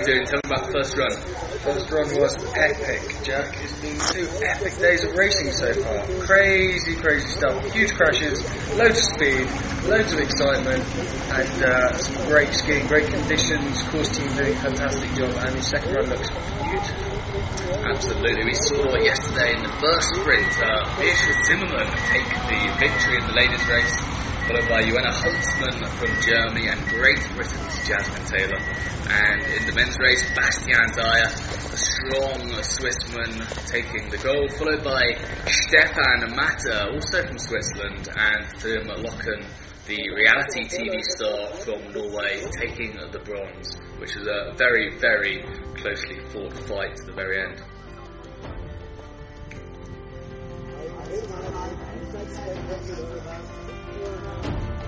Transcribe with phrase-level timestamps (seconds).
[0.00, 1.12] Doing, tell me about the first run.
[1.60, 3.52] First run was epic, Jack.
[3.60, 6.00] It's been two epic days of racing so far.
[6.24, 7.60] Crazy, crazy stuff.
[7.74, 8.40] Huge crashes,
[8.80, 9.44] loads of speed,
[9.84, 10.80] loads of excitement,
[11.36, 13.82] and uh, some great skiing, great conditions.
[13.92, 16.30] Course team doing a fantastic job, and the second run looks
[16.64, 17.84] beautiful.
[17.84, 18.44] Absolutely.
[18.48, 23.36] We saw yesterday in the first sprint, uh, Beatrice Zimmermann take the victory in the
[23.36, 23.96] ladies' race
[24.46, 28.60] followed by Joanna Holzmann from Germany and Great Britain's Jasmine Taylor.
[29.10, 35.02] And in the men's race, Bastian Dayer, a strong Swissman, taking the gold, followed by
[35.46, 39.44] Stefan Matter, also from Switzerland, and Tim Locken,
[39.86, 45.42] the reality TV star from Norway, taking the bronze, which was a very, very
[45.74, 47.62] closely fought fight to the very end.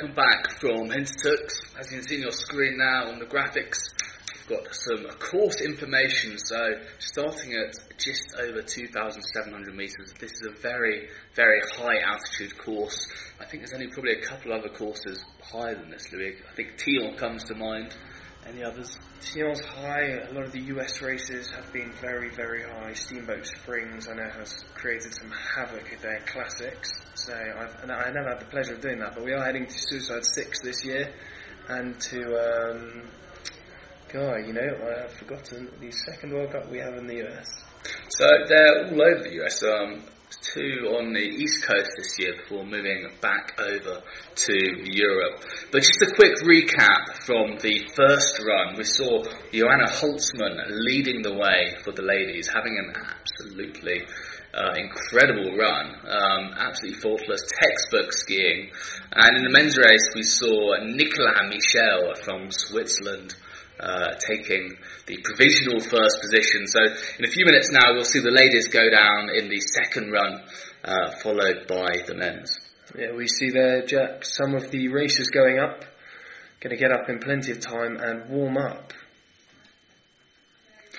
[0.00, 1.78] welcome back from Hintertux.
[1.78, 3.76] As you can see on your screen now on the graphics,
[4.32, 6.38] we've got some course information.
[6.38, 6.56] So
[6.98, 13.08] starting at just over 2,700 metres, this is a very, very high altitude course.
[13.40, 16.36] I think there's only probably a couple other courses higher than this, Louis.
[16.50, 17.94] I think Thyon comes to mind.
[18.46, 18.96] Any others?
[19.20, 20.18] Thyon's high.
[20.28, 22.92] A lot of the US races have been very, very high.
[22.94, 26.90] Steamboat Springs, I know, has created some havoc at their classics.
[27.14, 29.66] So I've, and I never had the pleasure of doing that, but we are heading
[29.66, 31.12] to Suicide Six this year,
[31.68, 33.02] and to um,
[34.12, 37.46] God, you know, I've forgotten the second World Cup we have in the US.
[38.08, 39.62] So they're all over the US.
[39.62, 40.04] Um,
[40.40, 44.02] two on the east coast this year before moving back over
[44.34, 44.54] to
[44.84, 45.44] Europe.
[45.72, 48.76] But just a quick recap from the first run.
[48.76, 54.06] We saw Joanna Holzmann leading the way for the ladies, having an absolutely
[54.54, 58.70] uh, incredible run, um, absolutely faultless, textbook skiing.
[59.12, 63.34] And in the men's race, we saw Nicolas Michel from Switzerland
[63.80, 64.76] uh, taking
[65.06, 66.66] the provisional first position.
[66.66, 66.80] So
[67.18, 70.42] in a few minutes now, we'll see the ladies go down in the second run,
[70.84, 72.56] uh, followed by the men's.
[72.98, 75.84] Yeah, we see there, Jack, some of the racers going up,
[76.60, 78.92] going to get up in plenty of time and warm up.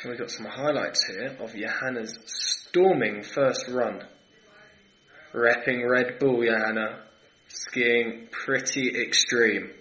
[0.06, 4.04] we've got some highlights here of Johanna's storming first run.
[5.34, 7.04] Repping Red Bull, Johanna.
[7.48, 9.72] Skiing pretty extreme.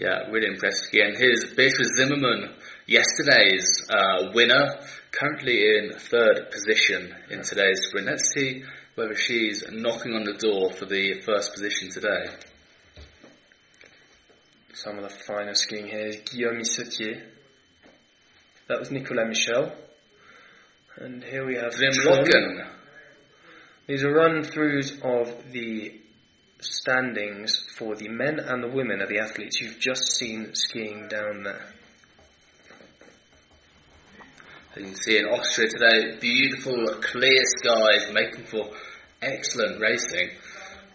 [0.00, 1.14] Yeah, really impressive again.
[1.18, 2.54] Here's Beatrice Zimmermann,
[2.86, 4.78] yesterday's uh, winner,
[5.10, 8.06] currently in third position in today's sprint.
[8.06, 8.62] Let's see
[8.94, 12.26] whether she's knocking on the door for the first position today.
[14.72, 17.20] Some of the finest skiing here is Guillaume Sautier.
[18.68, 19.72] That was Nicolas Michel.
[20.98, 22.68] And here we have Locken.
[23.88, 25.97] These are run throughs of the
[26.60, 31.44] standings for the men and the women of the athletes you've just seen skiing down
[31.44, 31.72] there.
[34.74, 38.70] As you can see in Austria today, beautiful clear skies making for
[39.22, 40.30] excellent racing.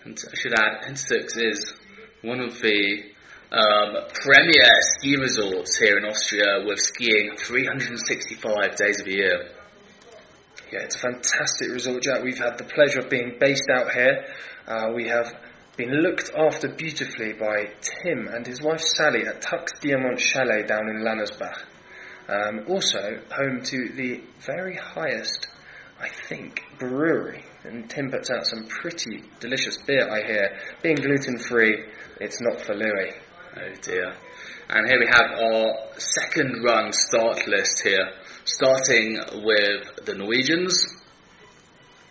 [0.03, 1.73] And I should add, Hintertux is
[2.21, 3.03] one of the
[3.51, 9.49] um, premier ski resorts here in Austria with skiing 365 days of the year.
[10.71, 12.23] Yeah, it's a fantastic resort, Jack.
[12.23, 14.25] We've had the pleasure of being based out here.
[14.67, 15.35] Uh, we have
[15.75, 20.87] been looked after beautifully by Tim and his wife Sally at Tux Diamant Chalet down
[20.87, 21.63] in Lanersbach.
[22.27, 25.47] Um, also, home to the very highest,
[25.99, 27.43] I think, brewery.
[27.63, 30.57] And Tim puts out some pretty delicious beer, I hear.
[30.83, 31.83] Being gluten free,
[32.21, 33.13] it's not for Louis.
[33.55, 34.13] Oh dear.
[34.69, 38.11] And here we have our second run start list here,
[38.45, 40.85] starting with the Norwegians,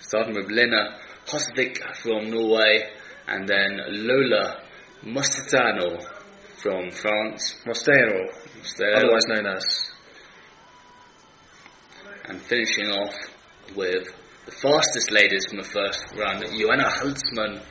[0.01, 2.91] starting with Lena Hosvik from Norway,
[3.27, 4.63] and then Lola
[5.05, 6.03] Mostatano
[6.57, 7.57] from France.
[7.67, 8.29] Mostero,
[8.61, 8.97] Mostero.
[8.97, 9.91] otherwise known as.
[12.25, 13.15] And finishing off
[13.75, 14.09] with
[14.47, 17.63] the fastest ladies from the first round, Joanna Holzmann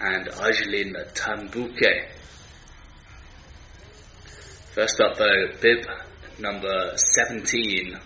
[0.00, 2.08] and Argeline Tan-Bouquet.
[4.74, 5.84] First up though, bib
[6.38, 7.98] number 17,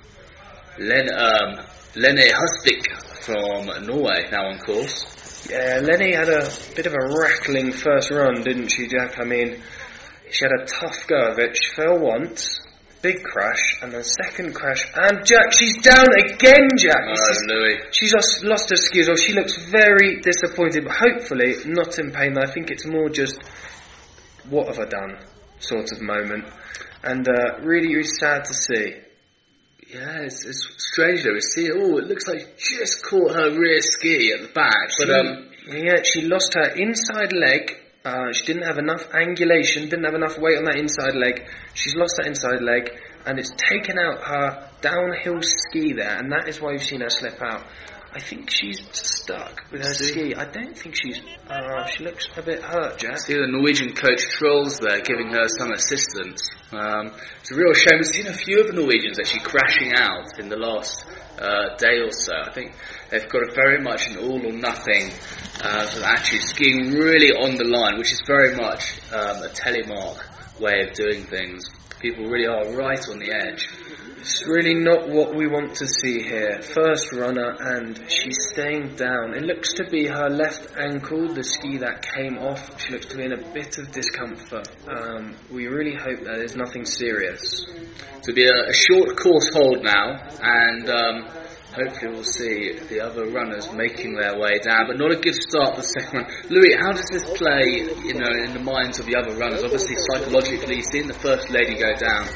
[0.79, 1.67] Len, um,
[1.97, 2.87] Lene Husvik
[3.21, 5.05] from Norway now on course.
[5.51, 9.19] Yeah, Lenny had a bit of a rattling first run, didn't she, Jack?
[9.19, 9.61] I mean,
[10.31, 11.57] she had a tough go of it.
[11.57, 12.61] She fell once,
[13.03, 17.03] big crash, and then second crash, and Jack, she's down again, Jack.
[17.09, 17.81] Oh, Louis.
[17.91, 22.39] She's lost, lost her skis, or she looks very disappointed, but hopefully not in pain.
[22.39, 23.41] I think it's more just,
[24.49, 25.19] what have I done,
[25.59, 26.45] sort of moment.
[27.03, 28.95] And uh, really, really sad to see.
[29.93, 31.35] Yeah, it's, it's strange though.
[31.35, 34.89] We see, oh, it looks like she just caught her rear ski at the back,
[34.99, 37.77] but um, yeah, she lost her inside leg.
[38.03, 41.47] Uh, she didn't have enough angulation, didn't have enough weight on that inside leg.
[41.75, 42.91] She's lost that inside leg,
[43.27, 47.11] and it's taken out her downhill ski there, and that is why you've seen her
[47.11, 47.67] slip out.
[48.15, 50.35] I think she's stuck with her ski.
[50.35, 51.19] I don't think she's.
[51.49, 53.19] Uh, she looks a bit hurt, Jack.
[53.21, 56.47] See, the Norwegian coach Trolls there giving her some assistance.
[56.73, 57.97] Um, it's a real shame.
[57.97, 61.07] We've seen a few of the Norwegians actually crashing out in the last
[61.39, 62.35] uh, day or so.
[62.35, 62.75] I think
[63.11, 65.11] they've got a very much an all or nothing
[65.63, 69.49] uh, sort of attitude, skiing really on the line, which is very much um, a
[69.49, 71.65] telemark way of doing things.
[72.01, 73.69] People really are right on the edge.
[74.23, 76.63] It's really not what we want to see here.
[76.63, 79.35] First runner, and she's staying down.
[79.35, 82.81] It looks to be her left ankle, the ski that came off.
[82.81, 84.69] She looks to be in a bit of discomfort.
[84.87, 87.67] Um, we really hope that there's nothing serious.
[88.21, 91.25] It'll be a, a short course hold now, and um,
[91.75, 94.87] hopefully we'll see the other runners making their way down.
[94.87, 96.33] But not a good start for the second one.
[96.49, 99.65] Louis, how does this play, you know, in the minds of the other runners?
[99.65, 102.29] Obviously, psychologically, seeing the first lady go down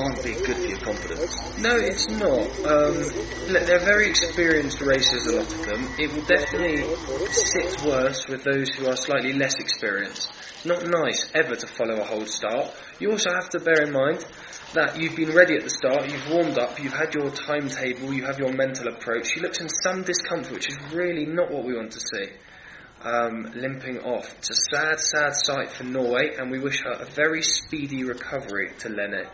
[0.00, 1.58] can't be good for your confidence.
[1.58, 2.48] No, it's not.
[2.64, 2.94] Um,
[3.52, 5.88] look, they're very experienced racers, a lot of them.
[5.98, 6.84] It will definitely
[7.28, 10.32] sit worse with those who are slightly less experienced.
[10.64, 12.72] Not nice ever to follow a hold start.
[12.98, 14.24] You also have to bear in mind
[14.74, 18.24] that you've been ready at the start, you've warmed up, you've had your timetable, you
[18.24, 19.32] have your mental approach.
[19.32, 22.28] She looks in some discomfort, which is really not what we want to see.
[23.02, 24.32] Um, limping off.
[24.38, 28.72] It's a sad, sad sight for Norway, and we wish her a very speedy recovery
[28.80, 29.26] to Lene.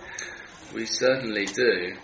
[0.74, 1.96] We certainly do.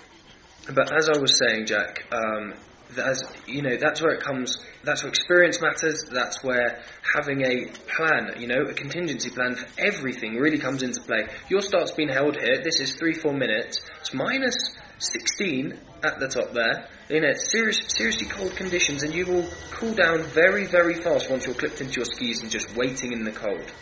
[0.73, 2.55] But as I was saying, Jack, um,
[2.99, 4.59] as you know, that's where it comes.
[4.85, 6.05] That's where experience matters.
[6.11, 6.83] That's where
[7.15, 7.67] having a
[7.97, 11.27] plan, you know, a contingency plan for everything really comes into play.
[11.49, 12.63] Your start's been held here.
[12.63, 13.81] This is three, four minutes.
[14.01, 14.55] It's minus
[14.99, 16.89] 16 at the top there.
[17.09, 21.31] You know, it's serious, seriously cold conditions, and you will cool down very, very fast
[21.31, 23.73] once you're clipped into your skis and just waiting in the cold.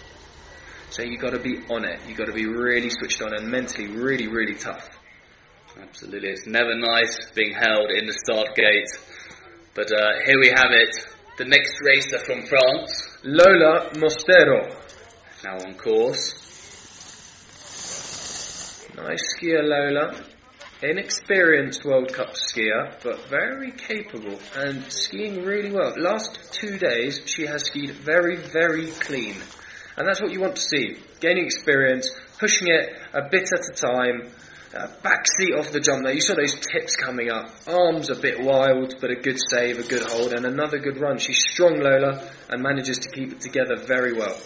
[0.90, 2.00] So you've got to be on it.
[2.08, 4.88] You've got to be really switched on and mentally really, really tough.
[5.81, 6.31] Absolutely.
[6.31, 8.90] It's never nice being held in the start gate.
[9.75, 10.96] But uh, here we have it.
[11.38, 14.75] The next racer from France, Lola Mostero.
[15.44, 16.34] Now on course.
[18.96, 20.20] Nice skier, Lola.
[20.82, 25.94] Inexperienced World Cup skier, but very capable and skiing really well.
[25.96, 29.36] Last two days, she has skied very, very clean.
[29.97, 33.73] And that's what you want to see gaining experience, pushing it a bit at a
[33.73, 34.32] time.
[34.73, 36.15] Uh, backseat off the jump there.
[36.15, 37.51] You saw those tips coming up.
[37.67, 41.19] Arms a bit wild, but a good save, a good hold, and another good run.
[41.19, 44.39] She's strong, Lola, and manages to keep it together very well.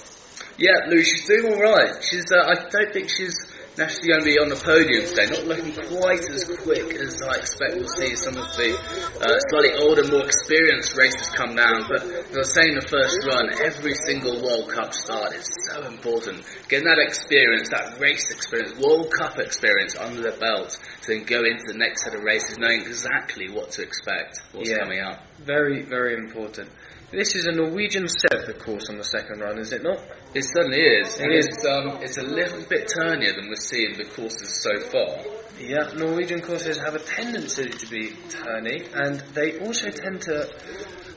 [0.57, 2.03] Yeah, Lou, she's doing all right.
[2.03, 2.25] She's.
[2.33, 3.35] Uh, I don't think she's
[3.77, 5.27] Nash is going to be on the podium today.
[5.27, 9.75] Not looking quite as quick as I expect we'll see some of the uh, slightly
[9.83, 11.83] older, more experienced racers come down.
[11.91, 15.51] But as I was saying in the first run, every single World Cup start is
[15.67, 16.47] so important.
[16.71, 21.43] Getting that experience, that race experience, World Cup experience under the belt to then go
[21.43, 25.19] into the next set of races knowing exactly what to expect, what's yeah, coming up.
[25.43, 26.71] Very, very important.
[27.15, 30.01] This is a Norwegian set of course, on the second run, is it not?
[30.35, 31.21] It certainly is.
[31.21, 31.47] It is.
[31.47, 35.19] It's, um, it's a little bit turnier than we've seen the courses so far.
[35.61, 40.51] Yeah, Norwegian courses have a tendency to be turny, and they also tend to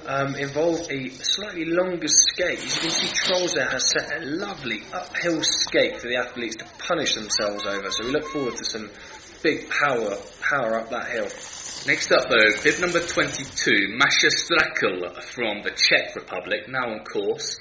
[0.06, 2.60] um, involve a slightly longer skate.
[2.60, 6.66] As you can see, Trollsdale has set a lovely uphill skate for the athletes to
[6.78, 7.90] punish themselves over.
[7.90, 8.92] So we look forward to some
[9.42, 11.28] big power power up that hill.
[11.88, 17.58] Next up, though, bib number 22, Masha Strakel from the Czech Republic, now on course.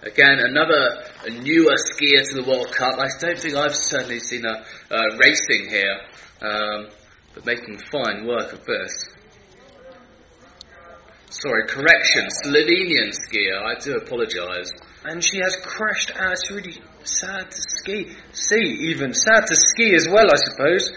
[0.00, 3.00] Again, another newer skier to the World Cup.
[3.00, 5.98] I don't think I've certainly seen her uh, racing here,
[6.40, 6.90] um,
[7.34, 9.08] but making fine work of this.
[11.30, 13.60] Sorry, correction, Slovenian skier.
[13.60, 14.70] I do apologise.
[15.04, 16.32] And she has crashed out.
[16.34, 18.12] It's really sad to ski.
[18.32, 20.92] See, even sad to ski as well, I suppose.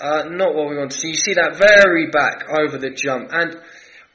[0.00, 1.08] Uh, not what we want to see.
[1.08, 3.56] You see that very back over the jump, and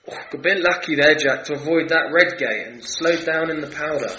[0.10, 3.60] oh, a bit lucky there, Jack, to avoid that red gate and slow down in
[3.60, 4.16] the powder.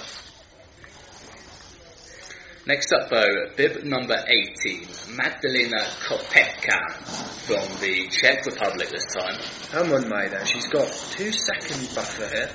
[2.67, 7.05] Next up, though, bib number 18, Magdalena Kopetka
[7.45, 9.39] from the Czech Republic this time.
[9.71, 10.47] Come on, Maida.
[10.47, 12.51] She's got two second buffer here.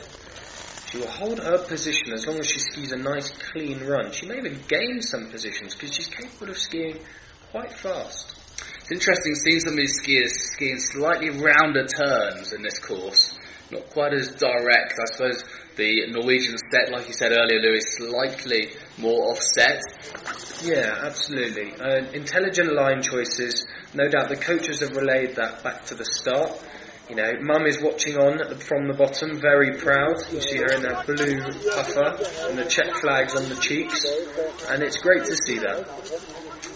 [0.89, 4.11] She will hold her position as long as she skis a nice clean run.
[4.11, 6.99] She may even gain some positions because she's capable of skiing
[7.51, 8.38] quite fast.
[8.89, 13.37] It's interesting seeing some of these skiers skiing slightly rounder turns in this course.
[13.69, 14.97] Not quite as direct.
[14.99, 15.43] I suppose
[15.75, 19.83] the Norwegian set, like you said earlier, Louis, slightly more offset.
[20.63, 21.71] Yeah, absolutely.
[21.79, 23.67] Uh, intelligent line choices.
[23.93, 26.59] No doubt the coaches have relayed that back to the start.
[27.11, 30.17] You know, Mum is watching on from the bottom, very proud.
[30.33, 31.41] You see her in her blue
[31.75, 32.17] puffer
[32.49, 34.03] and the check flags on the cheeks,
[34.67, 35.85] and it's great to see that.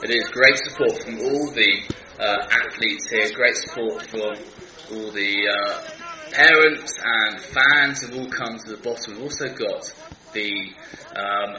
[0.03, 4.21] It is great support from all the uh, athletes here, great support from
[4.91, 5.83] all the uh,
[6.31, 9.15] parents and fans have all come to the bottom.
[9.15, 9.93] We've also got
[10.33, 10.71] the
[11.15, 11.57] um,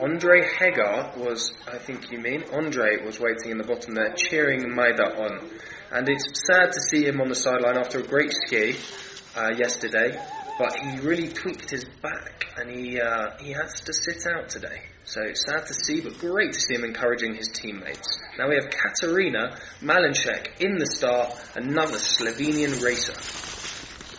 [0.00, 4.74] Andre Hegar was, I think you mean, Andre was waiting in the bottom there, cheering
[4.74, 5.50] Maida on.
[5.92, 8.76] And it's sad to see him on the sideline after a great ski
[9.36, 10.18] uh, yesterday,
[10.60, 14.82] but he really tweaked his back and he, uh, he has to sit out today.
[15.04, 18.20] So it's sad to see, but great to see him encouraging his teammates.
[18.36, 23.14] Now we have Katarina Malinchek in the start, another Slovenian racer.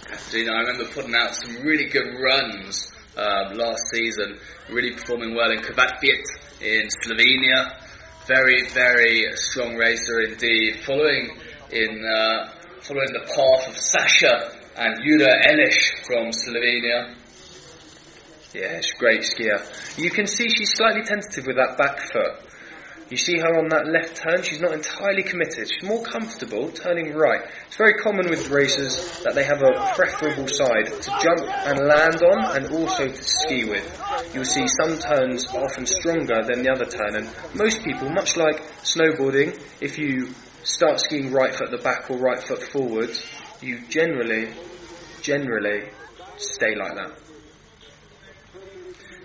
[0.10, 4.40] Katarina, I remember putting out some really good runs um, last season,
[4.72, 6.24] really performing well in Krvavec
[6.60, 7.86] in Slovenia.
[8.26, 10.80] Very, very strong racer indeed.
[10.86, 11.38] Following
[11.72, 12.50] in uh,
[12.82, 17.16] following the path of Sasha and Jura Elish from Slovenia.
[18.54, 19.60] A great skier.
[19.98, 22.52] You can see she's slightly tentative with that back foot.
[23.10, 25.70] You see her on that left turn, she's not entirely committed.
[25.70, 27.42] She's more comfortable turning right.
[27.68, 32.24] It's very common with racers that they have a preferable side to jump and land
[32.24, 33.84] on and also to ski with.
[34.34, 38.38] You'll see some turns are often stronger than the other turn and most people, much
[38.38, 43.26] like snowboarding, if you start skiing right foot at the back or right foot forwards,
[43.62, 44.54] you generally,
[45.22, 45.90] generally
[46.38, 47.12] stay like that.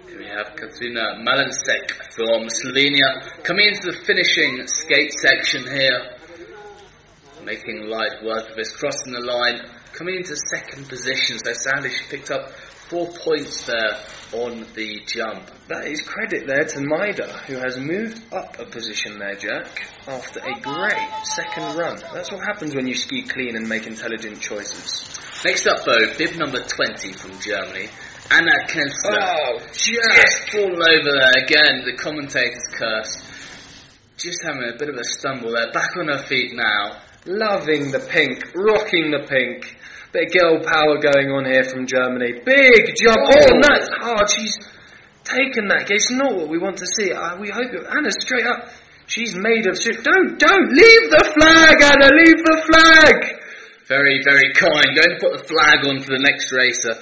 [0.08, 6.16] We have Katrina Malansek from Slovenia coming into the finishing skate section here,
[7.44, 9.60] making light work of this, crossing the line,
[9.92, 11.38] coming into second position.
[11.38, 12.50] So sadly, she picked up
[12.88, 13.98] four points there
[14.32, 15.50] on the jump.
[15.68, 20.40] That is credit there to Maida, who has moved up a position there, Jack, after
[20.40, 21.98] a great second run.
[22.12, 25.10] That's what happens when you ski clean and make intelligent choices.
[25.44, 27.88] Next up, though, bib number 20 from Germany,
[28.30, 29.20] Anna Kensler.
[29.20, 33.22] Oh, just fallen over there again, the commentator's curse.
[34.16, 37.00] Just having a bit of a stumble there, back on her feet now.
[37.26, 39.75] Loving the pink, rocking the pink.
[40.16, 42.40] Bit of girl power going on here from Germany.
[42.40, 43.20] Big jump.
[43.20, 43.60] Oh, Oh.
[43.60, 44.30] that's hard.
[44.32, 44.56] She's
[45.24, 45.90] taken that.
[45.90, 47.12] It's not what we want to see.
[47.12, 47.84] Uh, we hope it.
[47.84, 48.70] Anna, straight up.
[49.08, 50.02] She's made of shit.
[50.02, 52.08] Don't, don't leave the flag, Anna.
[52.16, 53.40] Leave the flag.
[53.88, 54.96] Very, very kind.
[54.96, 56.94] Going to put the flag on for the next racer.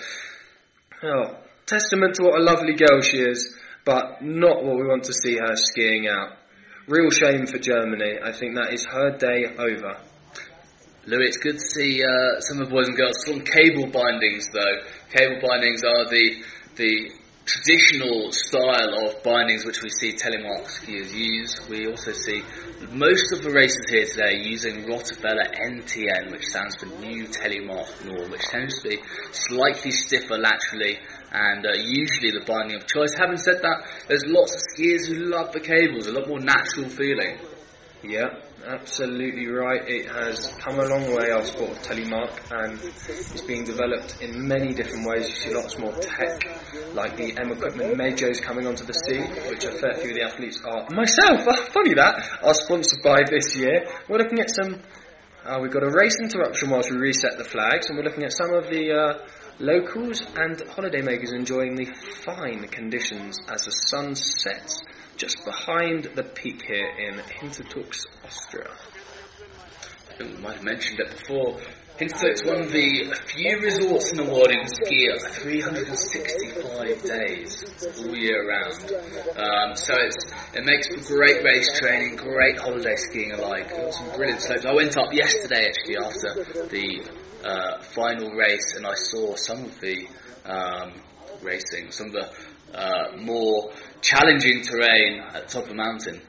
[1.04, 3.54] Oh, testament to what a lovely girl she is,
[3.84, 6.30] but not what we want to see her skiing out.
[6.88, 8.18] Real shame for Germany.
[8.22, 9.98] I think that is her day over.
[11.06, 14.48] Louis, it's good to see uh, some of the boys and girls from cable bindings,
[14.48, 14.76] though.
[15.12, 16.42] Cable bindings are the
[16.76, 17.12] the
[17.44, 21.60] traditional style of bindings which we see telemark skiers use.
[21.68, 22.42] We also see
[22.90, 28.30] most of the races here today using Rottefella NTN, which stands for New Telemark Norm,
[28.30, 28.98] which tends to be
[29.32, 30.98] slightly stiffer laterally
[31.32, 33.12] and uh, usually the binding of choice.
[33.12, 36.88] Having said that, there's lots of skiers who love the cables, a lot more natural
[36.88, 37.36] feeling.
[38.02, 39.82] Yeah, absolutely right.
[39.86, 44.46] It has come a long way, our sport of telemark, and it's being developed in
[44.46, 45.28] many different ways.
[45.28, 46.42] You see lots more tech,
[46.94, 50.22] like the M Equipment Majors coming onto the scene, which a fair few of the
[50.22, 53.86] athletes are, myself, funny that, are sponsored by this year.
[54.08, 54.82] We're looking at some,
[55.44, 58.32] uh, we've got a race interruption whilst we reset the flags, and we're looking at
[58.32, 59.26] some of the uh,
[59.58, 61.86] locals and holidaymakers enjoying the
[62.24, 64.80] fine conditions as the sun sets
[65.16, 68.70] just behind the peak here in Hintertux, Austria.
[70.10, 71.58] I think we might have mentioned it before.
[71.98, 77.64] Hintertux one of the few resorts in the world can ski at 365 days
[77.98, 78.82] all year round.
[79.36, 79.94] Um, so
[80.54, 83.70] it makes for great race training, great holiday skiing alike.
[83.92, 84.66] Some brilliant slopes.
[84.66, 87.08] I went up yesterday actually after the
[87.44, 90.08] uh, final race and I saw some of the
[90.44, 90.94] um,
[91.42, 93.70] racing, some of the uh, more
[94.04, 96.20] challenging terrain at top of the mountain.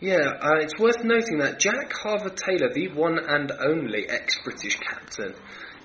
[0.00, 5.34] Yeah, uh, it's worth noting that Jack Harvey Taylor, the one and only ex-British captain,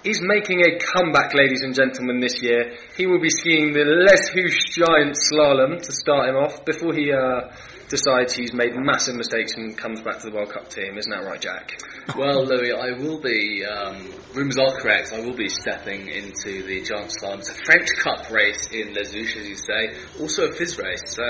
[0.03, 2.75] is making a comeback, ladies and gentlemen, this year.
[2.98, 7.12] He will be skiing the Les Houches Giant Slalom to start him off before he
[7.12, 7.51] uh,
[7.89, 10.98] decides he's made massive mistakes and comes back to the World Cup team.
[10.98, 11.81] Isn't that right, Jack?
[12.15, 16.81] Well, Louis, I will be, um, rumours are correct, I will be stepping into the
[16.81, 21.01] Giant a French Cup race in Les Houches, as you say, also a FIS race,
[21.05, 21.24] so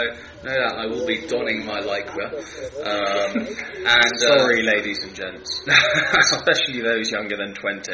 [0.43, 2.31] no doubt I will be donning my lycra.
[2.79, 7.91] Um, and, uh, Sorry, ladies and gents, especially those younger than 20.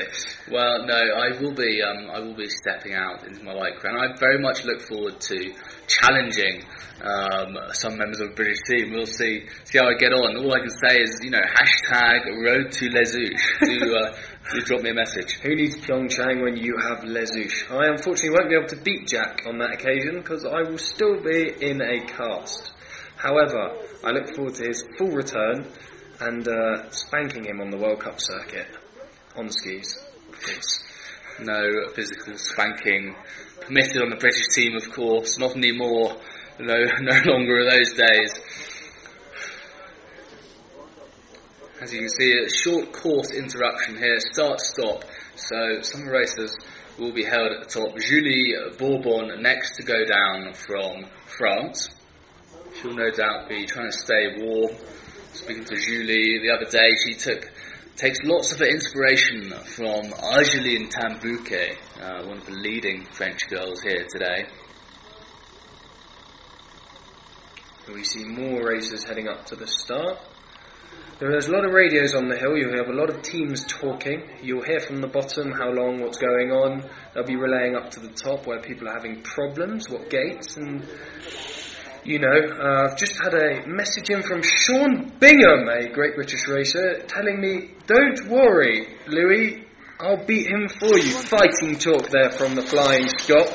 [0.52, 1.82] Well, no, I will be.
[1.82, 5.20] Um, I will be stepping out into my lycra, and I very much look forward
[5.22, 5.54] to
[5.88, 6.64] challenging
[7.02, 8.92] um, some members of the British team.
[8.92, 10.38] We'll see see how I get on.
[10.38, 13.42] All I can say is, you know, hashtag Road to Les Houches.
[13.62, 14.16] Do, uh,
[14.54, 15.34] do drop me a message.
[15.42, 17.70] Who needs Pyeongchang when you have Les Houches?
[17.70, 21.22] I unfortunately won't be able to beat Jack on that occasion because I will still
[21.22, 22.72] be in a cast.
[23.18, 25.68] However, I look forward to his full return
[26.20, 28.68] and uh, spanking him on the World Cup circuit
[29.36, 30.00] on skis.
[31.40, 33.16] No physical spanking
[33.62, 35.38] permitted on the British team, of course.
[35.38, 36.16] Not anymore.
[36.60, 38.34] No, no longer are those days.
[41.82, 45.04] As you can see, a short course interruption here, start stop.
[45.36, 46.56] So some races
[46.98, 47.98] will be held at the top.
[48.00, 51.90] Julie Bourbon next to go down from France.
[52.82, 54.72] She'll no doubt be trying to stay warm.
[55.34, 57.52] Speaking to Julie the other day, she took
[57.96, 64.06] takes lots of inspiration from Argeline Tan-Bouquet, uh, one of the leading French girls here
[64.10, 64.46] today.
[67.94, 70.18] We see more racers heading up to the start.
[71.20, 72.58] There's a lot of radios on the hill.
[72.58, 74.24] You'll have a lot of teams talking.
[74.42, 76.90] You'll hear from the bottom how long, what's going on.
[77.14, 80.86] They'll be relaying up to the top where people are having problems, what gates, and
[82.06, 86.48] you know, uh, I've just had a message in from Sean Bingham, a great British
[86.48, 89.65] racer, telling me, "Don't worry, Louis,
[90.00, 93.48] I'll beat him for you." Fighting talk there from the Flying Scot,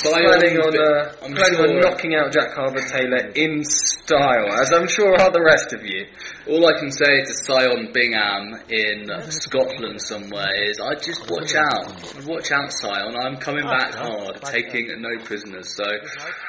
[0.00, 4.88] planning on uh, I'm planning on knocking out Jack Harvey Taylor in style, as I'm
[4.88, 6.06] sure are the rest of you.
[6.48, 11.88] All I can say to Sion Bingham in Scotland somewhere is, I just watch out.
[12.24, 13.16] Watch out, Sion.
[13.16, 15.74] I'm coming back hard, taking no prisoners.
[15.74, 15.84] So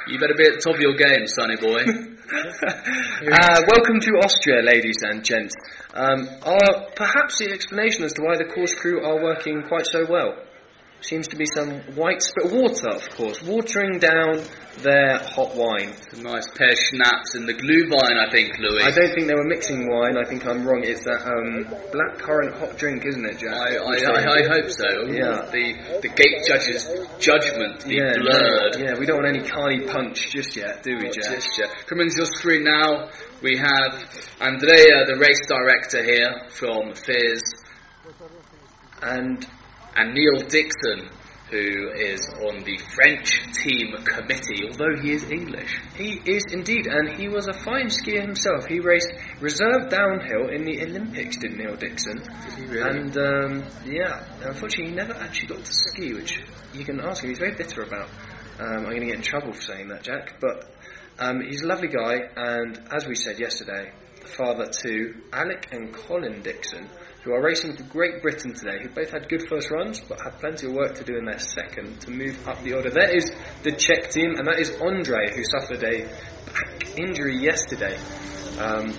[0.08, 1.84] you better be at the top of your game, sonny boy.
[2.26, 5.54] uh, welcome to Austria, ladies and gents.
[5.96, 10.04] Um, are perhaps the explanation as to why the course crew are working quite so
[10.06, 10.34] well
[11.06, 14.42] seems to be some white sp- water, of course, watering down
[14.82, 15.94] their hot wine.
[16.12, 18.82] a nice pair of schnapps and the glue Glühwein, I think, Louis.
[18.82, 20.16] I don't think they were mixing wine.
[20.16, 20.82] I think I'm wrong.
[20.84, 23.52] It's that um, black currant hot drink, isn't it, Jack?
[23.52, 25.06] I, I, I, I hope so.
[25.06, 25.48] Yeah.
[25.50, 26.88] The the gate judge's
[27.18, 28.76] judgment be yeah, blurred.
[28.78, 31.40] yeah, we don't want any carny punch just yet, do we, Jack?
[31.40, 31.68] gesture.
[31.86, 33.08] Coming to your screen now,
[33.42, 33.92] we have
[34.40, 37.42] Andrea, the race director here from FIS,
[39.02, 39.46] And
[39.96, 41.08] and Neil Dixon,
[41.50, 45.80] who is on the French team committee, although he is English.
[45.96, 48.66] he is indeed, and he was a fine skier himself.
[48.66, 52.18] He raced reserve downhill in the Olympics, did Neil Dixon?
[52.18, 52.90] Did he really?
[52.90, 56.40] And um, yeah, unfortunately, he never actually got to ski, which
[56.74, 57.30] you can ask him.
[57.30, 58.10] He's very bitter about.
[58.58, 60.40] Um, I'm going to get in trouble for saying that, Jack.
[60.40, 60.64] But
[61.18, 65.94] um, he's a lovely guy, and as we said yesterday, the father to Alec and
[65.94, 66.88] Colin Dixon,
[67.26, 70.38] who are racing for Great Britain today, who both had good first runs, but have
[70.38, 72.88] plenty of work to do in their second to move up the order.
[72.88, 73.28] That is
[73.64, 76.04] the Czech team, and that is Andre, who suffered a
[76.46, 77.98] back injury yesterday.
[78.60, 78.96] Um,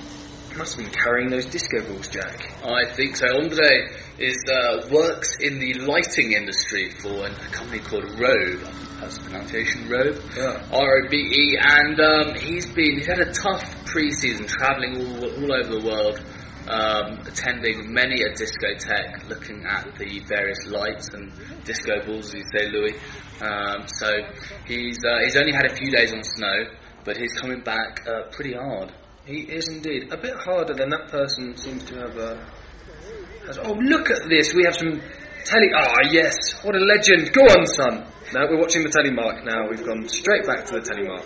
[0.58, 2.52] must have been carrying those disco balls, Jack.
[2.66, 3.28] I think so.
[3.28, 3.88] Andre
[4.18, 8.68] is uh, works in the lighting industry for a company called Robe.
[9.00, 10.20] That's the pronunciation, Robe.
[10.36, 10.68] Yeah.
[10.74, 15.24] R O B E, and um, he's been he's had a tough pre-season, travelling all,
[15.24, 16.20] all over the world,
[16.70, 21.32] um, attending many a discotheque, looking at the various lights and
[21.64, 22.94] disco balls, as you say, Louis.
[23.42, 24.12] Um, so
[24.66, 26.66] he's uh, he's only had a few days on snow,
[27.06, 28.92] but he's coming back uh, pretty hard.
[29.26, 32.18] He is indeed a bit harder than that person seems to have.
[32.18, 32.38] Uh,
[33.46, 34.54] has, oh, look at this!
[34.54, 35.02] We have some
[35.46, 35.70] telly.
[35.76, 37.32] Ah, yes, what a legend!
[37.32, 38.06] Go on, son.
[38.34, 39.46] Now we're watching the telemark.
[39.46, 41.26] Now we've gone straight back to the telemark.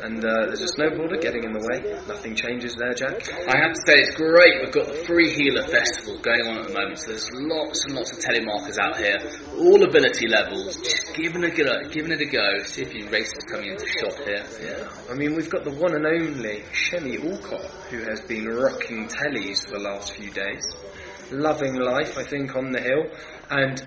[0.00, 1.92] And uh, there's a snowboarder getting in the way.
[2.08, 3.28] Nothing changes there, Jack.
[3.48, 4.62] I have to say it's great.
[4.62, 7.94] We've got the Free Healer Festival going on at the moment, so there's lots and
[7.94, 9.18] lots of telemarkers out here,
[9.58, 12.62] all ability levels, just giving it a go, giving it a go.
[12.64, 14.44] See if your racers coming into shot here.
[14.62, 19.08] Yeah, I mean we've got the one and only Shelley Alcott, who has been rocking
[19.08, 20.64] tellies for the last few days,
[21.30, 23.04] loving life, I think, on the hill,
[23.50, 23.84] and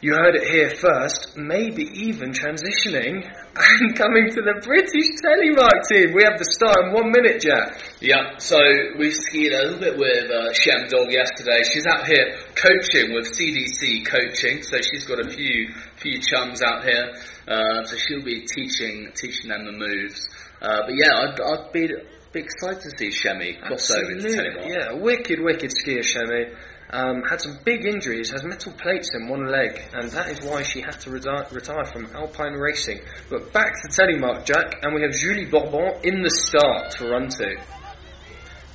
[0.00, 6.14] you heard it here first, maybe even transitioning and coming to the British Telemark team.
[6.14, 7.82] We have the start in one minute, Jack.
[8.00, 8.58] Yeah, so
[8.96, 11.62] we skied a little bit with uh, Shem Dog yesterday.
[11.66, 16.84] She's out here coaching with CDC Coaching, so she's got a few few chums out
[16.84, 17.10] here.
[17.48, 20.28] Uh, so she'll be teaching teaching them the moves.
[20.62, 21.88] Uh, but yeah, I'd, I'd be,
[22.32, 24.68] be excited to see Shemi cross over into Telemark.
[24.68, 26.54] yeah, wicked, wicked skier, Shemi.
[26.92, 30.62] Um, had some big injuries, has metal plates in one leg, and that is why
[30.64, 33.00] she had to reti- retire from alpine racing.
[33.28, 37.28] But back to Telemark, Jack, and we have Julie Bourbon in the start to run
[37.28, 37.56] to.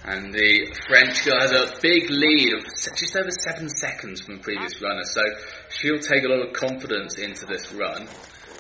[0.06, 2.63] And the French girl has a big lead of
[2.95, 5.21] just over seven seconds from the previous runner, so
[5.69, 8.08] she'll take a lot of confidence into this run.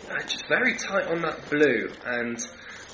[0.09, 2.45] Uh, just very tight on that blue, and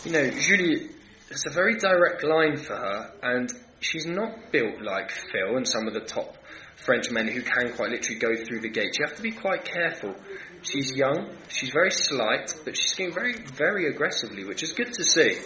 [0.05, 0.89] you know, Julie,
[1.31, 5.87] it's a very direct line for her, and she's not built like Phil and some
[5.87, 6.37] of the top
[6.75, 8.97] French men who can quite literally go through the gates.
[8.97, 10.15] You have to be quite careful.
[10.63, 15.03] She's young, she's very slight, but she's skiing very, very aggressively, which is good to
[15.03, 15.37] see.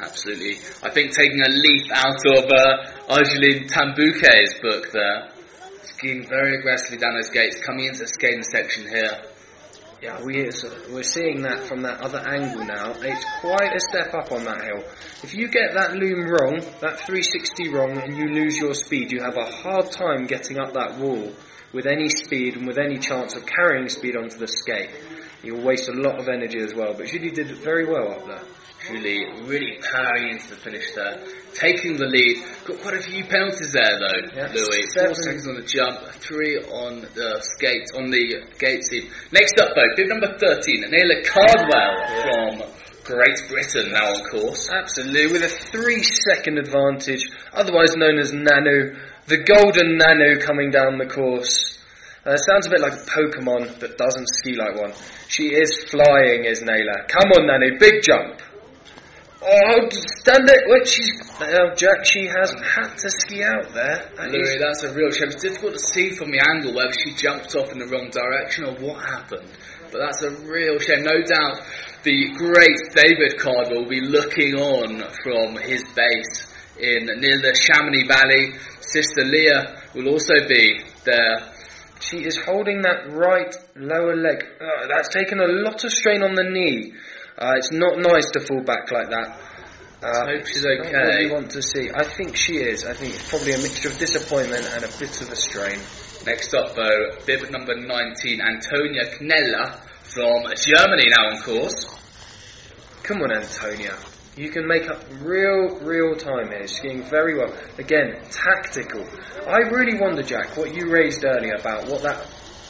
[0.00, 0.56] Absolutely.
[0.82, 5.30] I think taking a leaf out of uh, Argeline Tan-Bouquet's book there,
[5.82, 9.22] skiing very aggressively down those gates, coming into the skating section here.
[10.00, 10.48] Yeah, we,
[10.92, 12.92] we're seeing that from that other angle now.
[13.00, 14.84] It's quite a step up on that hill.
[15.24, 19.20] If you get that loom wrong, that 360 wrong, and you lose your speed, you
[19.20, 21.32] have a hard time getting up that wall
[21.72, 24.90] with any speed and with any chance of carrying speed onto the skate.
[25.42, 28.42] You'll waste a lot of energy as well, but Julie did very well up there.
[28.88, 31.20] Julie really powering into the finish there,
[31.54, 32.42] taking the lead.
[32.64, 34.82] Got quite a few penalties there though, Yeah, Louis.
[34.94, 35.14] seven.
[35.14, 39.10] Four seconds on the jump, three on the skate, on the gate seat.
[39.32, 42.72] Next up though, bib number 13, Naila Cardwell from
[43.04, 44.68] Great Britain now on course.
[44.70, 50.98] Absolutely, with a three second advantage, otherwise known as Nanu, the golden Nanu coming down
[50.98, 51.76] the course.
[52.26, 54.92] Uh, sounds a bit like a Pokemon, but doesn't ski like one.
[55.28, 57.08] She is flying, is Naila.
[57.08, 58.40] Come on, Nanu, big jump.
[59.40, 60.62] Oh, stand it!
[60.66, 62.04] Wait, she's uh, Jack.
[62.04, 64.10] She has had to ski out there.
[64.16, 65.28] That Louis, is- that's a real shame.
[65.30, 68.64] It's difficult to see from the angle whether she jumped off in the wrong direction
[68.64, 69.48] or what happened.
[69.92, 71.04] But that's a real shame.
[71.04, 71.62] No doubt
[72.02, 78.08] the great David Cardwell will be looking on from his base in near the Chamonix
[78.08, 78.58] Valley.
[78.80, 81.52] Sister Leah will also be there.
[82.00, 84.42] She is holding that right lower leg.
[84.60, 86.92] Uh, that's taken a lot of strain on the knee.
[87.38, 89.38] Uh, it's not nice to fall back like that.
[90.02, 91.26] Uh, hope she's not What okay.
[91.26, 91.88] we want to see.
[91.94, 92.84] I think she is.
[92.84, 95.78] I think it's probably a mixture of disappointment and a bit of a strain.
[96.26, 101.86] Next up, though, bib number 19, Antonia Knella from Germany now on course.
[103.04, 103.96] Come on, Antonia.
[104.36, 106.66] You can make up real, real time here.
[106.66, 107.52] Skiing very well.
[107.78, 109.04] Again, tactical.
[109.46, 112.24] I really wonder, Jack, what you raised earlier about what that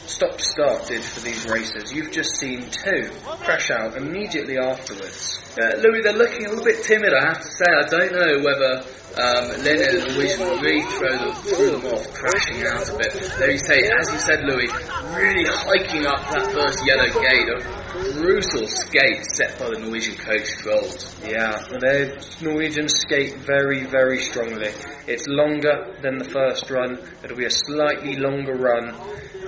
[0.09, 1.93] stop start did for these races.
[1.93, 5.39] You've just seen two crash out immediately afterwards.
[5.61, 7.67] Uh, Louis, they're looking a little bit timid, I have to say.
[7.67, 8.85] I don't know whether
[9.19, 13.13] um, Lennon and Louis really throw them, threw them off, crashing out a bit.
[13.39, 14.71] There you say, as you said, Louis,
[15.15, 17.49] really hiking up that first yellow gate.
[17.49, 21.17] A brutal skate set by the Norwegian coach Trolls.
[21.27, 24.71] Yeah, the Norwegians skate very, very strongly.
[25.09, 26.99] It's longer than the first run.
[27.25, 28.95] It'll be a slightly longer run,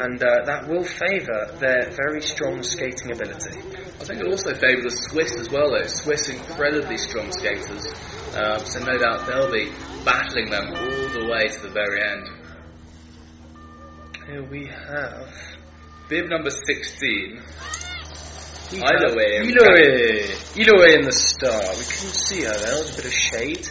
[0.00, 3.60] and uh, that will favour their very strong skating ability.
[4.00, 5.86] I think it also favour the Swiss as well, though.
[5.86, 7.86] Swiss incredibly strong skaters.
[8.34, 9.72] Um, so no doubt they'll be
[10.04, 12.28] battling them all the way to the very end.
[14.26, 15.34] Here we have
[16.08, 17.42] Bib number 16.
[18.72, 19.42] We Iloe.
[19.42, 20.30] Iloe.
[20.54, 21.60] Iloe in the star.
[21.60, 22.70] We couldn't see her there.
[22.70, 23.68] There was a bit of shade.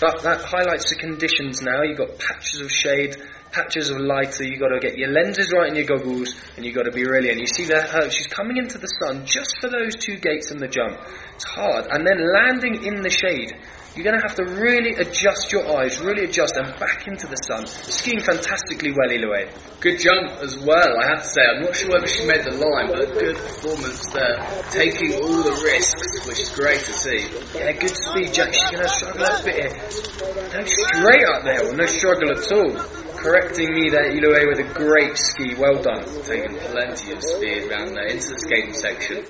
[0.00, 1.82] But that highlights the conditions now.
[1.82, 3.16] You've got patches of shade,
[3.52, 4.44] patches of lighter.
[4.44, 7.04] You've got to get your lenses right in your goggles, and you've got to be
[7.04, 7.30] really.
[7.30, 10.50] And you see that her, she's coming into the sun just for those two gates
[10.50, 10.98] in the jump.
[11.34, 11.86] It's hard.
[11.90, 13.52] And then landing in the shade.
[13.96, 17.34] You're going to have to really adjust your eyes, really adjust, and back into the
[17.34, 17.66] sun.
[17.66, 19.50] Skiing fantastically well, Iloe.
[19.80, 21.42] Good jump as well, I have to say.
[21.42, 24.38] I'm not sure whether she made the line, but good performance there.
[24.70, 27.26] Taking all the risks, which is great to see.
[27.58, 28.54] Yeah, good speed, Jack.
[28.54, 29.74] She's going to struggle a bit here.
[29.74, 32.70] No straight up the hill, no struggle at all.
[33.18, 35.58] Correcting me there, Iloe, with a great ski.
[35.58, 36.06] Well done.
[36.22, 39.26] Taking plenty of speed around there into the skating section.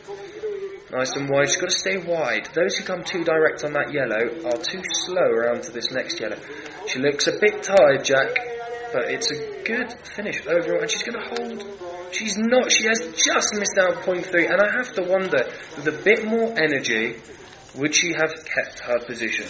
[0.92, 1.48] Nice and wide.
[1.48, 2.48] She's got to stay wide.
[2.53, 6.18] Those who come too direct on that yellow are too slow around to this next
[6.20, 6.37] yellow.
[6.88, 8.35] She looks a bit tired, Jack,
[8.92, 10.81] but it's a good finish overall.
[10.81, 12.12] And she's going to hold.
[12.12, 12.72] She's not.
[12.72, 14.46] She has just missed out point three.
[14.46, 15.44] And I have to wonder,
[15.76, 17.20] with a bit more energy,
[17.76, 19.46] would she have kept her position?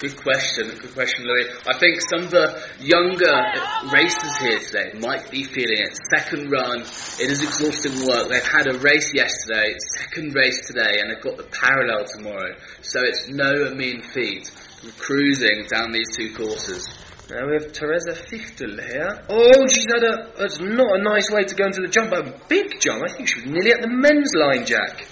[0.00, 1.46] Good question, good question, Louis.
[1.68, 3.30] I think some of the younger
[3.94, 5.96] racers here today might be feeling it.
[6.10, 8.28] Second run, it is exhausting work.
[8.28, 12.56] They've had a race yesterday, second race today, and they've got the parallel tomorrow.
[12.82, 14.50] So it's no mean feat
[14.98, 16.86] cruising down these two courses.
[17.30, 19.22] Now we have Teresa Fichtel here.
[19.30, 20.32] Oh, she's had a.
[20.36, 23.02] That's not a nice way to go into the jump, a big jump.
[23.02, 25.06] I think she was nearly at the men's line, Jack.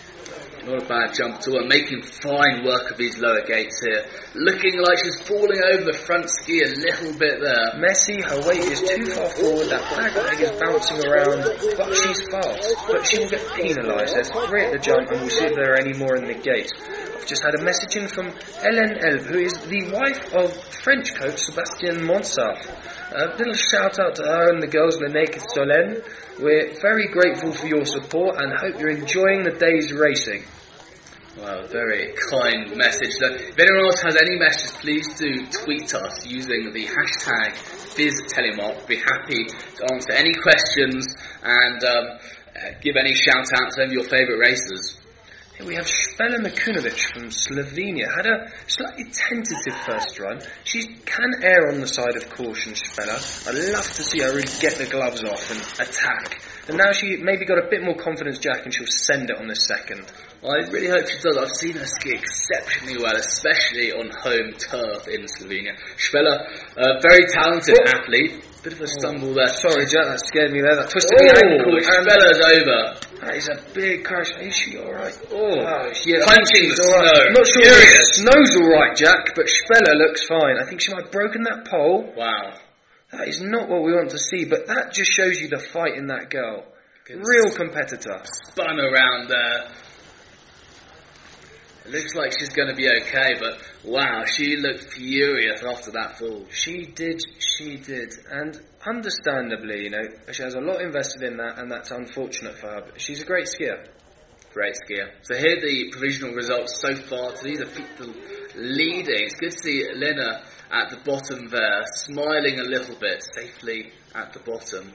[0.64, 4.06] Not a bad jump to her, making fine work of these lower gates here.
[4.34, 7.80] Looking like she's falling over the front ski a little bit there.
[7.82, 11.42] Messy, her weight is too far forward, that back leg is bouncing around,
[11.76, 12.76] but she's fast.
[12.86, 14.14] But she will get penalised.
[14.14, 16.38] There's three at the jump, and we'll see if there are any more in the
[16.38, 16.70] gate.
[16.78, 18.30] I've just had a message in from
[18.62, 23.01] Hélène Elb, who is the wife of French coach Sebastien Monsaf.
[23.14, 26.00] A little shout out to her and the girls, Lenneke Solen.
[26.40, 30.44] We're very grateful for your support and hope you're enjoying the day's racing.
[31.36, 33.12] Well, very kind message.
[33.20, 37.52] So if anyone else has any messages, please do tweet us using the hashtag
[37.92, 38.76] FizzTelemark.
[38.78, 41.04] We'll be happy to answer any questions
[41.42, 42.06] and um,
[42.56, 45.01] uh, give any shout out to any of your favourite racers.
[45.66, 48.10] We have Spela Mikunovic from Slovenia.
[48.12, 50.40] Had a slightly tentative first run.
[50.64, 53.14] She can err on the side of caution, Spela.
[53.46, 56.42] I'd love to see her really get the gloves off and attack.
[56.66, 59.46] And now she maybe got a bit more confidence, Jack, and she'll send it on
[59.46, 60.10] the second.
[60.42, 61.36] Well, I really hope she does.
[61.36, 65.78] I've seen her ski exceptionally well, especially on home turf in Slovenia.
[65.96, 66.42] Spela,
[66.76, 68.44] a very talented athlete.
[68.62, 68.94] Bit of a oh.
[68.98, 69.34] stumble oh.
[69.34, 69.48] there.
[69.58, 70.78] Sorry, Jack, that scared me there.
[70.78, 71.74] That twisted oh, the ankle.
[71.82, 72.80] Spela's over.
[73.26, 74.30] That is a big crash.
[74.38, 75.18] Is she alright?
[75.30, 76.22] Oh, oh yeah.
[76.22, 76.94] Punching the snow.
[76.94, 77.26] Right.
[77.26, 78.22] I'm not sure Furious.
[78.22, 80.62] snow's alright, Jack, but Spela looks fine.
[80.62, 82.06] I think she might have broken that pole.
[82.16, 82.54] Wow.
[83.10, 85.98] That is not what we want to see, but that just shows you the fight
[85.98, 86.64] in that girl.
[87.10, 88.22] Real competitor.
[88.24, 89.74] Spun around there.
[91.84, 96.18] It looks like she's going to be okay, but wow, she looked furious after that
[96.18, 96.46] fall.
[96.50, 98.14] She did, she did.
[98.30, 102.68] And understandably, you know, she has a lot invested in that, and that's unfortunate for
[102.68, 103.84] her, but she's a great skier.
[104.52, 105.08] Great skier.
[105.22, 107.34] So here are the provisional results so far.
[107.36, 108.14] So these are people
[108.54, 109.24] leading.
[109.24, 114.32] It's good to see Lena at the bottom there, smiling a little bit, safely at
[114.34, 114.92] the bottom.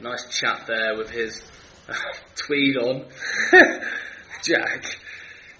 [0.00, 1.42] Nice chap there with his
[1.88, 1.94] uh,
[2.34, 3.06] tweed on.
[4.42, 4.98] Jack.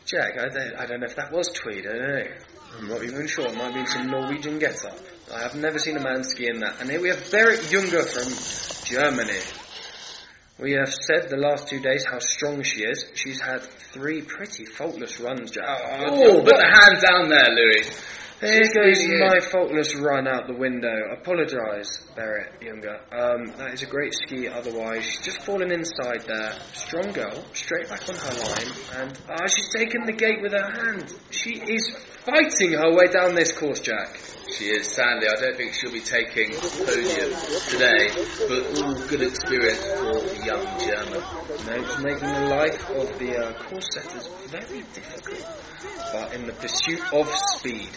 [0.07, 2.25] Jack, I don't, I don't know if that was tweed, I don't know.
[2.79, 3.47] I'm not even sure.
[3.49, 4.99] It might be some Norwegian get up.
[5.35, 6.81] I have never seen a man ski in that.
[6.81, 9.41] And here we have Berit Junger from Germany.
[10.59, 13.05] We have said the last two days how strong she is.
[13.15, 15.65] She's had three pretty faultless runs, Jack.
[15.69, 17.91] Oh, oh put the hand down there, Louis.
[18.39, 20.95] There goes my faultless run out the window.
[21.19, 23.01] Apologise, Berit Junger.
[23.11, 25.05] Um, that is a great ski otherwise.
[25.05, 26.53] She's just fallen inside there.
[26.75, 28.73] Strong girl, straight back on her line.
[28.97, 31.15] And uh, she's taken the gate with her hand.
[31.31, 31.97] She is
[32.27, 34.21] fighting her way down this course, Jack.
[34.49, 35.27] She is, sadly.
[35.29, 37.35] I don't think she'll be taking the podium
[37.69, 38.09] today,
[38.47, 41.21] but all good experience for the young German.
[41.67, 45.45] No, it's making the life of the uh, course setters very difficult,
[46.13, 47.29] but in the pursuit of
[47.59, 47.91] speed.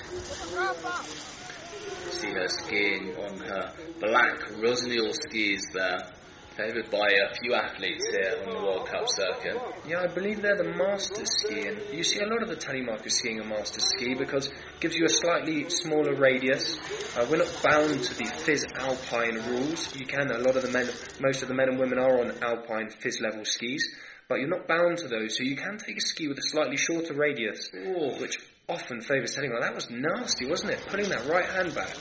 [2.10, 6.12] See her skiing on her black Rossignol skis there
[6.60, 9.56] favoured by a few athletes here on the World Cup circuit.
[9.88, 13.12] Yeah, I believe they're the master ski, and you see a lot of the telemarkers
[13.12, 16.78] skiing a master ski because it gives you a slightly smaller radius.
[17.16, 19.96] Uh, we're not bound to the FIS Alpine rules.
[19.96, 20.90] You can, a lot of the men,
[21.22, 23.96] most of the men and women are on Alpine FIS level skis,
[24.28, 26.76] but you're not bound to those, so you can take a ski with a slightly
[26.76, 28.20] shorter radius, Ooh.
[28.20, 28.38] which
[28.70, 30.86] often favours telling well that was nasty wasn't it?
[30.88, 31.98] Putting that right hand back.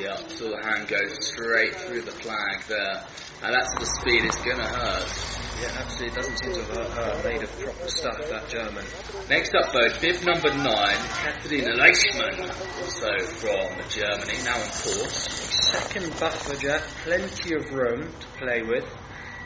[0.00, 3.04] Yeah so the hand goes straight through the flag there.
[3.42, 5.06] And that's the speed it's gonna hurt.
[5.60, 6.16] Yeah absolutely.
[6.16, 7.28] Doesn't seem to have hurt her.
[7.28, 8.84] Made of proper stuff that German.
[9.28, 12.40] Next up though bib number nine Katharina Leishman.
[12.80, 18.86] Also from Germany now on course second buffer jack plenty of room to play with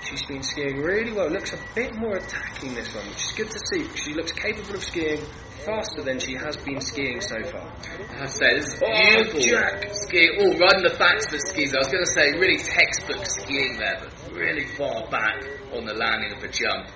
[0.02, 1.28] She's been skiing really well.
[1.28, 3.82] Looks a bit more attacking this one, which is good to see.
[3.82, 5.24] because She looks capable of skiing
[5.64, 7.60] faster than she has been skiing so far.
[8.08, 9.40] I have to say, this is oh, beautiful.
[9.40, 9.88] Jack.
[9.92, 11.74] Skiing, oh, riding the backs of the skis.
[11.74, 15.94] I was going to say, really textbook skiing there, but really far back on the
[15.94, 16.88] landing of the jump.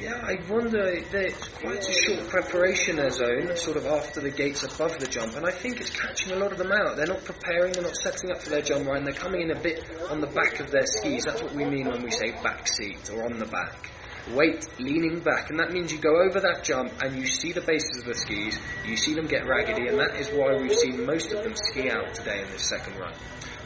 [0.00, 4.98] Yeah, I wonder, there's quite a short preparation zone, sort of after the gates above
[4.98, 6.96] the jump, and I think it's catching a lot of them out.
[6.96, 9.60] They're not preparing, they're not setting up for their jump and they're coming in a
[9.60, 11.24] bit on the back of their skis.
[11.24, 13.90] That's what we mean when we say back seat or on the back.
[14.34, 17.60] weight leaning back, and that means you go over that jump and you see the
[17.60, 21.04] bases of the skis, you see them get raggedy, and that is why we've seen
[21.04, 23.12] most of them ski out today in this second run.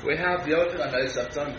[0.05, 1.57] We have the other noticed I've done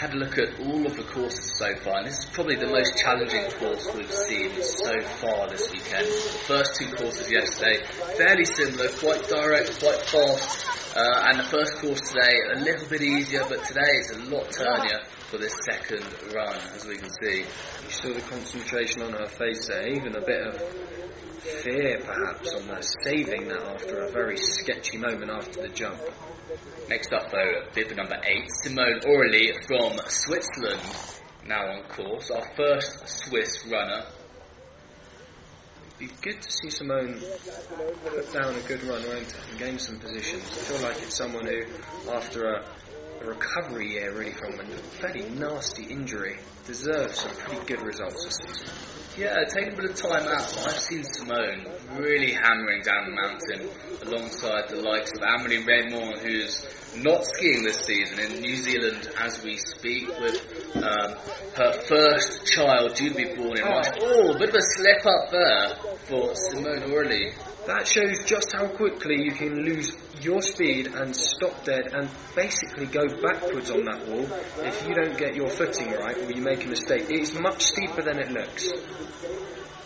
[0.00, 2.66] had a look at all of the courses so far, and this is probably the
[2.66, 6.06] most challenging course we've seen so far this weekend.
[6.06, 7.84] The first two courses yesterday,
[8.16, 13.02] fairly similar, quite direct, quite fast, uh, and the first course today a little bit
[13.02, 16.02] easier, but today is a lot turnier for this second
[16.34, 17.44] run, as we can see.
[17.84, 20.56] You saw the concentration on her face there, even a bit of
[21.40, 26.00] fear perhaps on her saving that after a very sketchy moment after the jump.
[26.88, 30.82] Next up, though, bib number eight, Simone Oehrli from Switzerland,
[31.46, 32.30] now on course.
[32.30, 34.06] Our first Swiss runner.
[36.00, 37.20] It'd be good to see Simone
[38.04, 40.42] put down a good run, won't it, and gain some positions.
[40.42, 41.62] I feel like it's someone who,
[42.10, 42.64] after a,
[43.20, 48.36] a recovery year really from a fairly nasty injury, deserves some pretty good results this
[48.36, 48.66] season.
[49.18, 53.68] Yeah, taking a bit of time out, I've seen Simone really hammering down the mountain
[54.06, 56.64] alongside the likes of Amélie Reymond, who's
[56.96, 61.16] not skiing this season in New Zealand as we speak, with um,
[61.56, 63.88] her first child due to be born in March.
[64.00, 67.34] Oh, a bit of a slip up there for Simone Oehrli.
[67.66, 69.90] That shows just how quickly you can lose
[70.22, 74.26] your speed and stop dead and basically go backwards on that wall
[74.64, 77.06] if you don't get your footing right or you make a mistake.
[77.08, 78.70] It's much steeper than it looks.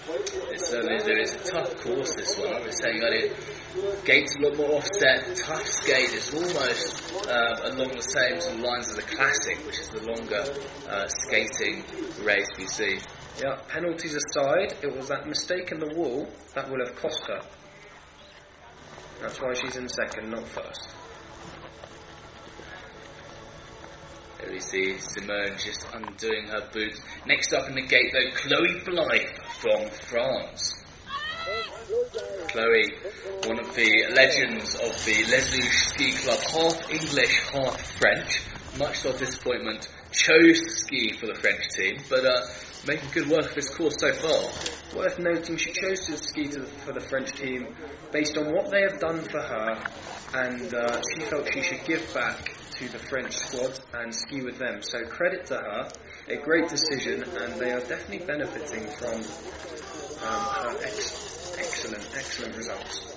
[0.06, 1.04] It certainly is.
[1.04, 2.54] There is a tough course this one.
[2.54, 3.34] I was saying earlier,
[4.04, 6.12] gates a lot more offset, tough skate.
[6.12, 10.02] It's almost uh, along the same sort of lines as the classic, which is the
[10.06, 10.44] longer
[10.88, 11.84] uh, skating
[12.24, 12.98] race we see.
[13.42, 17.40] Yeah, penalties aside, it was that mistake in the wall that will have cost her.
[19.20, 20.90] That's why she's in second, not first.
[24.38, 27.00] There we see Simone just undoing her boots.
[27.27, 30.85] Next up in the gate, though, Chloe Blyth from France.
[32.48, 32.92] Chloe,
[33.46, 38.42] one of the legends of the Les Luges Ski Club, half English, half French.
[38.79, 42.40] Much to our disappointment, chose to ski for the French team, but uh,
[42.87, 44.42] making good work of this course so far.
[44.94, 47.74] Worth noting, she chose to ski to the, for the French team
[48.12, 49.83] based on what they have done for her,
[50.35, 54.59] and uh, she felt she should give back to the French squad and ski with
[54.59, 54.81] them.
[54.83, 55.92] So credit to her,
[56.29, 59.14] a great decision, and they are definitely benefiting from
[60.22, 63.14] um, her ex- excellent, excellent results.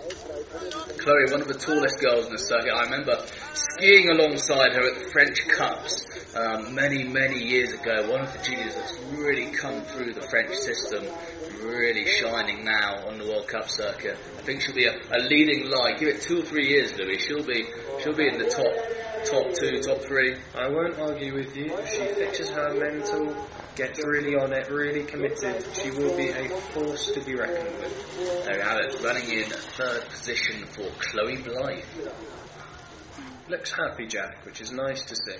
[0.99, 2.73] Chloe, one of the tallest girls in the circuit.
[2.73, 3.17] I remember
[3.53, 8.09] skiing alongside her at the French Cups um, many, many years ago.
[8.11, 11.05] One of the juniors that's really come through the French system,
[11.63, 14.17] really shining now on the World Cup circuit.
[14.37, 15.99] I think she'll be a, a leading light.
[15.99, 17.17] Give it two or three years, Louis.
[17.19, 17.65] She'll be,
[18.01, 18.75] she'll be in the top,
[19.25, 20.35] top two, top three.
[20.55, 21.69] I won't argue with you.
[21.87, 23.35] She fixes her mental,
[23.77, 28.43] gets really on it, really committed, she will be a force to be reckoned with.
[28.45, 29.01] There we have it.
[29.03, 31.85] Running in third position for Chloe Blyth.
[33.47, 35.37] Looks happy, Jack, which is nice to see.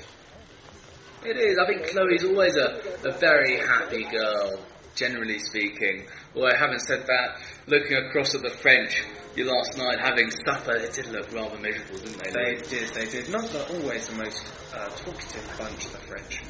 [1.26, 1.58] It is.
[1.58, 4.60] I think Chloe's always a, a very happy girl,
[4.95, 6.06] generally speaking.
[6.36, 9.04] Although, having said that, looking across at the French,
[9.36, 12.32] you last night having supper, it did look rather miserable, didn't they?
[12.32, 13.30] They did, they did.
[13.30, 16.43] Not always the most uh, talkative bunch, the French.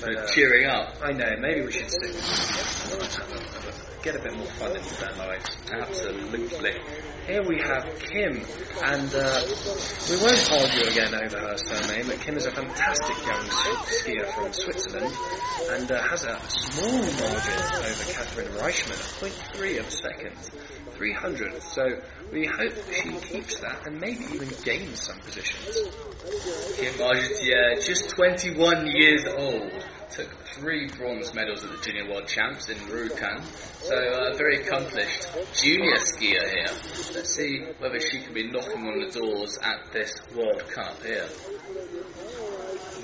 [0.00, 0.94] But, uh, cheering up.
[1.02, 2.14] I know, maybe we should stick
[4.02, 5.56] Get a bit more fun into their lives.
[5.72, 6.72] Absolutely.
[7.26, 8.40] Here we have Kim,
[8.84, 9.42] and uh,
[10.08, 13.44] we won't argue again over her surname, but Kim is a fantastic young
[13.84, 15.14] skier from Switzerland
[15.70, 20.36] and uh, has a small margin over Catherine Reichmann, 0.3 of a second,
[20.98, 21.62] 300.
[21.62, 21.86] So
[22.32, 25.78] we hope she keeps that and maybe even gains some positions.
[26.76, 29.72] Kim Argentier, just 21 years old,
[30.10, 33.42] took three bronze medals at the Junior World Champs in Rjukan.
[33.82, 36.66] So a uh, very accomplished junior skier here.
[37.14, 41.28] Let's see whether she can be knocking on the doors at this World Cup here.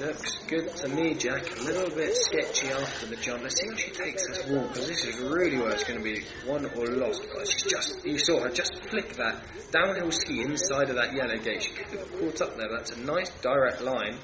[0.00, 1.56] Looks good to me, Jack.
[1.56, 3.42] A little bit sketchy after the jump.
[3.42, 6.04] Let's see how she takes this wall, because this is really where it's going to
[6.04, 7.24] be won or lost.
[7.32, 11.38] But she's just, you saw her just flick that downhill ski inside of that yellow
[11.38, 11.62] gate.
[11.62, 12.68] She could have caught up there.
[12.70, 14.18] That's a nice direct line.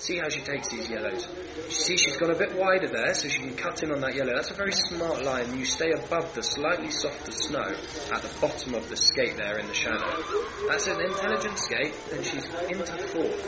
[0.00, 1.28] See how she takes these yellows.
[1.56, 4.14] You see she's gone a bit wider there, so she can cut in on that
[4.14, 4.32] yellow.
[4.34, 5.58] That's a very smart line.
[5.58, 7.68] You stay above the slightly softer snow
[8.10, 10.10] at the bottom of the skate there in the shadow.
[10.68, 13.44] That's an intelligent skate, and she's into fourth.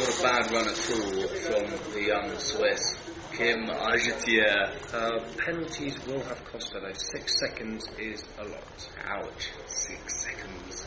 [0.00, 2.96] Not a bad run at all from the young Swiss.
[3.36, 4.94] Kim Argentier.
[4.94, 6.92] Uh, penalties will have cost her though.
[6.94, 8.88] Six seconds is a lot.
[9.04, 9.50] Ouch.
[9.66, 10.83] Six seconds.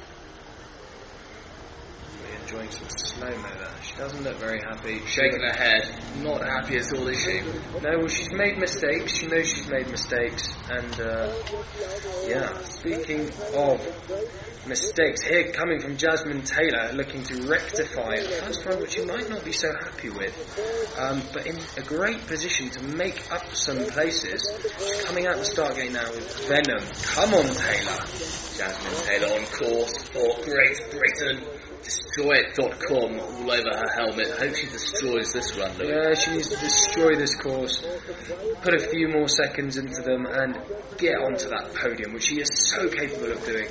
[2.41, 3.71] Enjoying some slow-mo there.
[3.83, 5.05] She doesn't look very happy.
[5.05, 5.83] Shaking her head,
[6.23, 7.41] not happy at all, is she?
[7.81, 9.17] No, well, she's made mistakes.
[9.17, 11.33] She knows she's made mistakes, and uh,
[12.25, 12.57] yeah.
[12.61, 13.81] Speaking of
[14.65, 19.29] mistakes, here coming from Jasmine Taylor, looking to rectify a first run which you might
[19.29, 20.33] not be so happy with,
[20.97, 24.41] um, but in a great position to make up some places.
[24.79, 26.83] She's coming out the start gate now with Venom.
[27.03, 27.99] Come on, Taylor.
[28.55, 31.43] Jasmine Taylor on course for Great Britain.
[31.87, 34.27] Destroyit.com all over her helmet.
[34.37, 35.71] Hope she destroys this run.
[35.79, 37.81] Yeah, she needs to destroy this course,
[38.61, 40.59] put a few more seconds into them, and
[40.97, 43.69] get onto that podium, which she is so capable of doing.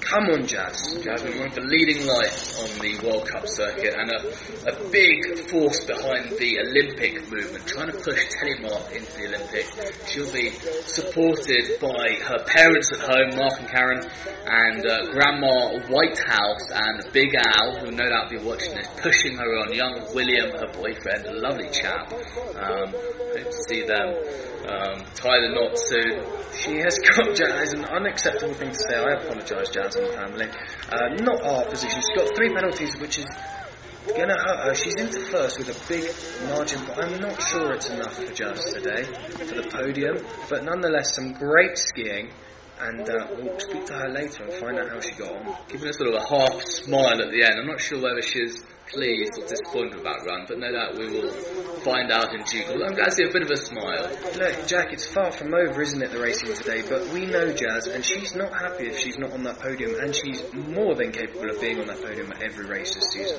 [0.00, 0.98] Come on, Jazz.
[1.04, 5.38] Jasmine, one of the leading lights on the World Cup circuit and a, a big
[5.48, 9.70] force behind the Olympic movement, trying to push Telemark into the Olympics.
[10.10, 14.00] She'll be supported by her parents at home, Mark and Karen,
[14.46, 19.50] and uh, Grandma Whitehouse and Big Al, who no doubt be watching this, pushing her
[19.62, 19.72] on.
[19.72, 22.10] Young William, her boyfriend, a lovely chap.
[22.56, 24.08] Um, hope to see them
[24.66, 26.18] um, tie the knot soon.
[26.56, 28.96] She has got Jazz, an unacceptable thing to say.
[28.96, 30.46] I apologise, Jazz the family.
[30.90, 32.00] Uh, not our position.
[32.00, 33.26] She's got three penalties, which is
[34.06, 34.74] going to hurt her.
[34.74, 36.04] She's into first with a big
[36.48, 40.18] margin, but I'm not sure it's enough for Jazz today for the podium.
[40.48, 42.30] But nonetheless, some great skiing.
[42.82, 45.56] And uh, we'll speak to her later and find out how she got on.
[45.68, 47.60] Giving her sort of a half smile at the end.
[47.60, 51.06] I'm not sure whether she's pleased or disappointed with that run, but no doubt we
[51.10, 51.30] will
[51.84, 52.82] find out in due course.
[52.84, 54.10] I'm glad to see a bit of a smile.
[54.36, 56.82] Look, Jack, it's far from over, isn't it, the racing today?
[56.88, 60.14] But we know Jazz, and she's not happy if she's not on that podium, and
[60.14, 63.38] she's more than capable of being on that podium at every race this season.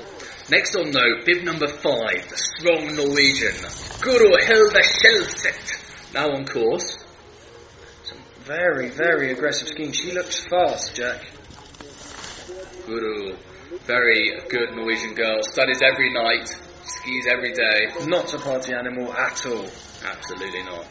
[0.49, 3.57] Next on note, bib number five, the strong Norwegian,
[3.99, 6.97] Guro Hilda Skjelset, now on course.
[8.45, 9.91] Very, very aggressive skiing.
[9.91, 11.21] She looks fast, Jack.
[12.87, 13.37] Guro,
[13.85, 16.47] very good Norwegian girl, studies every night,
[16.83, 17.87] skis every day.
[18.07, 19.69] Not a party animal at all.
[20.03, 20.87] Absolutely not.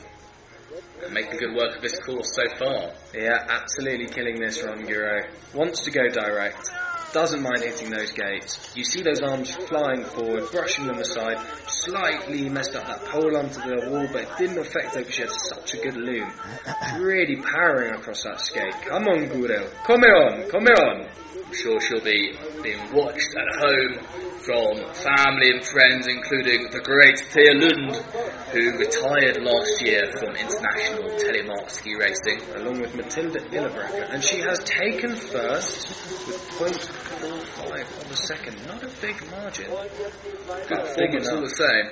[1.04, 2.92] And making good work of this course so far.
[3.12, 5.26] Yeah, absolutely killing this run, Guro.
[5.52, 6.70] Wants to go direct.
[7.12, 8.70] Doesn't mind hitting those gates.
[8.76, 11.38] You see those arms flying forward, brushing them aside.
[11.66, 15.22] Slightly messed up that pole onto the wall, but it didn't affect her because she
[15.22, 16.30] had such a good loom.
[16.98, 18.74] Really powering across that skate.
[18.86, 19.72] Come on, Guro.
[19.82, 21.08] Come on, come on.
[21.50, 22.32] I'm sure she'll be
[22.62, 23.98] being watched at home
[24.44, 27.96] from family and friends, including the great Thea Lund,
[28.52, 32.40] who retired last year from international telemark ski racing.
[32.54, 34.14] Along with Matilda Illebrecker.
[34.14, 35.88] And she has taken first
[36.28, 38.64] with 0.45 on the second.
[38.68, 39.70] Not a big margin.
[40.68, 41.90] Good performance all the same.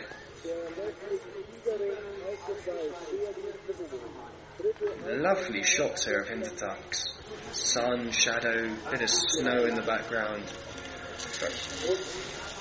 [5.20, 7.17] Lovely shots here of Hintertux.
[7.52, 10.44] Sun, shadow, bit of snow in the background.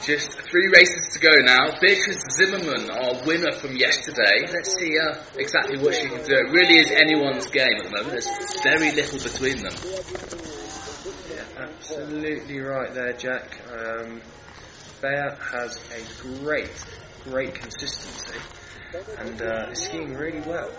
[0.05, 1.71] Just three races to go now.
[1.81, 4.45] Beatrice Zimmermann, our winner from yesterday.
[4.51, 6.33] Let's see uh, exactly what she can do.
[6.33, 8.11] It really is anyone's game at the moment.
[8.11, 9.73] There's very little between them.
[11.29, 13.59] Yeah, absolutely right there, Jack.
[13.71, 14.21] Um,
[15.01, 16.85] Bea has a great,
[17.23, 18.39] great consistency
[19.19, 20.71] and uh, is skiing really well.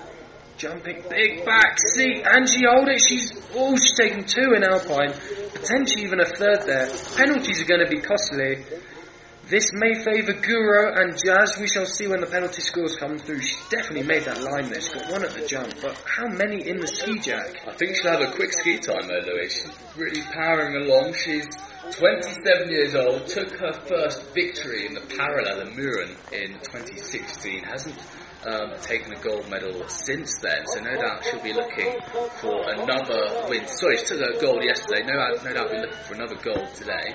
[0.58, 3.00] Jumping big back seat, and she hold it.
[3.00, 5.12] She's oh, she's taken two in Alpine,
[5.54, 6.90] potentially even a third there.
[7.14, 8.64] Penalties are going to be costly.
[9.48, 11.56] This may favour Guro and Jazz.
[11.60, 13.40] We shall see when the penalty scores come through.
[13.40, 14.80] She's definitely made that line there.
[14.80, 17.54] She's got one at the jump, but how many in the ski jack?
[17.64, 19.54] I think she'll have a quick ski time though, Louis.
[19.54, 21.14] She's really powering along.
[21.14, 21.46] She's
[21.92, 27.62] 27 years old, took her first victory in the parallel in Mürren in 2016.
[27.62, 27.96] Hasn't
[28.46, 31.96] um, taken a gold medal since then, so no doubt she'll be looking
[32.40, 33.66] for another win.
[33.66, 35.02] Sorry, she took a gold yesterday.
[35.06, 37.14] No doubt, no doubt, be looking for another gold today.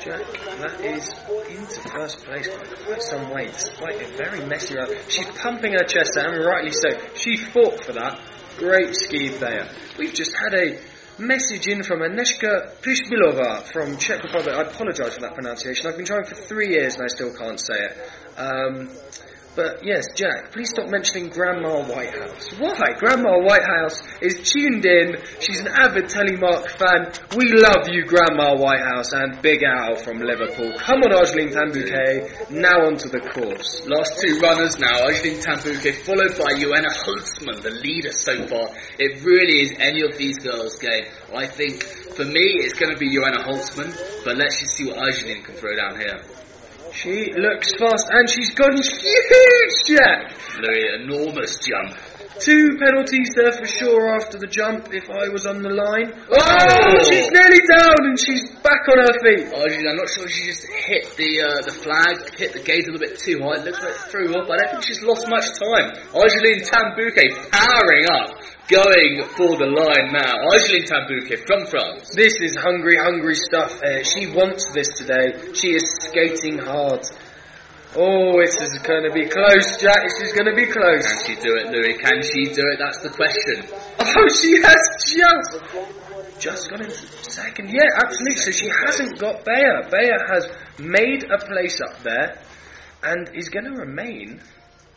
[0.00, 0.22] Jack,
[0.60, 1.08] that is
[1.48, 4.96] into first place by some way, despite a very messy round.
[5.08, 6.90] She's pumping her chest out, and rightly so.
[7.16, 8.20] She fought for that.
[8.56, 9.68] Great ski there.
[9.98, 10.78] We've just had a
[11.20, 14.54] message in from Aneshka Prishbilova from Czech Republic.
[14.54, 15.86] I apologise for that pronunciation.
[15.86, 18.10] I've been trying for three years and I still can't say it.
[18.38, 18.88] Um,
[19.56, 22.48] but yes, Jack, please stop mentioning Grandma Whitehouse.
[22.58, 22.94] Why?
[22.98, 25.16] Grandma Whitehouse is tuned in.
[25.40, 27.10] She's an avid Telemark fan.
[27.36, 30.72] We love you, Grandma Whitehouse, and Big Al from Liverpool.
[30.78, 32.46] Come on, Argeline Tan-Bouquet.
[32.50, 33.86] Now onto the course.
[33.86, 38.70] Last two runners now, Argeline Tan-Bouquet, followed by Johanna Holzmann, the leader so far.
[38.98, 41.06] It really is any of these girls' game.
[41.34, 43.90] I think, for me, it's going to be Johanna Holzmann,
[44.24, 46.22] but let's just see what Argeline can throw down here.
[46.92, 50.32] She looks fast, and she's gone huge, Jack.
[50.58, 51.96] Louis, enormous jump.
[52.40, 56.08] Two penalties there for sure after the jump if I was on the line.
[56.32, 57.04] Oh!
[57.04, 59.52] she's nearly down and she's back on her feet.
[59.52, 62.92] Argeline, I'm not sure she just hit the uh, the flag, hit the gate a
[62.92, 63.60] little bit too high.
[63.60, 64.48] It looks like it threw up.
[64.48, 65.92] I don't think she's lost much time.
[66.16, 68.32] Argeline Tan-Bouquet powering up,
[68.72, 70.40] going for the line now.
[70.48, 72.08] Argeline Tan-Bouquet from France.
[72.16, 74.00] This is hungry, hungry stuff here.
[74.02, 75.52] She wants this today.
[75.52, 77.04] She is skating hard.
[77.96, 79.98] Oh, this is going to be close, Jack.
[80.04, 81.02] This is going to be close.
[81.02, 81.98] Can she do it, Louis?
[81.98, 82.78] Can she do it?
[82.78, 83.66] That's the question.
[83.98, 84.78] Oh, she has
[85.10, 87.68] just just got into second.
[87.68, 88.36] Yeah, absolutely.
[88.36, 89.82] So she hasn't got Bayer.
[89.90, 90.46] Bayer has
[90.78, 92.40] made a place up there
[93.02, 94.40] and is going to remain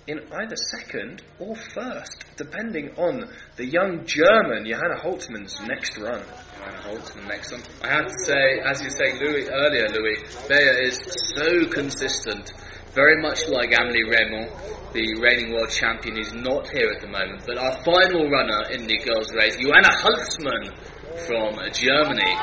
[0.05, 6.23] in either second or first, depending on the young German Johanna Holzmann's next run.
[6.57, 7.61] Johanna Holzmann next one.
[7.81, 10.99] I have to say, as you say Louis earlier, Louis, Bayer is
[11.35, 12.53] so consistent.
[12.93, 17.41] Very much like Amelie Reymond, the reigning world champion, who's not here at the moment.
[17.45, 20.77] But our final runner in the girls' race, Johanna Holzmann
[21.25, 22.35] from Germany.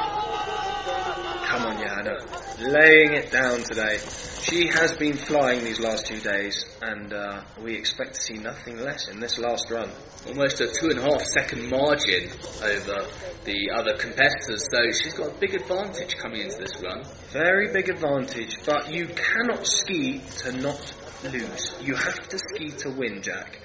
[1.46, 2.49] Come on, Johanna.
[2.60, 3.96] Laying it down today.
[4.42, 8.76] She has been flying these last two days, and uh, we expect to see nothing
[8.76, 9.88] less in this last run.
[10.26, 12.28] Almost a two and a half second margin
[12.62, 13.06] over
[13.44, 17.02] the other competitors, so she's got a big advantage coming into this run.
[17.32, 20.92] Very big advantage, but you cannot ski to not
[21.24, 21.74] lose.
[21.80, 23.58] You have to ski to win, Jack.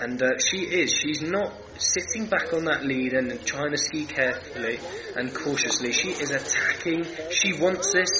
[0.00, 0.92] And uh, she is.
[0.92, 4.78] She's not sitting back on that lead and trying to ski carefully
[5.14, 5.92] and cautiously.
[5.92, 7.06] She is attacking.
[7.30, 8.10] She wants this.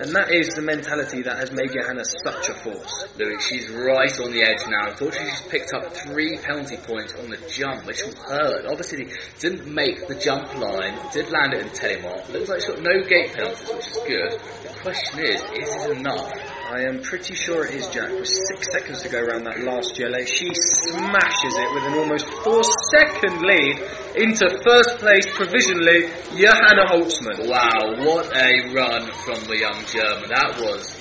[0.00, 3.06] And that is the mentality that has made Johanna such a force.
[3.16, 4.90] Louis, she's right on the edge now.
[4.90, 8.66] Unfortunately, she's picked up three penalty points on the jump, which will hurt.
[8.66, 9.08] Obviously,
[9.38, 12.28] didn't make the jump line, did land it in telemark.
[12.32, 14.32] Looks like she's got no gate penalties, which is good.
[14.62, 16.53] The question is, is it enough?
[16.74, 18.10] I am pretty sure it is Jack.
[18.10, 22.26] With six seconds to go around that last jelly, she smashes it with an almost
[22.42, 23.78] four second lead
[24.16, 27.46] into first place provisionally, Johanna Holzmann.
[27.46, 30.26] Wow, what a run from the young German.
[30.34, 30.98] That was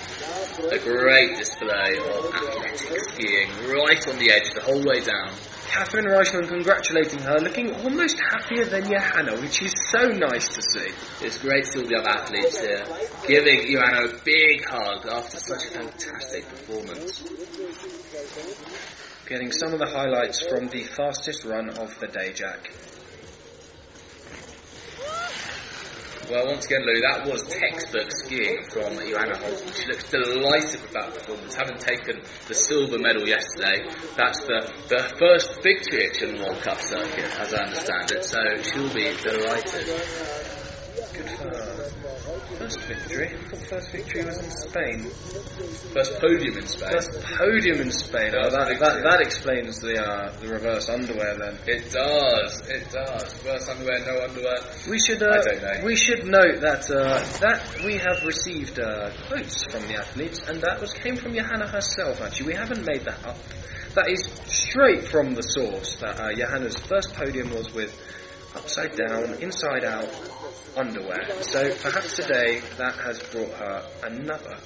[0.70, 5.34] a great display of athletic skiing, right on the edge the whole way down.
[5.74, 11.26] Catherine Reichmann congratulating her, looking almost happier than Johanna, which is so nice to see.
[11.26, 12.86] It's great to see all the other athletes here
[13.26, 17.24] giving Johanna a big hug after such a fantastic performance.
[19.26, 22.70] Getting some of the highlights from the fastest run of the day, Jack.
[26.30, 29.76] Well, once again, Lou, that was textbook skiing from Johanna Holzmann.
[29.76, 33.84] She looks delighted with that performance, having taken the silver medal yesterday.
[34.16, 38.40] That's the, the first victory at the World Cup circuit, as I understand it, so
[38.64, 40.53] she'll be delighted.
[40.94, 41.50] Good for.
[42.58, 43.30] First victory?
[43.68, 45.10] First victory was in Spain.
[45.92, 46.90] First podium in Spain.
[46.92, 48.34] First podium in Spain.
[48.38, 51.58] Oh, that, that, that explains the uh, the reverse underwear then.
[51.66, 53.44] It does, it does.
[53.44, 54.58] Reverse underwear, no underwear.
[54.88, 55.86] We should uh, I don't know.
[55.86, 60.62] we should note that uh, that we have received uh, quotes from the athletes, and
[60.62, 62.22] that was came from Johanna herself.
[62.22, 63.38] Actually, we haven't made that up.
[63.96, 65.96] That is straight from the source.
[65.96, 68.00] That uh, Johanna's first podium was with
[68.56, 70.10] upside down, inside out
[70.78, 71.42] underwear.
[71.42, 74.58] So perhaps today that has brought her another,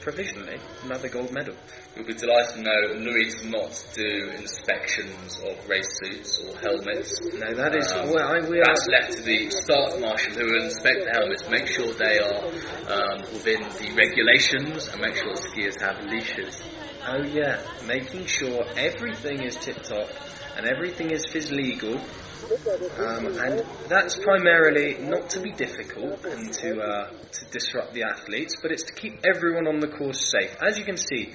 [0.00, 1.54] provisionally, another gold medal.
[1.96, 7.20] We'll be delighted to know Louis does not do inspections of race suits or helmets.
[7.34, 8.60] No, that is Um, well, I, we.
[8.64, 12.44] That's left to the staff marshal who will inspect the helmets, make sure they are
[12.92, 16.60] um, within the regulations, and make sure the skiers have leashes.
[17.08, 20.08] Oh yeah, making sure everything is tip top
[20.56, 21.94] and everything is phys legal.
[21.94, 28.56] Um, and that's primarily not to be difficult and to uh, to disrupt the athletes,
[28.60, 30.56] but it's to keep everyone on the course safe.
[30.60, 31.32] As you can see,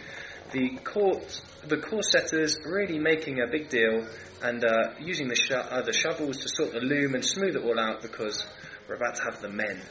[0.51, 4.05] the course the course setters really making a big deal
[4.41, 7.63] and uh, using the sho- uh, the shovels to sort the loom and smooth it
[7.63, 8.45] all out because
[8.89, 9.82] we're about to have the men.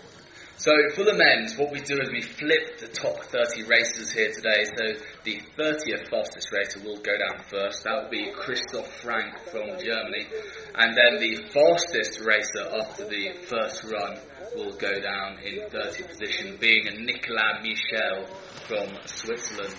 [0.60, 4.30] So for the men's, what we do is we flip the top 30 racers here
[4.30, 4.64] today.
[4.64, 7.82] So the 30th fastest racer will go down first.
[7.84, 10.28] That will be Christoph Frank from Germany.
[10.74, 14.18] And then the fastest racer after the first run
[14.54, 18.26] will go down in 30th position, being Nicolas Michel
[18.68, 19.74] from Switzerland.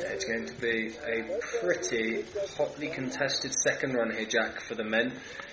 [0.00, 2.24] Yeah, It's going to be a pretty
[2.56, 5.12] hotly contested second run here, Jack, for the men.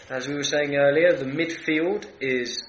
[0.09, 2.63] As we were saying earlier, the midfield is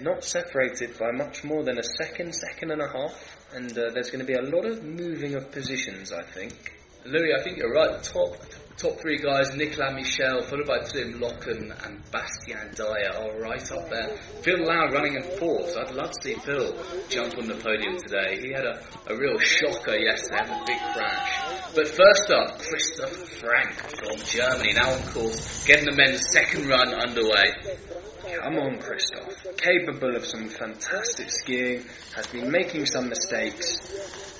[0.00, 4.10] not separated by much more than a second, second and a half, and uh, there's
[4.10, 6.72] going to be a lot of moving of positions, I think.
[7.04, 8.02] Louis, I think you're right.
[8.02, 8.36] Top
[8.76, 13.90] top three guys, Nicolas Michel, followed by Tim Locken and Bastian Dayer, are right up
[13.90, 14.16] there.
[14.42, 15.76] Phil Lau running in fourth.
[15.76, 16.74] I'd love to see Phil
[17.08, 18.40] jump on the podium today.
[18.40, 21.74] He had a, a real shocker yesterday, having a big crash.
[21.74, 26.94] But first up, Christoph Frank from Germany, now on course, getting the men's second run
[26.94, 27.52] underway.
[28.38, 29.34] Come on, Christoph.
[29.56, 33.80] Capable of some fantastic skiing, has been making some mistakes.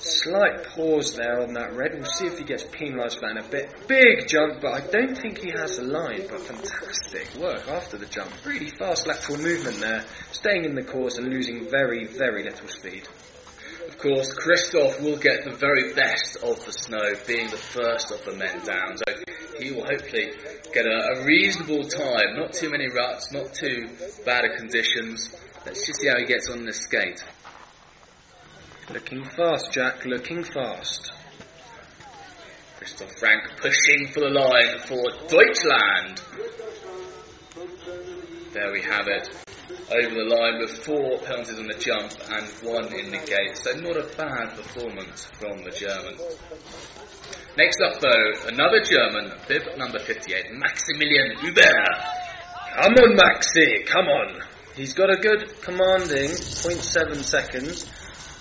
[0.01, 1.95] Slight pause there on that red.
[1.95, 3.89] We'll see if he gets penalised for that in a bit.
[3.89, 6.27] Big jump, but I don't think he has a line.
[6.29, 8.33] But fantastic work after the jump.
[8.45, 13.09] Really fast lateral movement there, staying in the course and losing very, very little speed.
[13.89, 18.25] Of course, Christoph will get the very best of the snow, being the first of
[18.25, 18.97] the men down.
[18.97, 19.30] So
[19.63, 20.33] he will hopefully
[20.73, 22.37] get a, a reasonable time.
[22.37, 23.89] Not too many ruts, not too
[24.25, 25.35] bad of conditions.
[25.67, 27.23] Let's just see how he gets on this skate.
[28.93, 31.13] Looking fast, Jack, looking fast.
[32.79, 36.23] Christoph Frank pushing for the line for Deutschland.
[38.53, 39.29] There we have it.
[39.93, 43.59] Over the line with four penalties on the jump and one in the gate.
[43.63, 46.17] So not a bad performance from the German.
[47.57, 51.63] Next up though, another German, bib number 58, Maximilian Huber.
[52.81, 54.41] Come on, Maxi, come on.
[54.77, 57.91] He's got a good commanding 0.7 seconds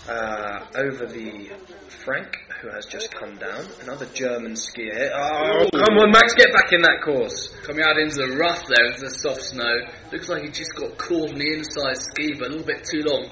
[0.08, 1.50] uh, over the
[1.88, 3.66] Frank, who has just come down.
[3.82, 5.12] Another German skier here.
[5.16, 7.50] Oh, come on, Max, get back in that course.
[7.64, 9.76] Coming out into the rough there, into the soft snow.
[10.12, 13.02] Looks like he just got caught in the inside ski, but a little bit too
[13.04, 13.30] long.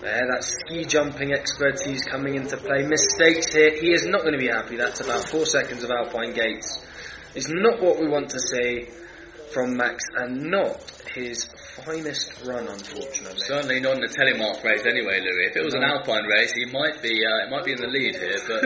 [0.00, 2.84] There, that ski jumping expertise coming into play.
[2.84, 3.72] Mistakes here.
[3.80, 4.76] He is not going to be happy.
[4.76, 6.84] That's about four seconds of Alpine Gates.
[7.34, 8.88] It's not what we want to see
[9.52, 10.78] from Max, and not
[11.14, 11.44] his
[11.84, 13.40] finest run, unfortunately.
[13.40, 15.48] Certainly not in the telemark race, anyway, Louis.
[15.50, 17.88] If it was an Alpine race, he might be uh, it might be in the
[17.88, 18.62] lead here, but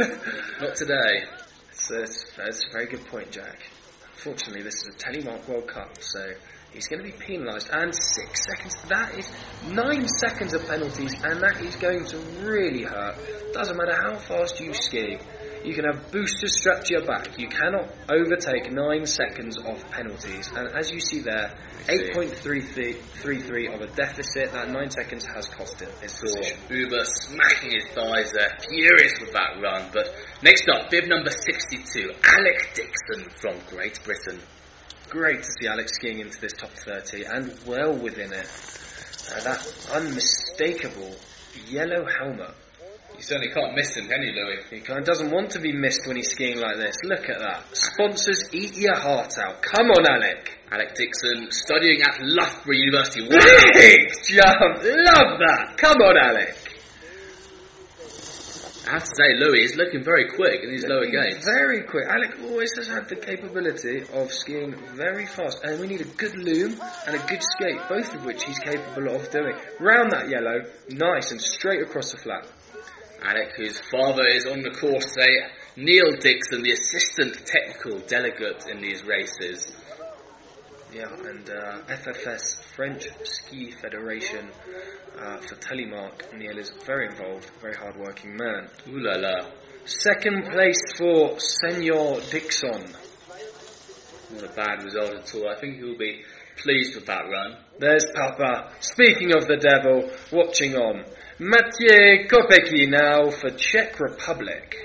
[0.61, 1.25] not today.
[1.89, 3.59] That's, that's a very good point, Jack.
[4.15, 6.33] Unfortunately, this is a telemark World Cup, so
[6.73, 7.69] he's going to be penalised.
[7.73, 8.75] And six seconds.
[8.89, 9.31] That is
[9.71, 13.17] nine seconds of penalties, and that is going to really hurt.
[13.53, 15.19] Doesn't matter how fast you ski.
[15.65, 17.39] You can have boosters strapped to your back.
[17.39, 20.51] You cannot overtake nine seconds of penalties.
[20.57, 21.55] And as you see there,
[21.87, 24.53] 8.33 of a deficit.
[24.53, 26.59] That nine seconds has cost him his position.
[26.69, 29.89] Huber smacking his thighs there, furious with that run.
[29.93, 30.13] But
[30.43, 34.41] next up, bib number 62, Alec Dixon from Great Britain.
[35.13, 38.49] Great to see Alex skiing into this top 30 and well within it.
[39.31, 41.15] Uh, that unmistakable
[41.69, 42.55] yellow helmet
[43.23, 44.59] you certainly can't miss him, can you, Louis?
[44.71, 46.97] He kind of doesn't want to be missed when he's skiing like this.
[47.05, 47.65] Look at that.
[47.77, 49.63] Sponsors, eat your heart out.
[49.63, 50.59] Come on, Alec.
[50.73, 53.21] Alec Dixon, studying at Loughborough University.
[53.29, 54.83] Big jump.
[54.83, 55.75] Love that.
[55.77, 56.57] Come on, Alec.
[58.85, 61.45] I have to say, Louis is looking very quick in these lower gates.
[61.45, 62.05] Very quick.
[62.09, 66.37] Alec always has had the capability of skiing very fast, and we need a good
[66.37, 69.55] loom and a good skate, both of which he's capable of doing.
[69.79, 72.45] Round that yellow, nice and straight across the flat.
[73.23, 78.81] Alec, whose father is on the course today, Neil Dixon, the assistant technical delegate in
[78.81, 79.71] these races.
[80.95, 84.47] Yeah, and uh, FFS, French Ski Federation,
[85.19, 86.37] uh, for Telemark.
[86.37, 88.69] Neil is very involved, very hard-working man.
[88.89, 89.49] Ooh la la.
[89.87, 92.95] Second place for Senor Dixon.
[94.35, 95.49] Not a bad result at all.
[95.49, 96.23] I think he'll be
[96.59, 97.57] pleased with that run.
[97.79, 98.73] There's Papa.
[98.81, 101.05] Speaking of the devil, watching on.
[101.39, 104.77] Mathieu Kopecky now for Czech Republic.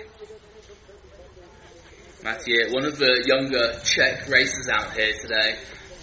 [2.24, 5.56] Mathieu, one of the younger Czech racers out here today,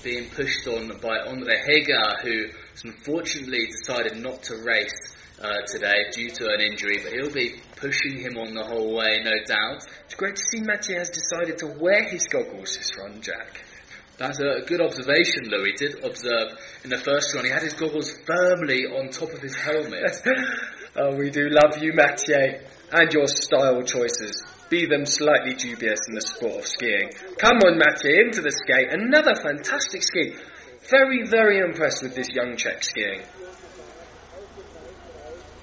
[0.04, 2.44] being pushed on by Andre Heger, who
[2.84, 8.18] unfortunately decided not to race uh, today due to an injury, but he'll be pushing
[8.18, 9.82] him on the whole way, no doubt.
[10.04, 13.64] It's great to see Mathieu has decided to wear his goggles this run, Jack.
[14.16, 15.72] That's a good observation, Louis.
[15.76, 16.52] did observe
[16.84, 20.22] in the first run he had his goggles firmly on top of his helmet.
[20.96, 22.60] oh, we do love you, Mathieu,
[22.92, 24.44] and your style choices.
[24.70, 27.10] Be them slightly dubious in the sport of skiing.
[27.38, 28.90] Come on, Mathieu, into the skate.
[28.90, 30.34] Another fantastic ski.
[30.90, 33.22] Very, very impressed with this young Czech skiing.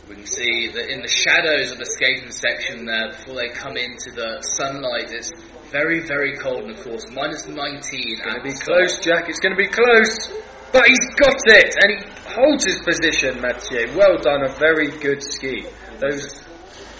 [0.07, 3.77] We can see that in the shadows of the skating section there, before they come
[3.77, 5.31] into the sunlight, it's
[5.71, 7.55] very, very cold, and of course, minus 19.
[7.55, 9.29] It's going to be close, Jack.
[9.29, 10.29] It's going to be close.
[10.73, 13.95] But he's got it, and he holds his position, Mathieu.
[13.95, 15.65] Well done, a very good ski.
[15.99, 16.43] Those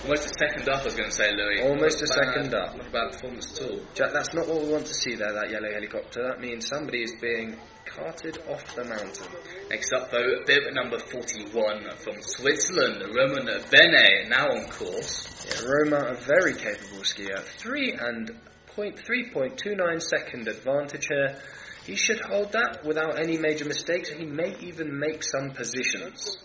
[0.04, 1.62] Almost a second up, I was going to say, Louis.
[1.62, 2.76] Almost a second up.
[2.76, 3.82] Not a bad performance at all.
[3.93, 6.24] Jack, that's not what we want to see there, that yellow helicopter.
[6.24, 9.28] That means somebody is being carted off the mountain.
[9.70, 15.28] Next up, though, bib number 41 from Switzerland, Roman Bene, now on course.
[15.45, 17.38] Yeah, Roma, a very capable skier.
[17.60, 18.32] Three and
[18.76, 21.39] 0.3.29 second advantage here.
[21.86, 26.38] He should hold that without any major mistakes, and he may even make some positions.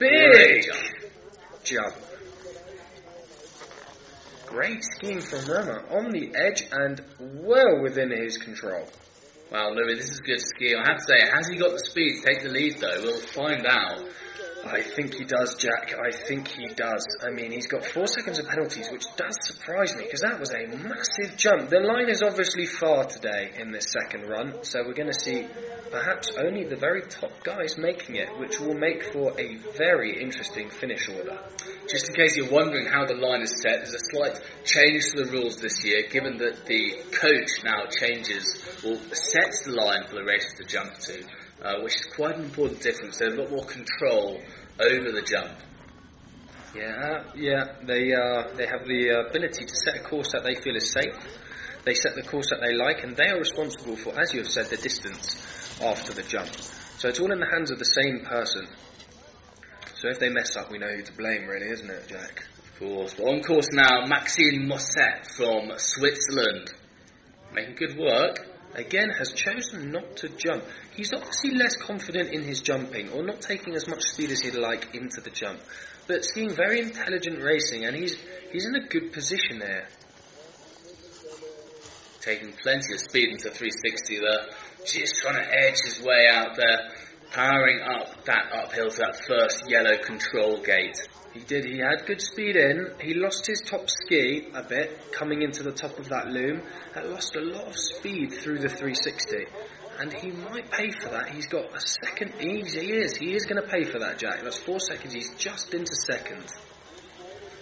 [0.00, 0.64] Big
[1.62, 1.94] jump.
[4.54, 8.86] Great skiing from Rama on the edge and well within his control.
[9.50, 10.76] Wow, Louis, this is good skiing.
[10.76, 13.02] I have to say, has he got the speed to take the lead though?
[13.02, 13.98] We'll find out.
[14.66, 15.94] I think he does, Jack.
[15.94, 17.06] I think he does.
[17.22, 20.52] I mean, he's got four seconds of penalties, which does surprise me because that was
[20.52, 21.68] a massive jump.
[21.68, 25.46] The line is obviously far today in this second run, so we're going to see
[25.90, 30.70] perhaps only the very top guys making it, which will make for a very interesting
[30.70, 31.38] finish order.
[31.88, 35.24] Just in case you're wondering how the line is set, there's a slight change to
[35.24, 38.44] the rules this year, given that the coach now changes
[38.84, 41.22] or sets the line for the race to jump to
[41.64, 43.18] uh, which is quite an important difference.
[43.18, 44.40] They have a lot more control
[44.78, 45.58] over the jump.
[46.74, 50.76] Yeah, yeah, they uh, they have the ability to set a course that they feel
[50.76, 51.14] is safe.
[51.84, 54.48] They set the course that they like, and they are responsible for, as you have
[54.48, 56.52] said, the distance after the jump.
[56.98, 58.66] So it's all in the hands of the same person.
[59.96, 62.48] So if they mess up, we know who to blame, really, isn't it, Jack?
[62.58, 63.14] Of course.
[63.14, 66.72] But on course now, Maxime Mosset from Switzerland.
[67.52, 70.64] Making good work again has chosen not to jump.
[70.94, 74.54] He's obviously less confident in his jumping or not taking as much speed as he'd
[74.54, 75.60] like into the jump.
[76.06, 78.16] But skiing very intelligent racing and he's
[78.52, 79.88] he's in a good position there.
[82.20, 84.46] Taking plenty of speed into 360 there.
[84.86, 86.90] Just trying to edge his way out there.
[87.32, 90.96] Powering up that uphill to that first yellow control gate.
[91.32, 91.64] He did.
[91.64, 92.90] He had good speed in.
[93.00, 96.62] He lost his top ski a bit coming into the top of that loom.
[96.94, 99.46] That lost a lot of speed through the 360.
[99.98, 101.30] And he might pay for that.
[101.30, 102.34] He's got a second.
[102.38, 103.16] He is.
[103.16, 104.42] He is going to pay for that, Jack.
[104.42, 105.12] That's four seconds.
[105.12, 106.44] He's just into second.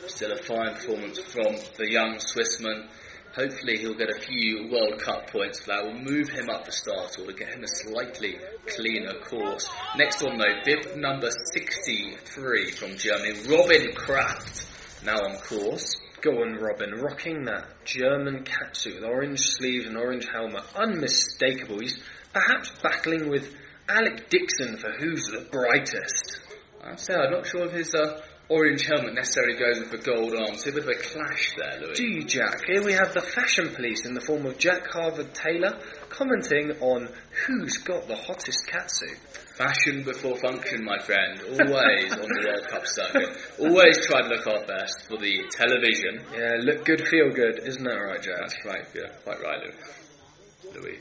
[0.06, 2.88] Still a fine performance from the young Swissman.
[3.34, 5.84] Hopefully he'll get a few World Cup points for that.
[5.84, 9.70] We'll move him up the start order, get him a slightly cleaner course.
[9.96, 14.66] Next one though, bib number 63 from Germany, Robin Kraft,
[15.04, 15.96] now on course.
[16.20, 20.62] Go on, Robin, rocking that German catsuit with orange sleeves and orange helmet.
[20.76, 21.80] Unmistakable.
[21.80, 22.00] He's
[22.32, 23.52] perhaps battling with
[23.88, 26.38] Alec Dixon for who's the brightest.
[26.84, 30.34] I say, I'm not sure if his uh, orange helmet necessarily goes with the gold
[30.34, 30.66] arms.
[30.66, 31.94] a bit of a clash there, Louis.
[31.94, 32.64] Do you, Jack?
[32.66, 35.78] Here we have the fashion police in the form of Jack Harvard Taylor
[36.08, 37.08] commenting on
[37.46, 39.18] who's got the hottest catsuit.
[39.56, 41.40] Fashion before function, my friend.
[41.42, 43.36] Always on the World Cup circuit.
[43.58, 46.24] Always try to look our best for the television.
[46.32, 47.60] Yeah, look good, feel good.
[47.66, 48.36] Isn't that right, Jack?
[48.40, 49.12] That's right, yeah.
[49.24, 50.74] Quite right, Louis.
[50.74, 50.98] Louis.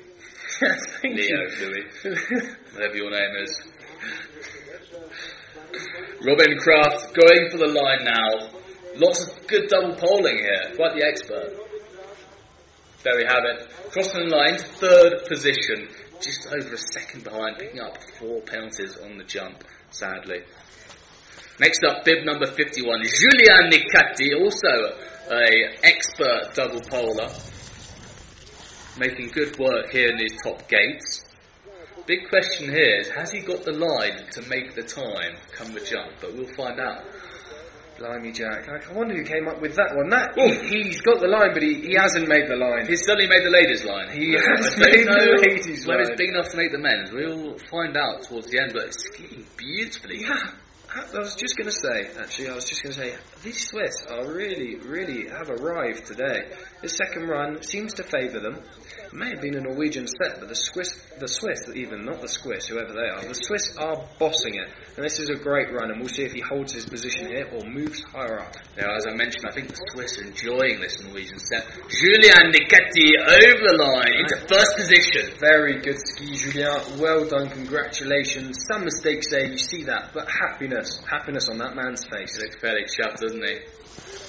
[1.04, 1.86] Leo, Louis.
[2.74, 3.62] Whatever your name is.
[6.24, 8.50] Robin Kraft going for the line now.
[8.96, 10.76] Lots of good double polling here.
[10.76, 11.58] Quite the expert.
[13.04, 13.70] There we have it.
[13.92, 15.90] Crossing the line, third position.
[16.22, 20.42] Just over a second behind, picking up four penalties on the jump, sadly.
[21.60, 24.96] Next up, bib number 51, Julian Nicati, also
[25.32, 27.30] a expert double poler.
[29.00, 31.24] Making good work here in these top gates.
[32.06, 35.82] Big question here is, has he got the line to make the time come the
[35.82, 36.12] jump?
[36.20, 37.06] But we'll find out.
[38.00, 38.68] Blimey, Jack.
[38.68, 40.10] I wonder who came up with that one.
[40.10, 42.88] That he, has got the line, but he, he hasn't made the line.
[42.88, 44.10] He's certainly made the ladies' line.
[44.10, 46.00] He has made the ladies' line.
[46.00, 48.74] Whether it's big enough to make the men's, we'll find out towards the end.
[48.74, 50.22] But it's skiing beautifully.
[50.22, 50.34] Yeah.
[50.94, 54.04] I was just going to say, actually, I was just going to say, these Swiss
[54.10, 56.52] are really, really have arrived today.
[56.82, 58.60] This second run seems to favour them.
[59.12, 62.30] It may have been a Norwegian set, but the Swiss, the Swiss, even not the
[62.30, 64.70] Swiss, whoever they are, the Swiss are bossing it.
[64.96, 67.50] And this is a great run, and we'll see if he holds his position here
[67.52, 68.56] or moves higher up.
[68.78, 71.68] Now, as I mentioned, I think the Swiss are enjoying this Norwegian set.
[71.90, 75.36] Julian Nicati over the line into first position.
[75.42, 76.80] Very good ski, Julian.
[76.98, 78.64] Well done, congratulations.
[78.72, 82.38] Some mistakes there, you see that, but happiness, happiness on that man's face.
[82.38, 83.60] He looks fairly chuffed, doesn't he?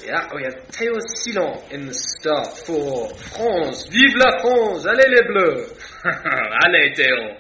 [0.04, 3.86] Yeah, we have Théo Silon in the start for France.
[3.86, 4.84] Vive la France!
[4.84, 5.70] Allez les Bleus!
[6.04, 7.38] Allez Théo!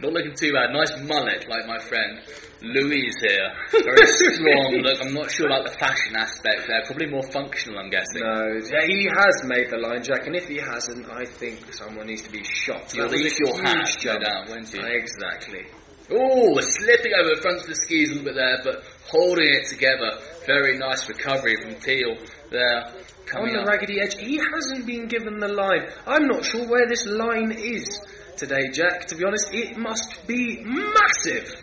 [0.00, 0.70] Not looking too bad.
[0.72, 2.20] Nice mullet, like my friend
[2.62, 3.50] Louise here.
[3.70, 5.00] Very strong look.
[5.00, 6.82] I'm not sure about the fashion aspect there.
[6.86, 8.22] Probably more functional, I'm guessing.
[8.22, 12.06] No, yeah, he has made the line, Jack, and if he hasn't, I think someone
[12.06, 12.92] needs to be shot.
[12.94, 14.82] You'll leave your hat, no doubt, won't you?
[14.82, 15.66] Exactly.
[16.10, 19.68] Oh, slipping over the front of the skis a little bit there, but holding it
[19.68, 20.20] together.
[20.46, 22.16] Very nice recovery from Teal
[22.50, 22.92] there.
[23.34, 23.66] On the up.
[23.66, 25.88] raggedy edge, he hasn't been given the line.
[26.06, 27.88] I'm not sure where this line is
[28.36, 29.06] today, Jack.
[29.06, 31.54] To be honest, it must be massive.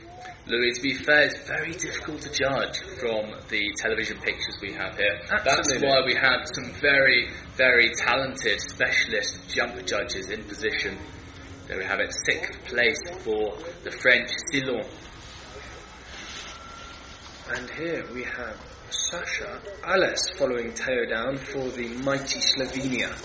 [0.48, 4.98] Louis, to be fair, it's very difficult to judge from the television pictures we have
[4.98, 5.22] here.
[5.46, 10.98] That's why we have some very, very talented specialist jump judges in position.
[11.72, 13.56] There we have it, sixth place for
[13.86, 14.84] the French Silon.
[17.48, 18.60] And here we have
[18.90, 23.16] Sasha Ales following Teo down for the mighty Slovenia.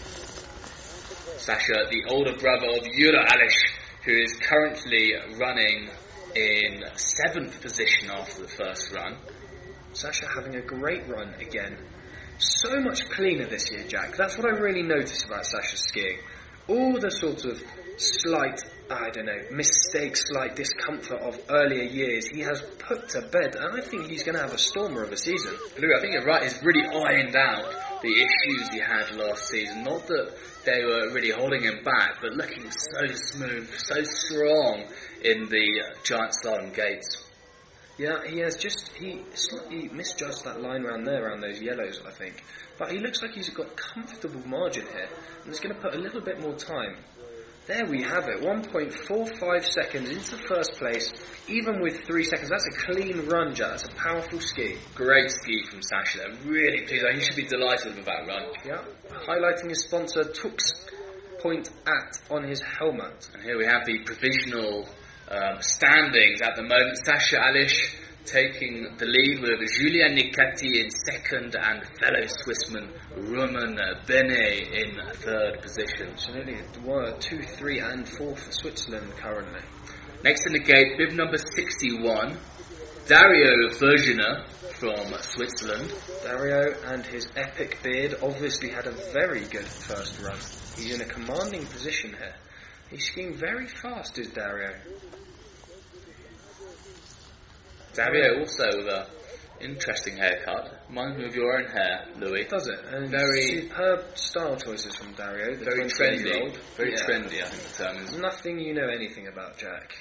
[1.40, 3.72] Sasha, the older brother of Jura Alish,
[4.04, 5.90] who is currently running
[6.36, 9.16] in seventh position after the first run.
[9.92, 11.78] Sasha having a great run again.
[12.38, 14.16] So much cleaner this year, Jack.
[14.16, 16.18] That's what I really notice about Sasha's skiing.
[16.68, 17.60] All the sort of
[17.96, 23.56] slight, I don't know, mistake, slight discomfort of earlier years, he has put to bed,
[23.56, 25.54] and I think he's going to have a stormer of a season.
[25.78, 26.42] Louis, I think you're right.
[26.42, 29.82] He's really ironed out the issues he had last season.
[29.82, 30.32] Not that
[30.64, 34.84] they were really holding him back, but looking so smooth, so strong
[35.22, 37.22] in the uh, giant slalom gates.
[37.98, 42.10] Yeah, he has just he slightly misjudged that line round there, around those yellows, I
[42.10, 42.44] think.
[42.78, 45.08] But he looks like he's got comfortable margin here,
[45.42, 46.96] and it's going to put a little bit more time.
[47.66, 51.12] There we have it, 1.45 seconds into first place,
[51.48, 52.48] even with three seconds.
[52.50, 53.70] That's a clean run, Jack.
[53.70, 54.76] That's a powerful ski.
[54.94, 56.18] Great ski from Sasha.
[56.18, 56.30] there.
[56.44, 57.04] Really pleased.
[57.12, 58.44] He should be delighted with that run.
[58.64, 60.58] Yeah, highlighting his sponsor Tux
[61.40, 63.28] Point at on his helmet.
[63.34, 64.86] And here we have the provisional
[65.28, 66.98] um, standings at the moment.
[67.04, 67.96] Sasha Alish
[68.26, 75.62] taking the lead with Julia Nicati in second and fellow Swissman Roman Bene in third
[75.62, 76.12] position.
[76.82, 79.60] One, two, three, and four for Switzerland currently.
[80.24, 82.36] Next in the gate, bib number 61,
[83.06, 85.92] Dario Vergina from Switzerland.
[86.24, 90.36] Dario and his epic beard obviously had a very good first run.
[90.76, 92.34] He's in a commanding position here.
[92.90, 94.74] He's skiing very fast, is Dario.
[97.96, 99.06] Dario also with a
[99.60, 100.82] interesting haircut.
[100.90, 102.44] Reminds me of your own hair, Louis.
[102.44, 102.78] Does it?
[102.92, 106.54] And Very- superb style choices from Dario, the Very trendy.
[106.76, 107.06] Very Yeah.
[107.06, 108.18] trendy, I think the term is.
[108.18, 109.94] Nothing you know anything about, Jack.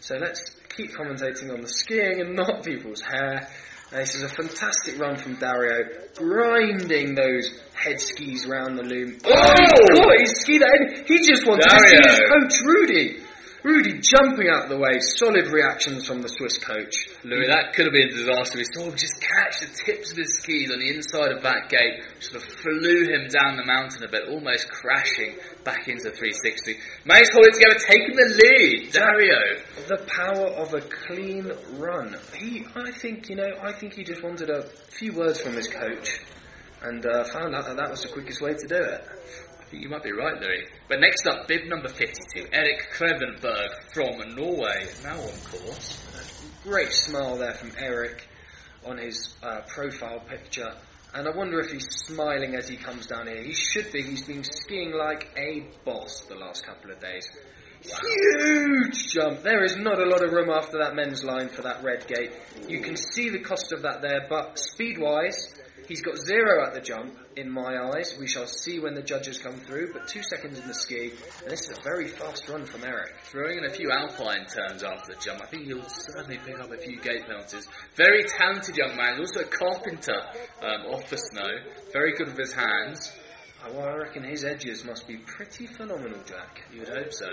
[0.00, 3.48] So let's keep commentating on the skiing and not people's hair.
[3.92, 9.18] Now, this is a fantastic run from Dario, grinding those head skis round the loom.
[9.24, 9.30] Oh!
[9.32, 11.04] oh God, he skied that in.
[11.06, 13.20] He just wanted to see his coach Rudy.
[13.62, 15.00] Rudy jumping out of the way.
[15.00, 16.94] Solid reactions from the Swiss coach.
[17.24, 18.56] Louis, that could have been a disaster.
[18.56, 21.68] We saw him just catch the tips of his skis on the inside of that
[21.68, 26.78] gate, sort of flew him down the mountain a bit, almost crashing back into 360.
[27.04, 28.92] Managed to hold it together, taking the lead.
[28.92, 29.60] Dario.
[29.88, 32.16] The power of a clean run.
[32.34, 35.68] He, I think, you know, I think he just wanted a few words from his
[35.68, 36.20] coach,
[36.82, 39.06] and uh, found out that that was the quickest way to do it.
[39.70, 40.64] I think you might be right, Louis.
[40.88, 46.04] But next up, bib number 52, Erik Krevenberg from Norway, now on course.
[46.64, 48.26] Great smile there from Eric
[48.84, 50.72] on his uh, profile picture.
[51.14, 53.44] And I wonder if he's smiling as he comes down here.
[53.44, 54.02] He should be.
[54.02, 57.30] He's been skiing like a boss the last couple of days.
[57.80, 59.44] Huge jump.
[59.44, 62.32] There is not a lot of room after that men's line for that red gate.
[62.68, 65.54] You can see the cost of that there, but speed wise,
[65.90, 68.16] he's got zero at the jump in my eyes.
[68.18, 71.12] We shall see when the judges come through, but two seconds in the ski,
[71.42, 73.12] and this is a very fast run from Eric.
[73.24, 75.42] Throwing in a few alpine turns after the jump.
[75.42, 77.66] I think he'll certainly pick up a few gate penalties.
[77.96, 79.18] Very talented young man.
[79.18, 80.20] Also a carpenter
[80.62, 81.48] um, off the snow.
[81.92, 83.12] Very good with his hands.
[83.66, 86.62] Oh, well, I reckon his edges must be pretty phenomenal, Jack.
[86.72, 87.26] You'd hope so.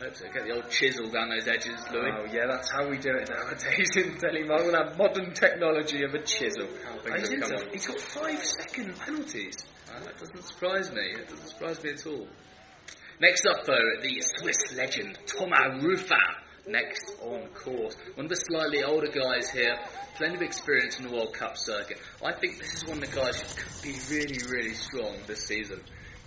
[0.00, 0.24] Hope so.
[0.32, 2.12] Get the old chisel down those edges, Louis.
[2.16, 6.14] Oh yeah, that's how we do it nowadays in Telemark with that modern technology of
[6.14, 6.68] a chisel.
[6.88, 9.54] Oh, he's, into- he's got five second penalties.
[9.90, 11.02] Ah, that doesn't surprise me.
[11.18, 12.28] It doesn't surprise me at all.
[13.20, 16.14] Next up, though, the Swiss legend Thomas Rufa.
[16.68, 19.74] Next on course, one of the slightly older guys here,
[20.16, 21.98] plenty of experience in the World Cup circuit.
[22.22, 25.46] I think this is one of the guys who could be really, really strong this
[25.46, 25.80] season.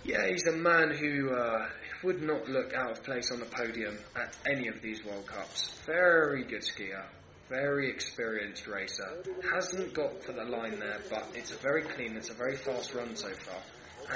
[0.04, 1.68] Yeah, he's a man who uh,
[2.02, 5.72] would not look out of place on the podium at any of these World Cups.
[5.86, 7.04] Very good skier,
[7.48, 9.22] very experienced racer.
[9.52, 12.94] Hasn't got to the line there, but it's a very clean, it's a very fast
[12.94, 13.62] run so far.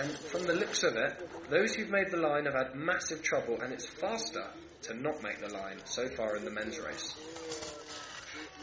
[0.00, 3.60] And from the looks of it, those who've made the line have had massive trouble,
[3.60, 4.46] and it's faster
[4.82, 7.14] to not make the line so far in the men's race.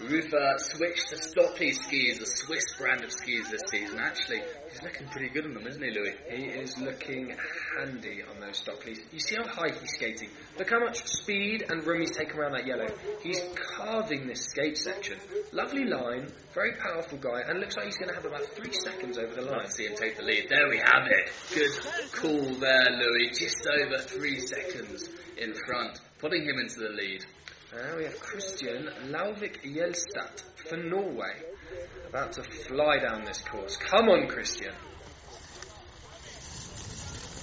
[0.09, 3.99] Rufa uh, switched to Stöckli skis, the Swiss brand of skis this season.
[3.99, 6.15] Actually, he's looking pretty good on them, isn't he, Louis?
[6.29, 7.33] He is looking
[7.77, 8.99] handy on those Stöcklis.
[9.11, 10.29] You see how high he's skating.
[10.59, 12.87] Look how much speed and room he's taken around that yellow.
[13.21, 15.17] He's carving this skate section.
[15.51, 19.17] Lovely line, very powerful guy, and looks like he's going to have about three seconds
[19.17, 19.59] over the line.
[19.59, 20.47] Let's see him take the lead.
[20.49, 21.31] There we have it.
[21.53, 23.29] Good call there, Louis.
[23.39, 27.25] Just over three seconds in front, putting him into the lead.
[27.75, 31.33] Now we have Christian Lauvik Gjelstad for Norway.
[32.07, 33.77] About to fly down this course.
[33.77, 34.71] Come on, Christian.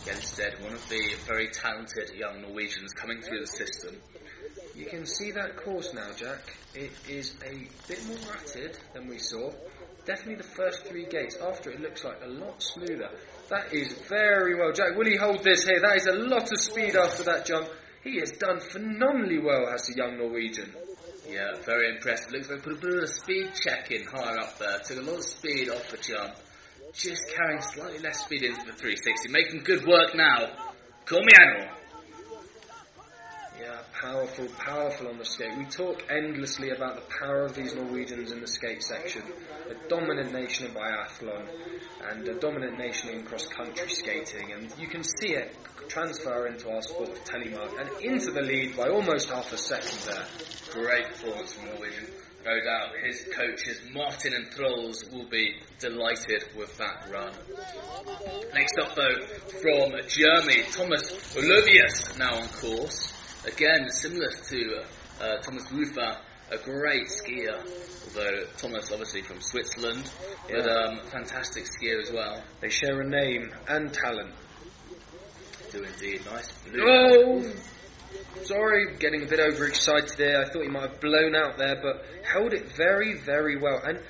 [0.04, 3.96] Gjelstad, one of the very talented young Norwegians coming through the system.
[4.76, 6.56] You can see that course now, Jack.
[6.74, 9.50] It is a bit more ratted than we saw.
[10.06, 11.36] Definitely the first three gates.
[11.42, 13.10] After it looks like a lot smoother.
[13.48, 14.70] That is very well.
[14.72, 15.80] Jack, will he hold this here?
[15.80, 17.68] That is a lot of speed after that jump.
[18.02, 20.74] He has done phenomenally well as a young Norwegian.
[21.28, 22.32] Yeah, very impressive.
[22.32, 24.78] Looks like put a bit of a speed check in higher up there.
[24.78, 26.34] Took a lot of speed off the jump.
[26.94, 29.28] Just carrying slightly less speed into the 360.
[29.30, 30.48] Making good work now.
[31.04, 31.70] Comiano.
[33.60, 35.56] Yeah, powerful, powerful on the skate.
[35.58, 39.22] We talk endlessly about the power of these Norwegians in the skate section.
[39.68, 41.46] A dominant nation in biathlon
[42.10, 44.52] and a dominant nation in cross country skating.
[44.52, 45.54] And you can see it
[45.90, 49.98] transfer into our sport of telemark and into the lead by almost half a second
[50.06, 50.24] there.
[50.72, 52.06] Great performance from Norwegian.
[52.44, 57.32] No doubt his coaches Martin and Trolls will be delighted with that run.
[58.54, 59.26] Next up though,
[59.60, 63.12] from Germany, Thomas Olivius now on course.
[63.46, 64.82] Again, similar to
[65.20, 66.16] uh, Thomas Rufer,
[66.50, 67.56] a great skier,
[68.06, 70.10] although Thomas obviously from Switzerland,
[70.48, 70.72] but Yeah.
[70.72, 72.42] um, fantastic skier as well.
[72.60, 74.34] They share a name and talent.
[75.70, 76.82] Do indeed, nice blue.
[76.84, 77.52] Oh!
[78.42, 80.42] Sorry, getting a bit overexcited there.
[80.42, 83.80] I thought he might have blown out there, but held it very, very well.
[83.84, 84.00] And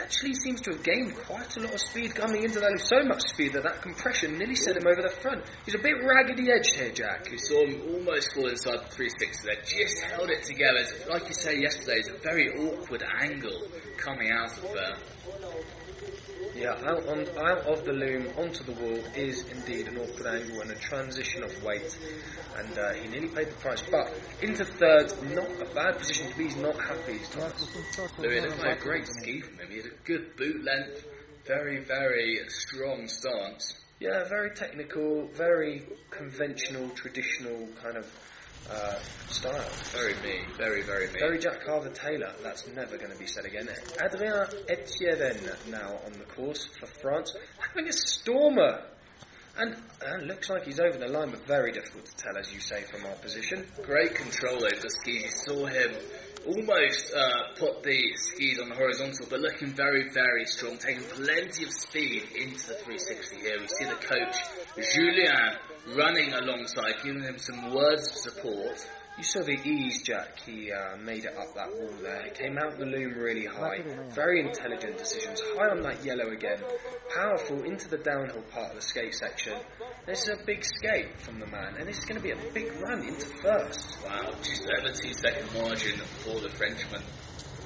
[0.00, 2.80] actually seems to have gained quite a lot of speed coming into that.
[2.80, 5.44] So much speed that that compression nearly sent him over the front.
[5.64, 7.28] He's a bit raggedy edged here, Jack.
[7.30, 10.84] We saw him almost fall inside the 360 there, just held it together.
[11.08, 14.96] Like you say yesterday, it's a very awkward angle coming out of there.
[16.54, 20.60] Yeah, out, on, out of the loom onto the wall is indeed an awkward angle
[20.60, 21.98] and a transition of weight.
[22.56, 23.82] And uh, he nearly paid the price.
[23.90, 26.44] But into third, not a bad position to be.
[26.44, 27.18] He's not happy.
[27.18, 27.28] He's
[28.18, 29.68] Louis, looked a great ski from him.
[29.68, 31.04] He had a good boot length,
[31.44, 33.74] very, very strong stance.
[33.98, 38.06] Yeah, very technical, very conventional, traditional kind of
[38.70, 38.98] uh,
[39.28, 39.64] style.
[39.92, 41.18] Very me, very, very me.
[41.18, 42.32] Very Jack Carver Taylor.
[42.42, 43.68] That's never going to be said again.
[44.02, 48.82] Adrien Etienne now on the course for France, having a stormer.
[49.56, 52.58] And uh, looks like he's over the line, but very difficult to tell, as you
[52.58, 53.64] say, from our position.
[53.82, 55.22] Great control over the skis.
[55.22, 55.92] You saw him
[56.46, 61.64] almost uh, put the skis on the horizontal, but looking very, very strong, taking plenty
[61.64, 63.56] of speed into the 360 here.
[63.60, 64.36] We see the coach,
[64.94, 65.56] Julien,
[65.96, 68.86] running alongside, giving him some words of support.
[69.16, 70.40] You saw the ease, Jack.
[70.44, 72.24] He uh, made it up that wall there.
[72.24, 73.80] He came out the loom really high.
[74.08, 75.40] Very intelligent decisions.
[75.40, 76.58] High on that yellow again.
[77.14, 79.54] Powerful into the downhill part of the skate section.
[80.04, 82.52] This is a big skate from the man, and this is going to be a
[82.52, 83.98] big run into first.
[84.04, 87.02] Wow, just over two second margin for the Frenchman.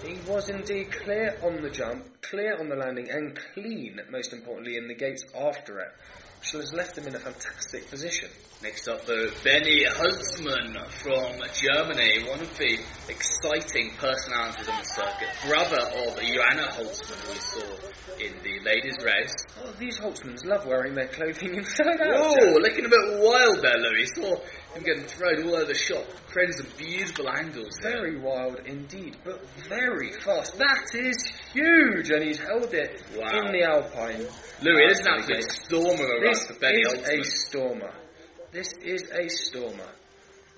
[0.05, 4.77] He was indeed clear on the jump, clear on the landing, and clean, most importantly,
[4.77, 5.93] in the gates after it,
[6.39, 8.29] which has left him in a fantastic position.
[8.63, 12.79] Next up, though, Benny Holzmann from Germany, one of the
[13.09, 18.99] exciting personalities on the circuit, brother of Johanna Holzmann, who we saw in the ladies'
[19.05, 19.35] race.
[19.63, 22.17] Oh, these Holzmanns love wearing their clothing inside out.
[22.17, 24.07] Oh, looking a bit wild there, Louis.
[24.15, 24.37] Saw
[24.79, 27.93] him getting thrown all over the shop, creating some beautiful angles there.
[27.93, 30.57] Very wild indeed, but very fast.
[30.59, 31.17] That is
[31.53, 33.47] huge, and he's held it Wow.
[33.47, 34.27] in the Alpine.
[34.63, 37.95] Louis, it is an absolute storm of a run This for Benny is a stormer.
[38.53, 39.89] This is a stormer.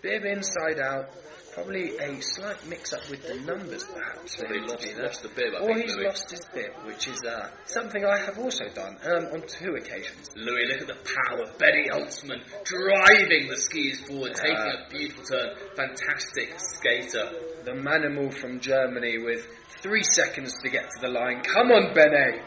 [0.03, 1.11] Bib inside out.
[1.53, 4.37] Probably a slight mix-up with the numbers, perhaps.
[4.37, 6.05] Probably lost, lost the bib, I Or think, he's Louis.
[6.07, 10.31] lost his bib, which is uh, something I have also done um, on two occasions.
[10.37, 11.47] Louis, look at the power.
[11.59, 14.87] Benny Holzmann driving the skis forward, taking Yeah.
[14.87, 15.49] a beautiful turn.
[15.77, 17.31] Fantastic skater.
[17.65, 19.47] The manimal from Germany with
[19.83, 21.43] three seconds to get to the line.
[21.43, 22.43] Come on, Bene!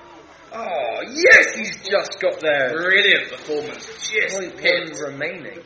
[0.55, 2.69] Oh, yes, he's just got there.
[2.71, 3.85] Brilliant performance.
[4.09, 5.59] Just Point one remaining.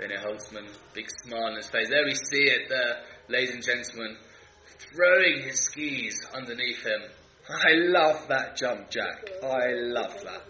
[0.00, 1.90] Benny Holzmann, big smile on his face.
[1.90, 4.16] There we see it there, ladies and gentlemen.
[4.94, 7.02] Throwing his skis underneath him.
[7.50, 9.28] I love that jump, Jack.
[9.42, 10.42] I love that.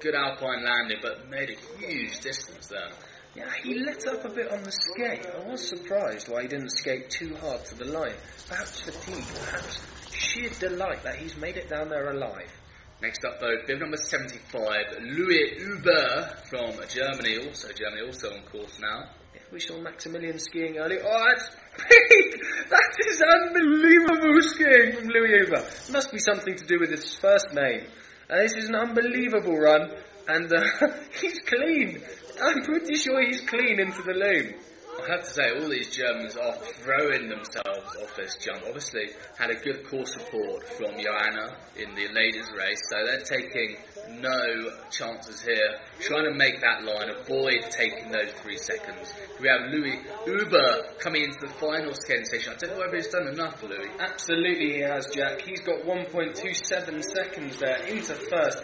[0.00, 2.90] Good alpine landing, but made a huge distance there.
[3.34, 5.26] Yeah, he let up a bit on the skate.
[5.26, 8.14] I was surprised why he didn't skate too hard to the line.
[8.48, 9.80] Perhaps fatigue, perhaps
[10.12, 12.52] sheer delight that he's made it down there alive.
[13.00, 18.76] Next up, though, bib number 75, Louis Huber from Germany, also Germany, also on course
[18.80, 19.10] now.
[19.52, 21.02] We saw Maximilian skiing earlier.
[21.06, 21.48] Oh, that's
[21.88, 22.40] big!
[22.68, 25.64] That is unbelievable skiing from Louis Huber.
[25.92, 27.86] Must be something to do with his first name.
[28.28, 29.92] Uh, this is an unbelievable run,
[30.26, 30.60] and uh,
[31.20, 32.02] he's clean.
[32.42, 34.54] I'm pretty sure he's clean into the loom.
[34.98, 38.62] I have to say, all these Germans are throwing themselves off this jump.
[38.66, 43.76] Obviously, had a good core support from Johanna in the ladies' race, so they're taking
[44.20, 45.78] no chances here.
[46.00, 49.12] Trying to make that line, avoid taking those three seconds.
[49.40, 52.54] We have Louis Huber coming into the final skating station.
[52.54, 53.90] I don't know whether he's done enough, Louis.
[54.00, 55.42] Absolutely, he has, Jack.
[55.42, 58.62] He's got 1.27 seconds there into first.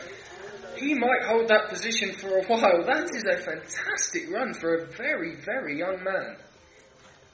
[0.77, 2.85] He might hold that position for a while.
[2.85, 6.37] That is a fantastic run for a very, very young man.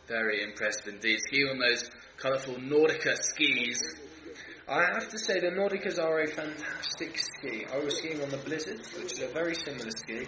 [0.09, 1.19] Very impressed indeed.
[1.21, 3.83] Skiing on those colourful Nordica skis.
[4.69, 7.67] I have to say the Nordicas are a fantastic ski.
[7.73, 10.27] I was skiing on the Blizzard, which is a very similar ski,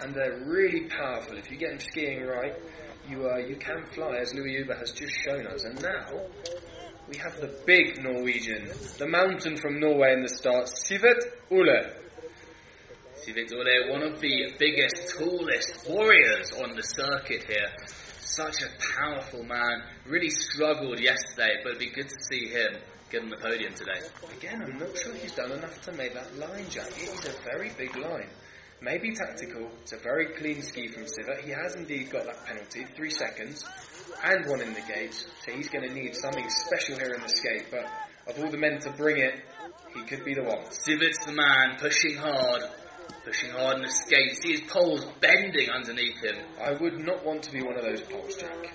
[0.00, 1.36] and they're really powerful.
[1.36, 2.54] If you get them skiing right,
[3.08, 5.64] you uh, you can fly, as Louis Huber has just shown us.
[5.64, 6.22] And now
[7.08, 12.01] we have the big Norwegian, the mountain from Norway in the start, Sivert Ole.
[13.22, 17.70] Sivert Ole, one of the biggest, tallest warriors on the circuit here.
[18.18, 18.68] Such a
[18.98, 19.84] powerful man.
[20.06, 24.00] Really struggled yesterday, but it'd be good to see him get on the podium today.
[24.36, 26.88] Again, I'm not sure he's done enough to make that line, Jack.
[26.88, 28.28] It is a very big line.
[28.80, 29.70] Maybe tactical.
[29.82, 31.44] It's a very clean ski from Sivert.
[31.44, 33.64] He has indeed got that penalty, three seconds,
[34.24, 35.26] and one in the gates.
[35.46, 37.66] So he's going to need something special here in the skate.
[37.70, 37.86] But
[38.26, 39.34] of all the men to bring it,
[39.94, 40.64] he could be the one.
[40.70, 42.62] Sivert's the man, pushing hard,
[43.24, 44.36] pushing hard in the skate.
[44.36, 46.36] See his poles bending underneath him.
[46.60, 48.74] I would not want to be one of those poles, Jack.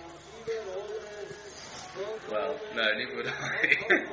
[2.31, 3.75] Well, no, neither would I.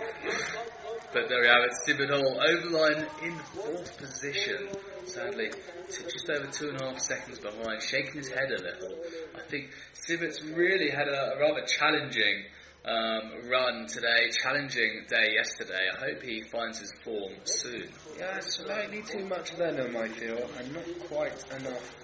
[1.12, 2.11] but there we have it.
[2.11, 4.68] Ole overline in fourth position.
[5.05, 5.51] Sadly,
[5.89, 8.97] just over two and a half seconds behind, shaking his head a little.
[9.37, 12.45] I think Sivert's really had a, a rather challenging
[12.85, 15.89] um, run today, challenging day yesterday.
[15.97, 17.89] I hope he finds his form soon.
[18.18, 21.97] Yeah, slightly too much venom, I feel, and not quite enough,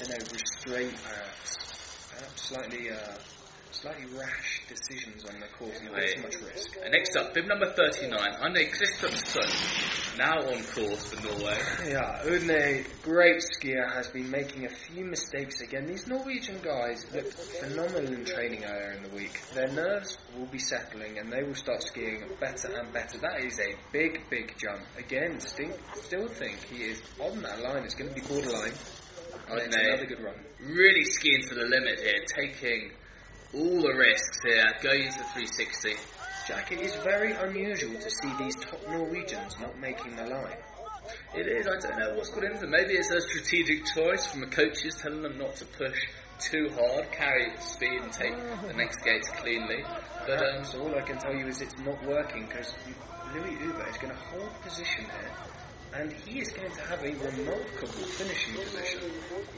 [0.00, 2.08] you know, restraint perhaps.
[2.10, 3.16] Perhaps slightly, uh,
[3.80, 6.14] slightly rash decisions on the course and Anyway.
[6.14, 6.76] too much risk.
[6.82, 11.58] And next up, bib number 39, Anne Kristoffersson, now on course for Norway.
[11.88, 15.86] Yeah, Udne, great skier, has been making a few mistakes again.
[15.86, 19.40] These Norwegian guys looked phenomenal in training earlier in the week.
[19.54, 23.18] Their nerves will be settling and they will start skiing better and better.
[23.18, 24.80] That is a big, big jump.
[24.98, 27.84] Again, stink, still think he is on that line.
[27.84, 28.72] It's going to be borderline.
[29.48, 30.34] Oh, Udne another good run.
[30.60, 32.90] really skiing to the limit here, taking
[33.54, 35.94] all the risks here, going into the 360.
[36.46, 40.56] Jack, it is very unusual to see these top Norwegians not making the line.
[41.34, 42.70] It is, I don't know what's got into them.
[42.70, 45.98] Maybe it's a strategic choice from the coaches telling them not to push
[46.38, 48.36] too hard, carry speed and take
[48.66, 49.84] the next gates cleanly.
[50.26, 52.74] But um, so all I can tell you is it's not working because
[53.32, 55.32] Louis Huber is going to hold position here,
[55.98, 59.00] and he is going to have a remarkable finishing position.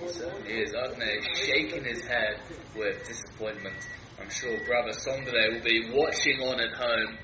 [0.00, 1.26] he certainly is.
[1.34, 2.40] Shaking his head
[2.76, 3.76] with disappointment.
[4.20, 7.18] I'm sure brother Sondre will be watching on at home.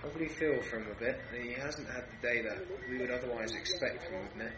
[0.00, 1.20] Probably feel for him a bit.
[1.40, 2.58] He hasn't had the day that
[2.90, 4.50] we would otherwise expect from Udne.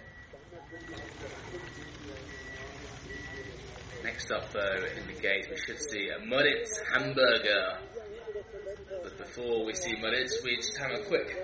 [4.02, 7.78] Next up, though, in the gate, we should see a Moritz Hamburger.
[9.02, 11.36] But before we see Moritz, we just have a quick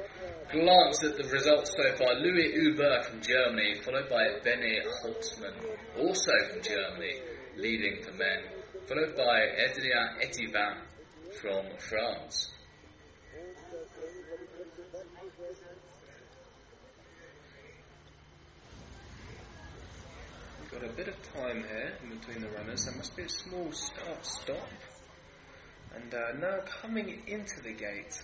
[0.51, 2.15] glance at the results so far.
[2.15, 5.55] Louis Huber from Germany, followed by Benny Holzmann,
[5.99, 7.21] also from Germany,
[7.57, 8.43] leading the men,
[8.87, 10.79] followed by Adrien Etivin
[11.41, 12.51] from France.
[20.61, 22.85] We've got a bit of time here in between the runners.
[22.87, 24.69] There must be a small start stop.
[25.97, 28.21] And uh, now coming into the gate,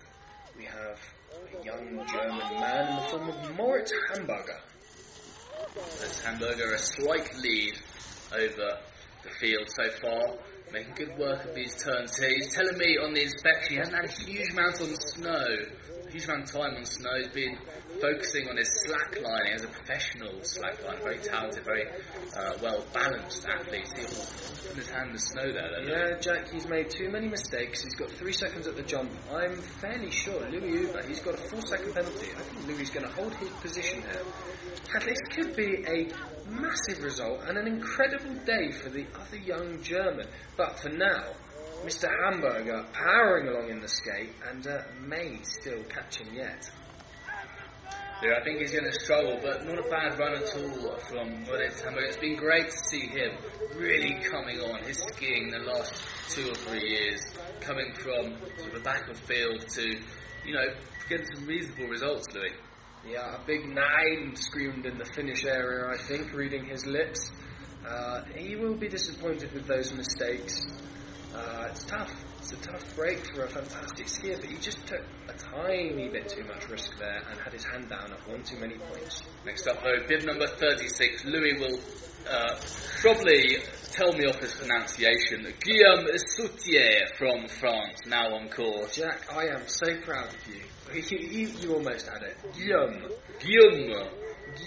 [0.56, 0.98] we have
[1.32, 4.60] a young German man in the form of Moritz Hamburger.
[6.24, 7.74] Hamburger a slight lead
[8.32, 8.78] over
[9.22, 10.36] the field so far,
[10.72, 12.30] making good work of these turns here.
[12.30, 15.46] He's telling me on the inspection he hasn't had a huge amount on snow,
[16.18, 17.10] amount of time on snow.
[17.18, 17.58] He's been
[18.00, 21.84] focusing on his slacklining as a professional slackline, very talented, very
[22.36, 23.86] uh, well balanced athlete.
[23.86, 24.02] See,
[24.62, 25.70] putting his hand in the snow there.
[25.70, 27.82] Then, Yeah, Jack, he's made too many mistakes.
[27.82, 29.10] He's got three seconds at the jump.
[29.32, 32.28] I'm fairly sure Louis Huber, he's got a four second penalty.
[32.36, 34.22] I think Louis is going to hold his position here.
[35.04, 36.10] This could be a
[36.50, 40.26] massive result and an incredible day for the other young German.
[40.56, 41.32] But for now,
[41.84, 42.08] Mr.
[42.24, 46.70] Hamburger powering along in the skate and uh, may still catch him yet.
[48.22, 51.44] Yeah, I think he's going to struggle, but not a bad run at all from
[51.44, 52.06] Moritz Hamburger.
[52.06, 53.32] It's been great to see him
[53.76, 54.82] really coming on.
[54.82, 57.22] His skiing the last two or three years,
[57.60, 59.88] coming from sort of the back of field to,
[60.44, 60.66] you know,
[61.08, 62.52] getting some reasonable results, Louis.
[63.08, 67.30] Yeah, a big nine screamed in the finish area, I think, reading his lips.
[67.88, 70.60] Uh, he will be disappointed with those mistakes.
[71.40, 72.12] Uh, it's tough.
[72.38, 76.28] It's a tough break for a fantastic skier, but he just took a tiny bit
[76.28, 79.22] too much risk there and had his hand down at one too many points.
[79.46, 81.24] Next up, though, bib number 36.
[81.24, 81.78] Louis will
[82.30, 82.56] uh,
[83.00, 83.56] probably
[83.92, 85.46] tell me off his pronunciation.
[85.60, 86.06] Guillaume
[86.36, 88.96] Soutier from France, now on course.
[88.96, 90.62] Jack, I am so proud of you.
[90.94, 92.36] You, you, you almost had it.
[92.54, 93.08] Guillaume.
[93.38, 94.08] Guillaume.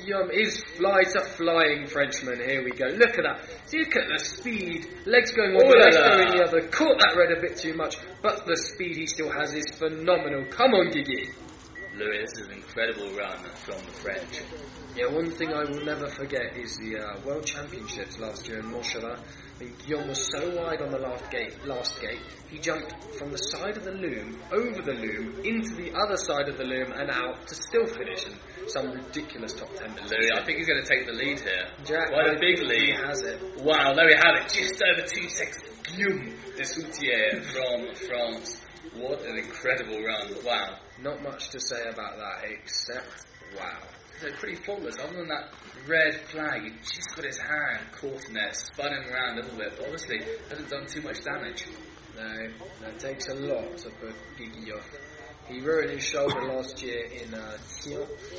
[0.06, 2.40] Guillaume is fly to flying Frenchman.
[2.40, 2.88] Here we go.
[2.88, 3.50] Look at that.
[3.74, 4.88] Look at the speed.
[5.06, 6.68] Legs going one Oh way, legs going the other.
[6.68, 10.46] Caught that red a bit too much, but the speed he still has is phenomenal.
[10.50, 11.30] Come on, Gigi.
[12.04, 14.42] Louis, this is an incredible run from the French.
[14.96, 18.66] Yeah, one thing I will never forget is the uh, World Championships last year in.
[18.66, 22.20] I mean, Guillaume was so wide on the last gate, last gate,
[22.50, 26.50] he jumped from the side of the loom, over the loom, into the other side
[26.50, 28.34] of the loom, and out to still finish in
[28.68, 30.30] some ridiculous top ten Louis.
[30.36, 31.66] I think he's going to take the lead here.
[31.86, 32.82] Jack, Quite a big lead.
[32.82, 33.42] He has it.
[33.64, 34.50] Wow, there we have it.
[34.54, 35.64] Just over two seconds.
[35.84, 38.62] Guillaume de Soutier from France.
[38.96, 40.36] What an incredible run.
[40.46, 40.78] Wow.
[41.04, 43.26] Not much to say about that, except
[43.58, 43.78] wow.
[44.22, 44.96] They're pretty faultless.
[44.98, 45.50] Other than that
[45.86, 49.58] red flag, he just got his hand caught in there, spun him around a little
[49.58, 51.66] bit, but obviously hasn't done too much damage.
[52.16, 52.48] No,
[52.82, 54.88] that takes a lot to put Gigi off.
[55.50, 57.58] He ruined his shoulder last year in uh,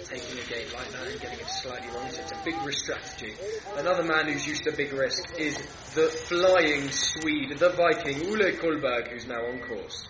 [0.04, 2.08] taking a gate like that and getting it slightly wrong.
[2.10, 3.34] So it's a big risk strategy.
[3.76, 5.54] Another man who's used to big risk is
[5.94, 10.08] the flying Swede, the Viking, Ole Kolberg, who's now on course.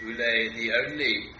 [0.00, 1.30] Ule, the only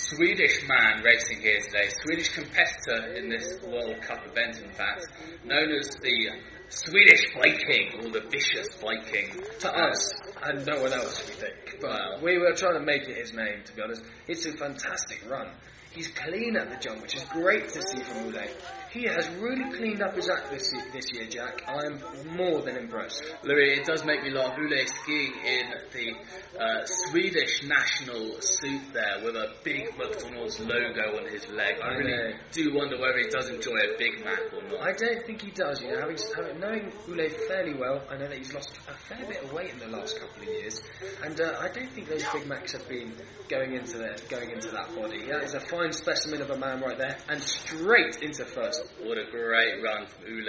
[0.00, 5.06] Swedish man racing here today, Swedish competitor in this World Cup event, in fact,
[5.44, 6.30] known as the
[6.70, 9.44] Swedish Viking or the Vicious Viking.
[9.58, 10.10] To us,
[10.42, 11.82] and no one else, we think.
[11.82, 14.02] But we were trying to make it his name, to be honest.
[14.26, 15.52] It's a fantastic run.
[15.92, 18.42] He's clean at the jump, which is great to see from Ule.
[18.92, 21.62] He has really cleaned up his act this, this year, Jack.
[21.68, 22.02] I am
[22.36, 23.22] more than impressed.
[23.44, 24.56] Louis, it does make me laugh.
[24.58, 31.30] Ule skiing in the uh, Swedish national suit there with a big McDonald's logo on
[31.30, 31.76] his leg.
[31.80, 32.38] I I really know.
[32.50, 34.80] do wonder whether he does enjoy a Big Mac or not.
[34.80, 36.00] I don't think he does, you know.
[36.00, 39.52] Having, having, knowing Ule fairly well, I know that he's lost a fair bit of
[39.52, 40.82] weight in the last couple of years,
[41.22, 43.14] and uh, I don't think those Big Macs have been
[43.48, 45.26] going into the, going into that body.
[45.30, 48.79] That is a fine specimen of a man right there, and straight into first.
[49.02, 50.46] What a great run from Ule.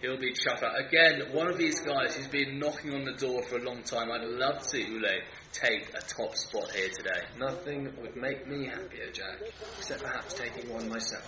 [0.00, 0.74] He'll be chuffed up.
[0.76, 4.10] Again, one of these guys who's been knocking on the door for a long time.
[4.10, 5.08] I'd love to see Ule
[5.52, 7.22] take a top spot here today.
[7.38, 9.38] Nothing would make me happier, Jack,
[9.78, 11.24] except perhaps taking one myself.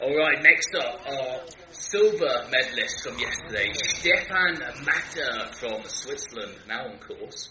[0.00, 1.40] Alright, next up, our
[1.70, 7.50] silver medalist from yesterday, Stefan Matter from Switzerland, now on course.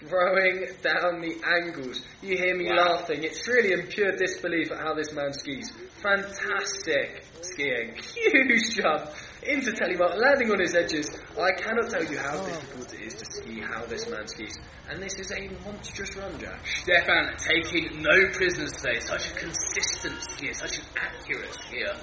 [0.00, 2.02] Throwing down the angles.
[2.22, 2.96] You hear me Wow.
[2.98, 3.24] laughing.
[3.24, 5.70] It's really in pure disbelief at how this man skis.
[6.06, 7.96] Fantastic skiing.
[8.14, 9.10] Huge jump
[9.42, 11.10] into Telemark, landing on his edges.
[11.36, 14.56] I cannot tell you how difficult it is to ski how this man skis.
[14.88, 16.64] And this is a monstrous run, Jack.
[16.64, 21.96] Stefan taking no prisoners today, such a consistent skier, such an accurate skier.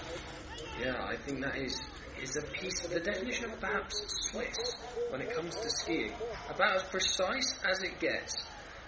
[0.82, 1.82] Yeah, I think that is
[2.22, 4.76] is a piece of the definition of perhaps Swiss
[5.12, 6.12] when it comes to skiing.
[6.50, 8.36] About as precise as it gets.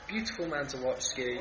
[0.08, 1.40] Beautiful man to watch ski,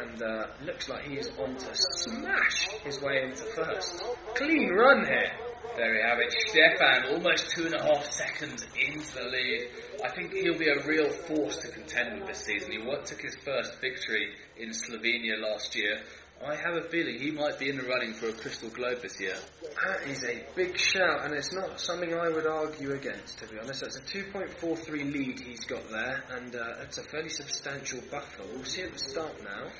[0.00, 4.02] and uh, looks like he is on to smash his way into first.
[4.34, 5.32] Clean run here.
[5.76, 9.68] There we have it, Stefan, almost two and a half seconds into the lead.
[10.02, 12.72] I think he'll be a real force to contend with this season.
[12.72, 16.00] He took his first victory in Slovenia last year.
[16.44, 19.18] I have a feeling he might be in the running for a Crystal Globe this
[19.18, 19.36] year.
[19.62, 23.58] That is a big shout, and it's not something I would argue against, to be
[23.58, 23.80] honest.
[23.80, 28.42] That's a 2.43 lead he's got there, and uh, it's a fairly substantial buffer.
[28.52, 29.70] We'll see at the start now.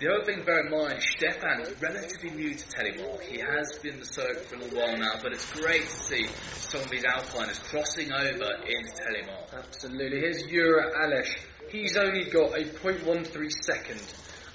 [0.00, 3.20] The other thing to bear in mind, Stefan is relatively new to Telemark.
[3.22, 6.26] He has been the circuit for a little while now, but it's great to see
[6.54, 9.52] some of these Alpiners crossing over into Telemark.
[9.52, 10.20] Absolutely.
[10.20, 11.36] Here's Jure Alesh.
[11.70, 14.02] He's only got a 0.13 second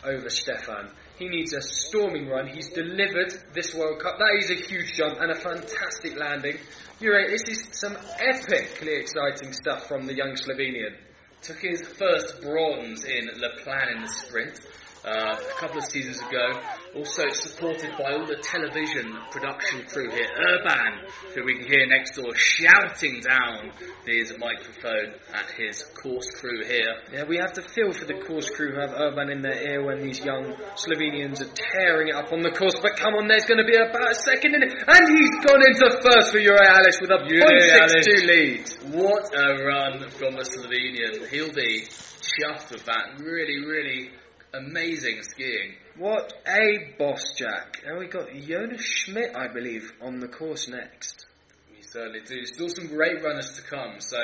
[0.03, 0.89] over Stefan.
[1.22, 2.48] He needs a storming run.
[2.48, 4.18] He's delivered this World Cup.
[4.18, 6.57] That is a huge jump and a fantastic landing.
[6.99, 10.95] Jure, this is some epically exciting stuff from the young Slovenian.
[11.43, 14.61] Took his first bronze in Le Plan in the sprint.
[15.03, 16.61] Uh, a couple of seasons ago,
[16.95, 20.29] also supported by all the television production crew here.
[20.37, 23.71] Urban, who we can hear next door, shouting down
[24.05, 26.93] his microphone at his course crew here.
[27.11, 29.83] Yeah, we have to feel for the course crew who have Urban in their ear
[29.83, 32.77] when these young Slovenians are tearing it up on the course.
[32.79, 34.85] But come on, there's going to be about a second in it.
[34.85, 38.69] And he's gone into first for Jure Alish with a Jure 0.62 lead.
[39.01, 41.27] What a run from the Slovenian.
[41.29, 41.89] He'll be
[42.21, 43.17] chuffed with that.
[43.17, 44.11] Really, really
[44.53, 45.75] amazing skiing.
[45.97, 47.81] What a boss, Jack.
[47.85, 51.25] And we got Jonas Schmidt, I believe, on the course next.
[51.69, 52.45] We certainly do.
[52.45, 54.17] Still some great runners to come, so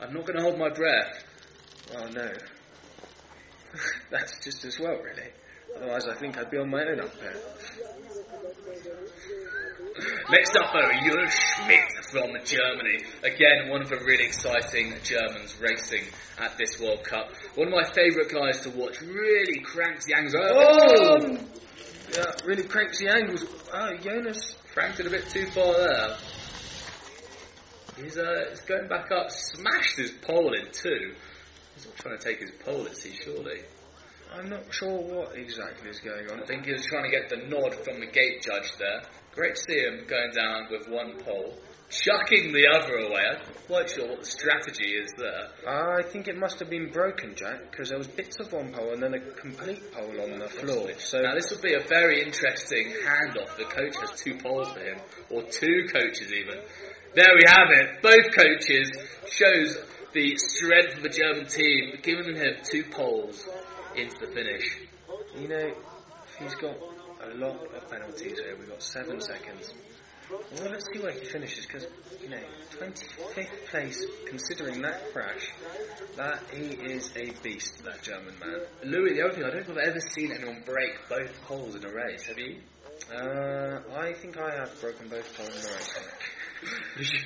[0.00, 1.24] I'm not going to hold my breath.
[1.96, 2.30] Oh no.
[4.10, 5.30] That's just as well, really.
[5.76, 7.36] Otherwise, I think I'd be on my own up there.
[10.28, 13.04] Next up, though, Jürgen Schmidt from Germany.
[13.22, 16.04] Again, one of the really exciting Germans racing
[16.38, 17.30] at this World Cup.
[17.54, 19.00] One of my favourite guys to watch.
[19.00, 20.34] Really cranks the angles.
[20.36, 21.38] Oh!
[22.12, 23.44] Yeah, really cranks the angles.
[23.72, 24.56] Oh, Jonas.
[24.72, 26.16] Cranked it a bit too far there.
[27.96, 31.14] He's, uh, he's going back up, smashed his pole in two.
[31.76, 33.60] He's not trying to take his pole, is he, surely?
[34.32, 36.42] I'm not sure what exactly is going on.
[36.42, 39.02] I think he was trying to get the nod from the gate judge there.
[39.34, 41.54] Great to see him going down with one pole,
[41.90, 43.22] chucking the other away.
[43.26, 45.48] I'm not quite sure what the strategy is there.
[45.68, 48.92] I think it must have been broken, Jack, because there was bits of one pole
[48.92, 50.88] and then a complete pole on the floor.
[50.98, 53.56] So Now this will be a very interesting handoff.
[53.56, 54.98] The coach has two poles for him,
[55.30, 56.60] or two coaches even.
[57.16, 58.02] There we have it.
[58.02, 58.92] Both coaches
[59.28, 59.78] shows
[60.12, 63.44] the strength of the German team, giving him two poles
[63.96, 64.78] into the finish.
[65.36, 65.72] you know,
[66.38, 66.76] he's got
[67.30, 68.56] a lot of penalties here.
[68.58, 69.72] We've got seven seconds.
[70.30, 71.86] Well, let's see where he finishes, because
[72.22, 72.38] you know,
[72.78, 75.52] 25th place, considering that crash,
[76.16, 78.60] that he is a beast, that German man.
[78.84, 81.84] Louis, the other thing, I don't think I've ever seen anyone break both poles in
[81.84, 82.24] a race.
[82.26, 82.56] Have you?
[83.14, 85.98] Uh, I think I have broken both poles in the race.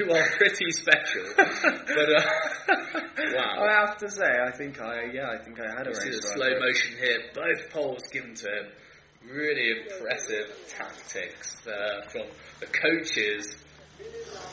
[0.00, 1.22] You are pretty special.
[1.36, 2.22] but uh,
[3.36, 3.66] wow.
[3.68, 6.20] I have to say, I think I, yeah, I think I had a see race.
[6.22, 7.18] the where I slow motion here.
[7.34, 8.66] Both poles given to him.
[9.26, 12.26] Really impressive tactics uh, from
[12.60, 13.56] the coaches.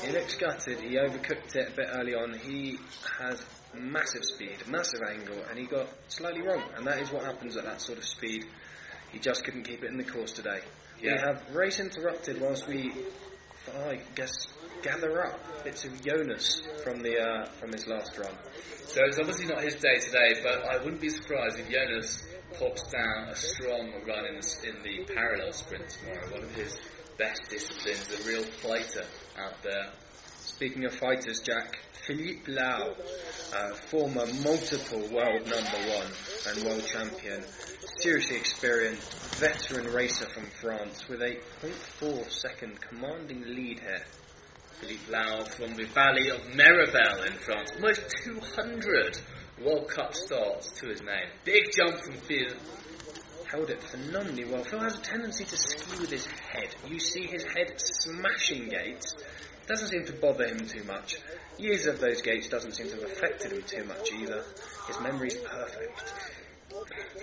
[0.04, 0.80] He looks gutted.
[0.80, 2.34] He overcooked it a bit early on.
[2.34, 2.80] He
[3.20, 6.64] has massive speed, massive angle, and he got slightly wrong.
[6.76, 8.46] And that is what happens at that sort of speed.
[9.12, 10.60] He just couldn't keep it in the course today.
[11.02, 12.92] We have race interrupted whilst we,
[13.78, 14.34] I guess,
[14.82, 18.34] gather up bits of Jonas from the uh, from his last run.
[18.88, 22.24] So it's obviously not his day today, but I wouldn't be surprised if Jonas
[22.54, 26.32] pops down a strong run in the, in the parallel sprint tomorrow.
[26.32, 26.78] One of his
[27.18, 29.06] best disciplines, a real fighter
[29.38, 29.92] out there.
[30.40, 32.96] Speaking of fighters, Jack, Philippe Lau,
[33.56, 36.08] uh, former multiple world number one
[36.48, 37.44] and world champion,
[37.98, 44.06] seriously experienced veteran racer from France with a 0.4 second commanding lead here.
[44.80, 47.72] Philippe Lau from the Valley of Meribel in France.
[47.76, 49.18] Almost 200
[49.64, 51.30] World Cup starts to his name.
[51.46, 52.58] Big jump from field.
[53.50, 54.64] Held it phenomenally well.
[54.64, 56.76] Phil has a tendency to ski with his head.
[56.90, 59.16] You see his head smashing gates.
[59.68, 61.18] Doesn't seem to bother him too much.
[61.58, 64.44] Years of those gates doesn't seem to have affected him too much either.
[64.88, 66.14] His memory's perfect.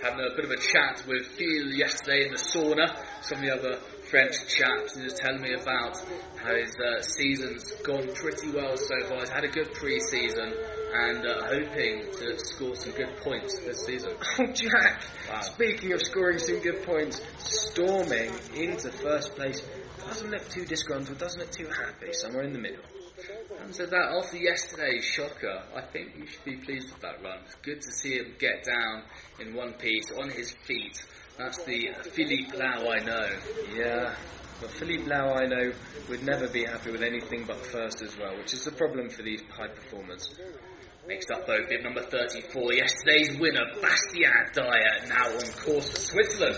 [0.01, 2.97] Having a bit of a chat with Phil yesterday in the sauna.
[3.21, 3.79] Some of the other
[4.13, 5.97] French chap and he was telling me about
[6.37, 9.21] how his uh, season's gone pretty well so far.
[9.21, 10.53] He's had a good pre-season
[10.93, 14.11] and uh, hoping to score some good points this season.
[14.39, 15.01] Oh, Jack!
[15.31, 15.41] Wow.
[15.41, 19.65] Speaking of scoring some good points, storming into first place
[20.05, 22.83] doesn't look too disgruntled, doesn't look too happy, somewhere in the middle.
[23.63, 27.39] And so that after yesterday's shocker, I think you should be pleased with that run.
[27.45, 29.03] It's good to see him get down
[29.39, 31.03] in one piece on his feet.
[31.37, 33.27] That's the Philippe Lau I know.
[33.75, 34.15] Yeah,
[34.61, 35.71] but Philippe Lau, I know,
[36.09, 39.23] would never be happy with anything but first as well, which is the problem for
[39.23, 40.29] these high performers.
[41.07, 46.55] Next up, though, bib number 34, yesterday's winner, Bastien Dayer, now on course for Switzerland.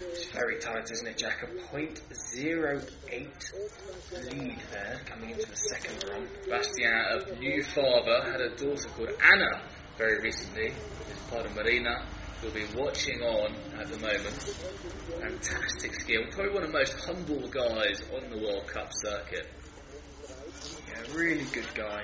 [0.00, 1.42] It's very tight, isn't it, Jack?
[1.42, 2.00] A .08
[4.30, 6.28] lead there coming into the second run.
[6.50, 9.62] Bastien of new father had a daughter called Anna
[9.96, 10.70] very recently.
[11.08, 12.06] His partner Marina
[12.42, 14.58] will be watching on at the moment.
[15.20, 16.22] Fantastic skill.
[16.30, 19.48] Probably one of the most humble guys on the World Cup circuit.
[20.88, 22.02] Yeah, really good guy.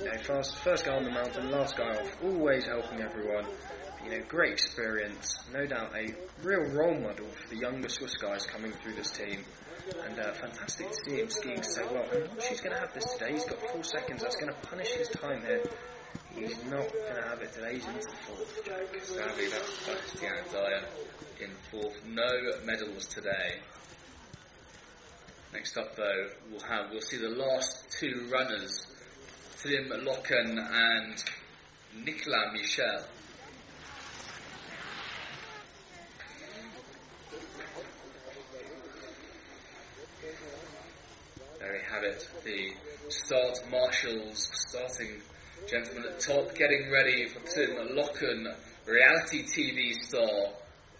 [0.00, 3.46] You know, first, first guy on the mountain, last guy off, always helping everyone.
[4.04, 8.44] You know, great experience, no doubt a real role model for the younger Swiss guys
[8.44, 9.44] coming through this team.
[10.06, 12.06] And uh, fantastic to see him skiing so well.
[12.12, 13.32] And watch, he's going to have this today.
[13.32, 14.22] He's got four seconds.
[14.22, 15.62] That's going to punish his time here.
[16.36, 17.74] He's not going to have it today.
[17.74, 18.64] He's the fourth.
[19.02, 20.14] Sadly, that's
[20.52, 20.84] Dayer
[21.40, 22.04] in fourth.
[22.06, 22.28] No
[22.64, 23.60] medals today.
[25.52, 28.86] Next up, though, we'll have we'll see the last two runners,
[29.62, 31.24] Trym Locken and
[32.04, 33.04] Nicolas Michel.
[41.60, 42.28] There we have it.
[42.44, 42.72] The
[43.08, 45.22] start marshals, starting
[45.66, 48.54] gentleman at top, getting ready for Trym Locken,
[48.86, 50.50] reality TV star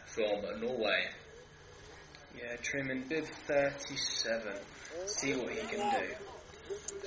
[0.06, 1.06] from Norway.
[2.36, 4.54] Yeah, Trym in bib 37.
[5.06, 6.14] See what he can do.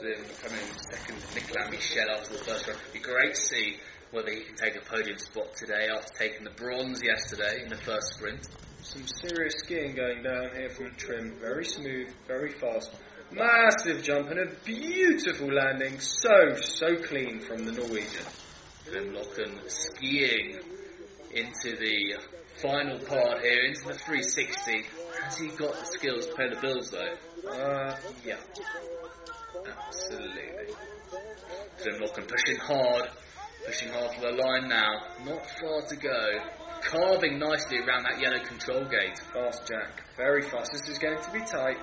[0.02, 0.60] Then coming
[0.92, 2.78] second, Nicolas Michel after the first run.
[2.78, 3.78] It'd be great to see
[4.12, 7.78] whether he can take a podium spot today after taking the bronze yesterday in the
[7.78, 8.48] first sprint.
[8.84, 11.36] Some serious skiing going down here from Trym.
[11.42, 12.94] Very smooth, very fast.
[13.32, 16.00] Massive jump and a beautiful landing.
[16.00, 18.26] So, so clean from the Norwegian.
[18.88, 20.60] Locken skiing
[21.32, 22.16] into the
[22.62, 24.84] final part here, into the 360.
[25.24, 27.50] Has he got the skills to pay the bills though?
[27.50, 27.96] Uh,
[28.26, 28.38] yeah.
[29.88, 30.74] Absolutely.
[31.84, 33.10] Grim pushing hard,
[33.66, 35.04] pushing hard for the line now.
[35.26, 36.40] Not far to go.
[36.82, 39.20] Carving nicely around that yellow control gate.
[39.34, 40.04] Fast Jack.
[40.16, 40.72] Very fast.
[40.72, 41.78] This is going to be tight.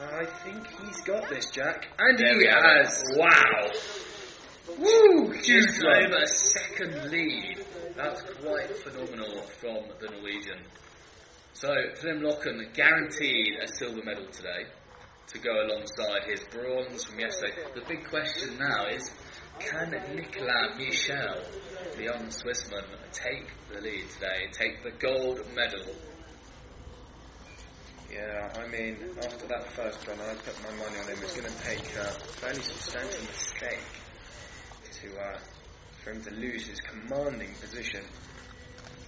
[0.00, 1.88] I think he's got this, Jack.
[1.98, 3.02] And There he has.
[3.16, 3.70] Wow!
[4.78, 5.30] Woo!
[5.30, 7.64] Huge Just over a second lead.
[7.96, 10.60] That's quite phenomenal from the Norwegian.
[11.52, 11.68] So,
[12.00, 14.64] Trym Locken guaranteed a silver medal today
[15.26, 17.52] to go alongside his bronze from yesterday.
[17.74, 19.12] The big question now is
[19.58, 21.42] can Nicolas Michel,
[21.96, 25.94] the young Swissman, take the lead today, take the gold medal?
[28.12, 31.18] Yeah, I mean, after that first run, I put my money on him.
[31.22, 32.10] It's going to take a
[32.40, 33.78] fairly substantial mistake
[35.00, 35.38] to uh,
[36.02, 38.04] for him to lose his commanding position.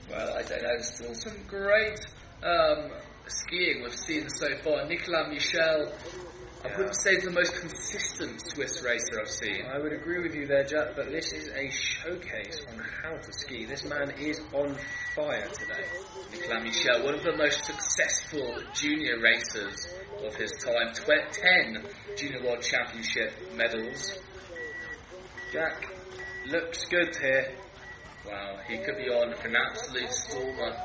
[0.08, 0.68] Well, I don't know.
[0.68, 1.98] There's still some great
[2.44, 2.92] um,
[3.26, 4.86] skiing we've seen so far.
[4.86, 5.92] Nicolas Michel,
[6.64, 9.64] I wouldn't say he's the most consistent Swiss racer I've seen.
[9.66, 13.32] I would agree with you there, Jack, but this is a showcase on how to
[13.32, 13.64] ski.
[13.66, 14.76] This man is on
[15.16, 15.84] fire today.
[16.30, 19.89] Nicolas Michel, one of the most successful junior racers
[20.24, 21.84] of his time, tw- 10
[22.16, 24.16] Junior World Championship medals.
[25.52, 25.84] Jack
[26.47, 27.56] looks good here.
[28.24, 30.76] Wow, he could be on an absolute stormer.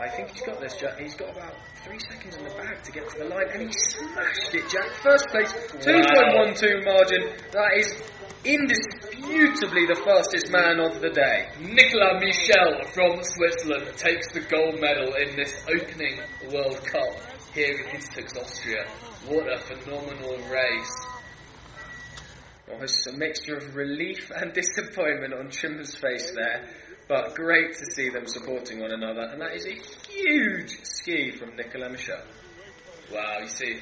[0.00, 0.98] I think he's got this, Jack.
[0.98, 1.54] He's got about
[1.84, 4.90] three seconds in the bag to get to the line, and he smashed it, Jack.
[5.02, 7.32] First place, 2.12 margin.
[7.52, 8.02] That is
[8.44, 11.48] indisputably the fastest man of the day.
[11.60, 16.20] Nicolas Michel from Switzerland takes the gold medal in this opening
[16.52, 17.16] World Cup
[17.54, 18.86] here in Hintertux, Austria.
[19.26, 21.06] What a phenomenal race.
[22.66, 26.68] There's a mixture of relief and disappointment on Trimmer's face there,
[27.08, 29.74] but great to see them supporting one another, and that is a
[30.10, 32.22] huge ski from Nicolas Michel.
[33.12, 33.78] Wow, you see,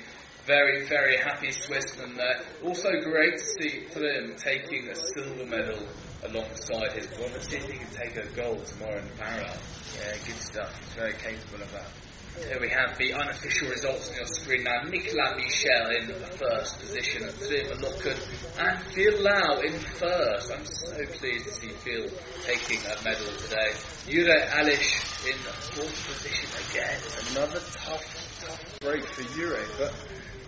[0.47, 2.43] very, very happy Swissman there.
[2.63, 5.79] Also great to see Trym taking a silver medal
[6.25, 7.41] alongside his brother.
[7.41, 9.57] See if he can take a gold tomorrow in the parallel.
[9.99, 10.79] Yeah, good stuff.
[10.79, 11.91] He's very capable of that.
[12.37, 14.83] Here we have the unofficial results on your screen now.
[14.83, 18.19] Nicolas Michel in the first position, Trym Locken
[18.59, 20.51] and Phil Lau in first.
[20.51, 22.11] I'm so pleased to see Phil
[22.43, 23.71] taking a medal today.
[24.09, 27.01] Jure Alish in fourth position again.
[27.31, 29.95] Another tough, tough break for Jure, but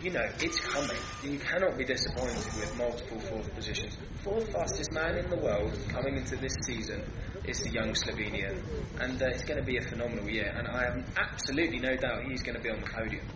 [0.07, 0.97] you know, it's coming.
[1.24, 3.99] You cannot be disappointed with multiple fourth positions.
[4.23, 7.03] Fourth fastest man in the world coming into this season
[7.45, 8.62] is the young Slovenian,
[9.01, 10.55] and uh, it's going to be a phenomenal year.
[10.57, 13.27] And I have absolutely no doubt he's going to be on the podium.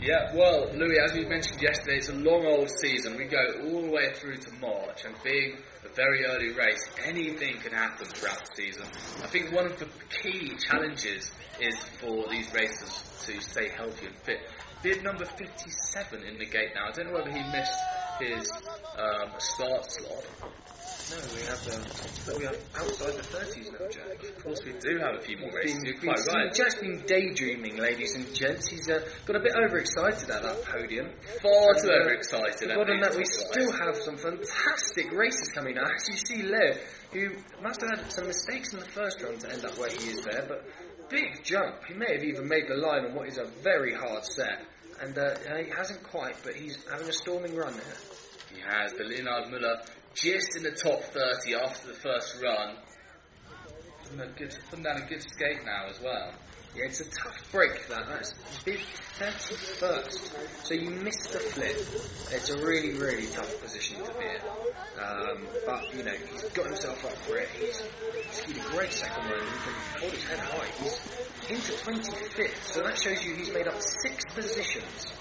[0.00, 3.18] Yeah, well, Louis, as we mentioned yesterday, it's a long old season.
[3.18, 7.58] We go all the way through to March, and being a very early race, anything
[7.58, 8.86] can happen throughout the season.
[9.22, 9.88] I think one of the
[10.22, 11.30] key challenges
[11.60, 14.38] is for these racers to stay healthy and fit.
[14.82, 16.88] Bid number 57 in the gate now.
[16.88, 17.80] I don't know whether he missed
[18.20, 18.50] his
[18.96, 20.24] um, start slot.
[21.10, 24.22] No, we have um, we are outside the thirties now, Jack.
[24.22, 25.82] Of course, we do have a few more races.
[25.82, 26.52] Been, quite right.
[26.52, 28.68] Jack's been daydreaming, ladies and gents.
[28.68, 31.08] He's uh, got a bit overexcited at that podium.
[31.40, 32.70] Far too uh, overexcited.
[32.70, 35.88] Forgotten at that we still have some fantastic races coming now.
[35.88, 36.78] As you see Lev,
[37.12, 37.30] who
[37.62, 40.22] must have had some mistakes in the first run to end up where he is
[40.22, 40.62] there, but
[41.10, 41.84] big jump.
[41.86, 44.62] He may have even made the line on what is a very hard set.
[45.00, 47.96] And uh, he hasn't quite, but he's having a storming run here.
[48.54, 49.80] He has, but Leonard Muller
[50.14, 52.76] just in the top 30 after the first run.
[54.02, 56.32] Putting, a good, putting down a good skate now as well.
[56.74, 58.06] Yeah, it's a tough break that.
[58.08, 58.34] That's
[58.64, 58.80] bid
[59.18, 60.64] 31st.
[60.64, 61.86] So you missed the flip.
[62.30, 64.40] It's a really, really tough position to be in.
[65.00, 67.48] Um, but, you know, he's got himself up for it.
[67.58, 67.82] He's
[68.30, 69.40] skied a great second run.
[69.40, 70.68] He can hold his head high.
[70.80, 71.00] He's
[71.48, 72.74] into 25th.
[72.74, 75.12] So that shows you he's made up six positions.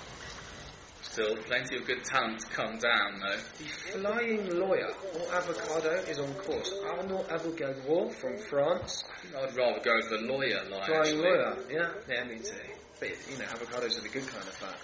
[1.18, 3.42] Still, plenty of good talent to come down though.
[3.58, 6.72] The flying lawyer, or avocado, is on course.
[6.86, 9.04] Arnaud Avogadro from France.
[9.36, 10.86] I'd rather go for the lawyer line.
[10.86, 11.18] Flying actually.
[11.18, 11.90] lawyer, yeah.
[12.08, 12.54] Yeah, me too.
[13.00, 14.78] But, you know, avocados are the good kind of fat.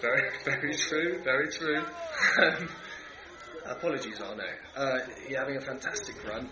[0.00, 1.84] Very, very true, very true.
[2.42, 2.68] Um,
[3.66, 4.42] Apologies, Arnaud.
[4.76, 6.50] Uh, you're having a fantastic run.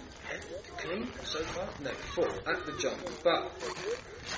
[0.78, 1.68] Clean so far?
[1.82, 2.98] No, fourth at the jump.
[3.22, 3.52] But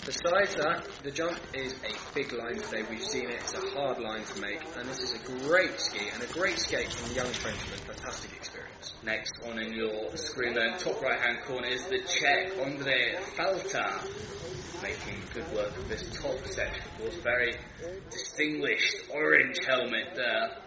[0.05, 2.83] besides that, the jump is a big line today.
[2.91, 3.37] We've seen it.
[3.37, 6.59] It's a hard line to make, and this is a great ski and a great
[6.59, 7.79] skate from the young Frenchman.
[7.79, 8.95] Fantastic experience.
[9.05, 14.01] Next on in your screen then, top right hand corner is the Czech Andre Falta.
[14.83, 17.55] Making good work of this top section, of course, very
[18.11, 20.59] distinguished orange helmet there.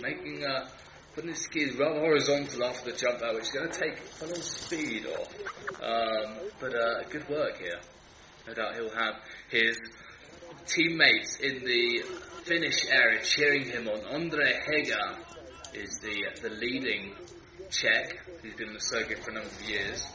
[0.00, 0.68] Making uh,
[1.14, 4.26] putting his skis rather horizontal after the jump there, which is going to take a
[4.26, 5.34] little speed off.
[5.82, 7.80] Um, but uh, good work here.
[8.46, 9.14] No doubt he'll have
[9.50, 9.78] his
[10.66, 12.02] teammates in the
[12.44, 14.00] finish area cheering him on.
[14.12, 15.16] Andre Heger
[15.72, 17.14] is the the leading
[17.70, 18.18] Czech.
[18.42, 20.06] who's been in the circuit for a number of years.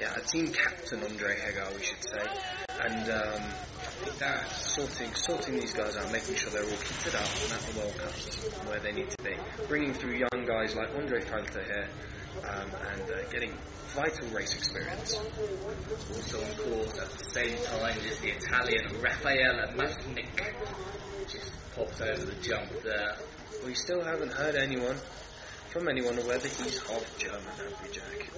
[0.00, 2.24] Yeah, a team captain, Andre Heger, we should say.
[2.80, 3.42] And um,
[4.18, 7.78] that sorting sorting these guys out, making sure they're all kitted up and at the
[7.78, 9.34] World Cups where they need to be.
[9.66, 11.88] Bringing through young guys like Andre Falta here
[12.48, 13.52] um, and uh, getting
[13.94, 15.14] vital race experience.
[16.14, 20.54] Also on course at the same time is the Italian Raffaele Machnik.
[21.28, 23.16] Just popped over the jump there.
[23.66, 24.96] We still haven't heard anyone
[25.70, 27.42] from anyone whether he's half German,
[27.92, 28.30] Jack?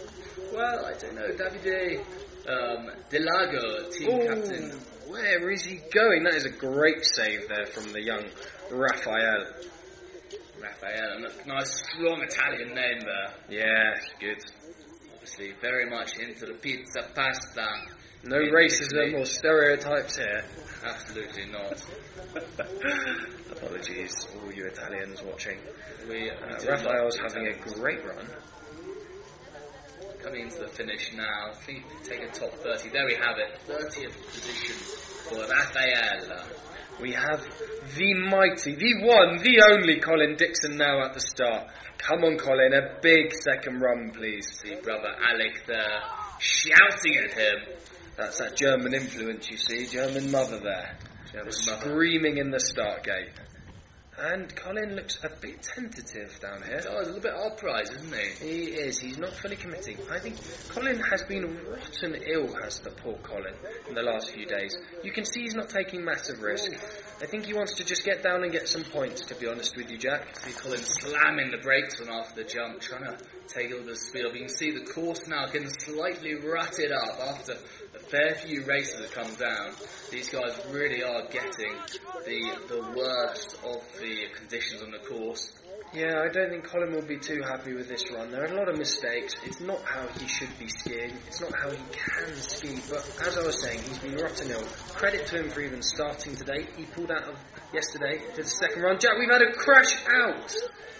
[0.52, 1.28] Well, I don't know.
[1.28, 2.05] Davide
[2.48, 4.70] um, Delago, team Ooh, captain.
[5.09, 6.24] Where is he going?
[6.24, 8.24] That is a great save there from the young
[8.70, 9.47] Raphael.
[10.61, 13.32] Raffaele, a nice strong Italian name there.
[13.48, 14.39] Yeah, good.
[15.15, 17.66] Obviously, very much into the pizza pasta.
[18.24, 20.44] No racism or stereotypes here.
[20.85, 21.85] Absolutely not.
[23.52, 25.59] Apologies, all you Italians watching.
[26.09, 28.27] We, Uh, do Raphael's having a great run.
[30.23, 31.51] Coming into the finish now.
[31.51, 32.90] I think taking top 30.
[32.90, 33.59] There we have it.
[33.66, 34.77] 30th position
[35.28, 36.44] for Raffaele.
[37.01, 37.43] We have
[37.97, 41.69] the mighty, the one, the only Colin Dixon now at the start.
[41.97, 44.47] Come on, Colin, a big second run, please.
[44.62, 46.01] See brother Alec there
[46.39, 47.59] shouting at him.
[48.21, 50.99] That's that German influence, you see, German mother there.
[51.33, 51.81] German mother.
[51.81, 53.31] Screaming in the start gate.
[54.19, 56.83] And Colin looks a bit tentative down here.
[56.87, 58.47] Oh, a little bit upright, isn't he?
[58.47, 58.99] He is.
[58.99, 59.97] He's not fully committing.
[60.11, 60.37] I think
[60.69, 63.55] Colin has been rotten ill, has the poor Colin,
[63.89, 64.77] in the last few days.
[65.03, 66.71] You can see he's not taking massive risk.
[67.23, 69.75] I think he wants to just get down and get some points, to be honest
[69.75, 70.39] with you, Jack.
[70.41, 73.17] See Colin slamming the brakes on after the jump, trying to
[73.49, 74.35] take a little bit of speed off.
[74.35, 77.55] You can see the course now getting slightly rutted up after
[78.11, 79.73] fair few races have come down.
[80.11, 81.73] These guys really are getting
[82.24, 85.53] the the worst of the conditions on the course.
[85.93, 88.31] Yeah, I don't think Colin will be too happy with this run.
[88.31, 89.35] There are a lot of mistakes.
[89.45, 91.16] It's not how he should be skiing.
[91.27, 92.78] It's not how he can ski.
[92.89, 94.62] But as I was saying, he's been rotten ill.
[94.95, 96.66] Credit to him for even starting today.
[96.77, 97.37] He pulled out of
[97.73, 98.99] yesterday to the second run.
[99.01, 100.55] Jack, we've had a crash out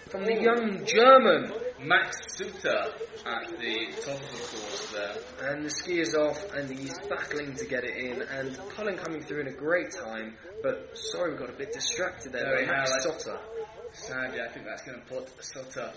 [0.09, 1.53] from the young German.
[1.83, 2.93] Max Suter
[3.25, 5.51] at the top of the course there.
[5.51, 8.23] And the ski is off, and he's battling to get it in.
[8.23, 10.35] And Colin coming through in a great time.
[10.63, 12.67] But sorry, we got a bit distracted there.
[12.67, 12.91] By Max.
[13.03, 13.39] Suter.
[13.93, 15.93] Sadly, I think that's going to put Suter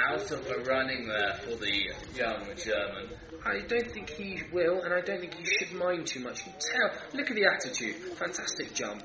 [0.00, 3.10] out of the running there for the young German.
[3.44, 6.46] I don't think he will, and I don't think he should mind too much.
[6.46, 6.90] You tell.
[7.12, 7.96] Look at the attitude.
[8.16, 9.02] Fantastic jump.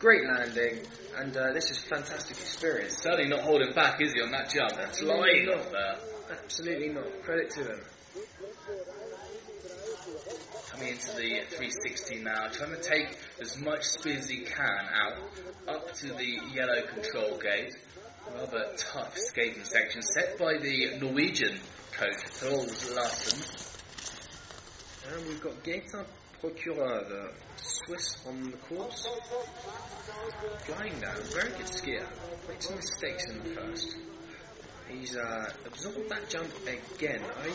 [0.00, 0.78] Great landing.
[1.18, 2.96] And uh, this is fantastic experience.
[2.96, 4.72] Certainly not holding back, is he, on that jump?
[4.72, 5.70] Absolutely Flying not.
[5.70, 5.96] there.
[6.42, 7.22] Absolutely not.
[7.22, 7.80] Credit to him.
[10.70, 15.18] Coming into the 360 now, trying to take as much speed as he can out
[15.68, 17.76] up to the yellow control gate.
[18.34, 21.58] Rather tough skating section set by the Norwegian
[21.92, 23.68] coach Troels Larsen.
[25.12, 26.06] And we've got Gaetan
[26.40, 29.06] Procureur, the Swiss on the course.
[30.60, 31.16] Flying down.
[31.34, 32.06] Very good skier.
[32.48, 33.96] Made some mistakes in the first.
[34.88, 37.20] He's uh, absorbed that jump again.
[37.44, 37.52] I'm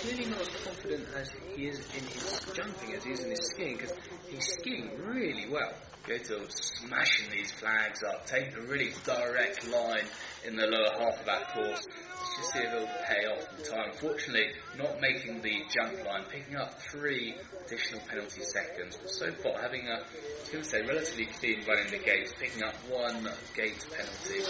[0.00, 3.50] clearly not as confident as he is in his jumping as he is in his
[3.50, 3.92] skiing because
[4.30, 5.74] he's skiing really well.
[6.06, 10.04] Goto smashing these flags up, taking a really direct line
[10.44, 11.86] in the lower half of that course.
[11.86, 13.90] Let's just see if it'll pay off in time.
[13.92, 18.96] Unfortunately, not making the jump line, picking up three additional penalty seconds.
[18.96, 22.74] But so far, having a, I to say, relatively clean running the gates, picking up
[22.88, 24.40] one gate penalty.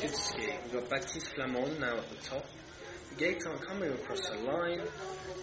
[0.00, 0.48] Good ski.
[0.64, 2.44] We've got Baptiste Flamand now at the top.
[3.16, 4.80] Gaetan coming across the line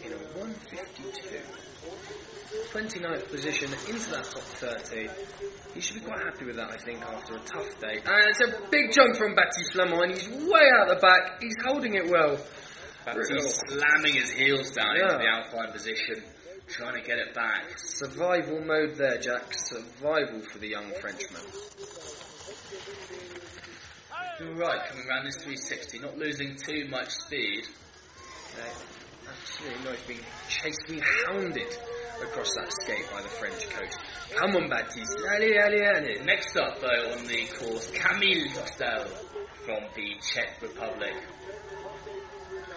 [0.03, 1.37] in a 152.
[2.71, 5.09] 29th position into that top 30.
[5.73, 7.99] He should be quite happy with that, I think, after a tough day.
[8.05, 10.11] And it's a big jump from Baptiste Flamand.
[10.11, 11.41] He's way out the back.
[11.41, 12.37] He's holding it well.
[13.05, 15.03] Baptiste slamming his heels down Yeah.
[15.13, 16.23] into the alpine position,
[16.67, 17.77] trying to get it back.
[17.77, 19.53] Survival mode there, Jack.
[19.53, 21.41] Survival for the young Frenchman.
[24.39, 27.65] You're right, coming around this 360, not losing too much speed.
[29.27, 29.95] Absolutely not.
[29.95, 31.75] He's being chased, being hounded
[32.21, 33.97] across that skate by the French coast.
[34.35, 35.17] Come on, Baptiste.
[35.27, 36.25] Allez, allez, allez.
[36.25, 39.07] Next up, though, on the course, Camille Dostal
[39.65, 41.15] from the Czech Republic.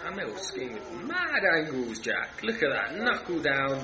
[0.03, 2.41] Camille skiing with mad angles, Jack.
[2.41, 2.97] Look at that.
[2.97, 3.83] Knuckle down.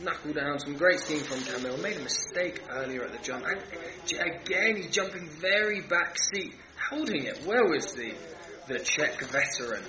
[0.00, 0.58] Knuckle down.
[0.58, 1.78] Some great skiing from Camille.
[1.78, 3.46] Made a mistake earlier at the jump.
[3.46, 3.62] And
[4.20, 6.54] again, he's jumping very back seat.
[6.90, 8.12] Holding it well is the,
[8.66, 9.84] the Czech veteran.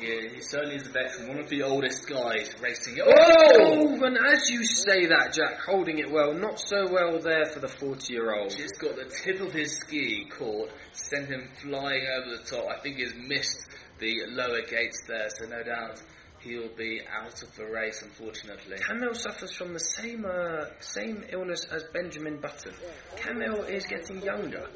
[0.00, 2.96] Yeah, he certainly is a veteran, one of the oldest guys racing.
[2.96, 3.04] it.
[3.06, 7.60] Oh, and as you say that, Jack, holding it well, not so well there for
[7.60, 8.50] the 40 year old.
[8.50, 12.66] Just got the tip of his ski caught, sent him flying over the top.
[12.68, 13.68] I think he's missed
[14.00, 16.02] the lower gates there, so no doubt
[16.40, 18.78] he'll be out of the race, unfortunately.
[18.80, 22.74] Camille suffers from the same uh, same illness as Benjamin Button.
[23.16, 24.66] Camille is getting younger.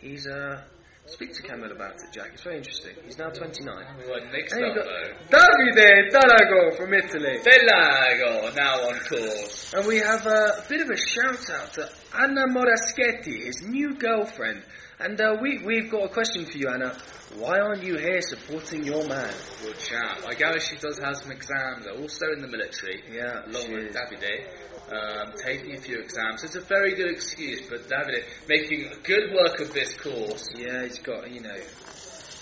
[0.00, 0.62] He's uh,
[1.08, 2.32] Speak to Camille about it, Jack.
[2.34, 2.92] It's very interesting.
[3.06, 3.74] He's now 29.
[3.74, 4.84] Right, next And up, you've
[5.30, 5.38] though.
[5.38, 7.38] Davide Delago from Italy.
[7.38, 9.72] Delago, now on course.
[9.72, 14.62] And we have a bit of a shout out to Anna Moraschetti, his new girlfriend.
[15.00, 16.92] And uh, we, we've got a question for you, Anna.
[17.36, 19.32] Why aren't you here supporting your man?
[19.62, 20.22] Good chap.
[20.26, 23.04] I gather she does have some exams, also in the military.
[23.08, 23.94] Yeah, along with.
[23.94, 24.48] Davide,
[24.90, 26.42] um, taking a few exams.
[26.42, 30.48] It's a very good excuse, but Davide making good work of this course.
[30.56, 31.54] Yeah, he's got, you know,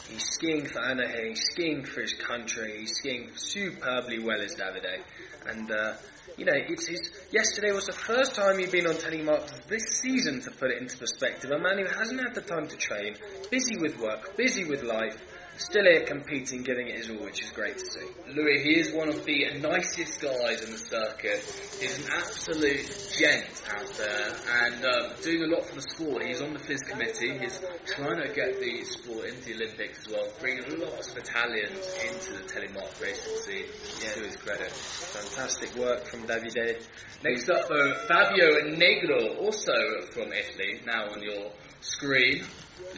[0.08, 4.54] he's skiing for Anna here, he's skiing for his country, he's skiing superbly well as
[4.54, 5.02] Davide.
[5.48, 5.94] And, uh,
[6.36, 10.40] you know, it's his, yesterday was the first time he'd been on telemark this season,
[10.42, 11.50] to put it into perspective.
[11.50, 13.16] A man who hasn't had the time to train,
[13.50, 15.16] busy with work, busy with life,
[15.58, 18.06] still here competing, giving it his all, which is great to see.
[18.34, 21.40] Louis, he is one of the nicest guys in the circuit.
[21.80, 26.24] He's an absolute gent out there and um, doing a lot for the sport.
[26.24, 27.38] He's on the FIS committee.
[27.38, 31.96] He's trying to get the sport into the Olympics as well, bringing lots of Italians
[32.04, 33.66] into the telemark racing scene.
[34.14, 34.70] To his credit.
[34.70, 36.86] Fantastic work from Davide.
[37.24, 39.72] Next up, though, Fabio Negro, also
[40.10, 41.50] from Italy, now on your
[41.86, 42.44] screen.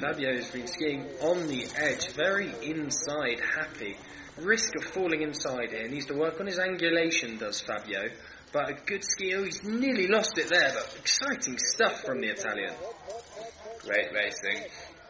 [0.01, 3.97] Fabio has been skiing on the edge, very inside happy.
[4.39, 5.89] Risk of falling inside here.
[5.89, 8.09] Needs to work on his angulation, does Fabio.
[8.52, 12.73] But a good skier, he's nearly lost it there, but exciting stuff from the Italian.
[13.85, 14.65] Great racing.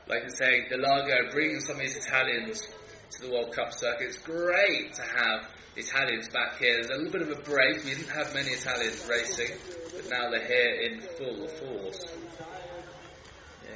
[0.09, 2.67] Like I say, Delago bringing some of these Italians
[3.13, 4.09] to the World Cup circuit.
[4.09, 6.75] It's great to have Italians back here.
[6.75, 7.85] There's a little bit of a break.
[7.85, 9.57] We didn't have many Italians racing,
[9.95, 12.07] but now they're here in full force.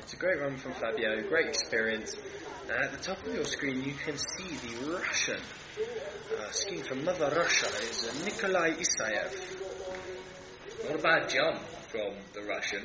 [0.02, 2.16] It's a great run from Fabio, great experience.
[2.68, 5.40] At the top of your screen, you can see the Russian
[6.38, 9.32] uh, skiing from Mother Russia is uh, Nikolai Isayev.
[10.88, 11.58] Not a bad jump
[11.88, 12.84] from the Russian.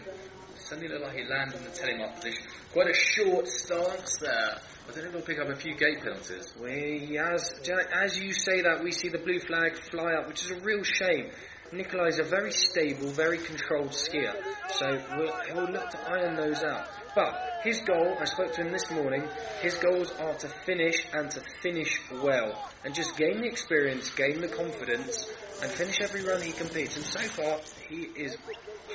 [0.59, 2.43] Suddenly looked like he landed in the telemark position.
[2.71, 4.59] Quite a short stance there.
[4.87, 6.53] I think he'll pick up a few gate penalties.
[6.61, 7.59] We, as,
[7.93, 10.83] as you say that, we see the blue flag fly up, which is a real
[10.83, 11.31] shame.
[11.71, 14.33] Nikolai is a very stable, very controlled skier,
[14.69, 14.85] so
[15.17, 16.87] we'll, he'll look to iron those out.
[17.17, 17.33] But
[17.63, 19.27] his goal, I spoke to him this morning,
[19.63, 24.39] his goals are to finish and to finish well, and just gain the experience, gain
[24.39, 25.27] the confidence,
[25.63, 26.95] and finish every run he competes.
[26.95, 28.37] And so far, he is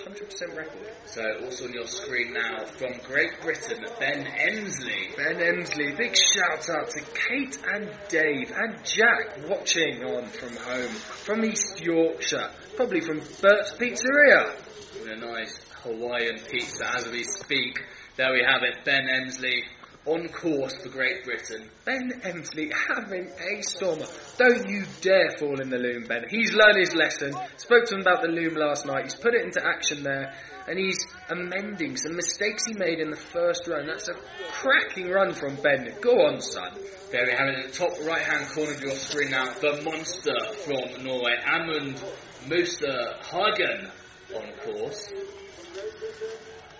[0.07, 0.93] 100% record.
[1.07, 5.17] So also on your screen now from Great Britain, Ben Emsley.
[5.17, 10.95] Ben Emsley, big shout out to Kate and Dave and Jack watching on from home,
[10.95, 14.55] from East Yorkshire, probably from Bert's Pizzeria.
[14.95, 17.81] with a nice Hawaiian pizza as we speak.
[18.17, 19.63] There we have it, Ben Emsley
[20.05, 21.69] on course for Great Britain.
[21.85, 24.07] Ben Emsley having a stormer.
[24.37, 26.25] Don't you dare fall in the loom, Ben.
[26.29, 27.33] He's learned his lesson.
[27.57, 29.05] Spoke to him about the loom last night.
[29.05, 30.35] He's put it into action there.
[30.69, 33.87] And he's amending some mistakes he made in the first run.
[33.87, 34.15] That's a
[34.51, 35.95] cracking run from Ben.
[36.01, 36.73] Go on, son.
[37.11, 39.83] There we have it in the top right hand corner of your screen now, the
[39.83, 40.35] monster
[40.65, 42.03] from Norway, Amund
[42.49, 43.91] Muster Hagen
[44.35, 45.13] on course.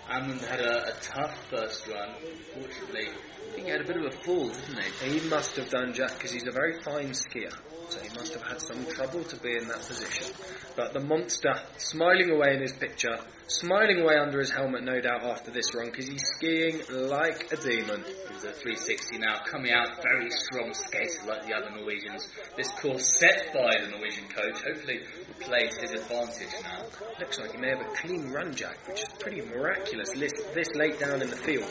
[0.09, 2.09] Amund had a, a tough first run,
[2.53, 3.07] fortunately.
[3.09, 5.19] I think he had a bit of a fall, didn't he?
[5.19, 7.53] He must have done, Jack, because he's a very fine skier.
[7.89, 10.33] So he must have had some trouble to be in that position.
[10.75, 15.23] But the monster, smiling away in his picture, smiling away under his helmet, no doubt,
[15.23, 18.03] after this run, because he's skiing like a demon.
[18.31, 22.27] He's a 360 now, coming out very strong skater like the other Norwegians.
[22.57, 25.01] This course set by the Norwegian coach, hopefully
[25.39, 26.83] will play to his advantage now.
[27.19, 30.09] Looks like he may have a clean run, Jack, which is pretty miraculous.
[30.11, 31.69] this, late down in the field.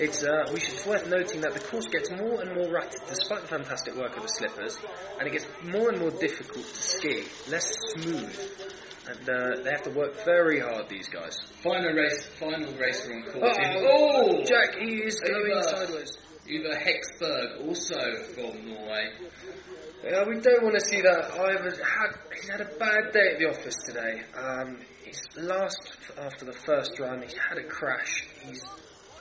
[0.00, 3.00] It's, uh, we should, it's worth noting that the course gets more and more rutted
[3.08, 4.78] despite the fantastic work of the slippers,
[5.18, 8.34] and it gets more and more difficult to ski, less smooth.
[9.08, 11.38] And uh, they have to work very hard, these guys.
[11.62, 13.56] Final race, final racer on course.
[13.56, 16.18] Oh, oh Jack, he is going sideways.
[16.48, 17.98] Uwe Hexberg, also
[18.34, 19.10] from Norway.
[20.04, 21.32] Yeah, we don't want to see that.
[21.32, 24.22] I've had he's had a bad day at the office today.
[24.36, 28.24] Um, his last after the first run, he had a crash.
[28.44, 28.62] He's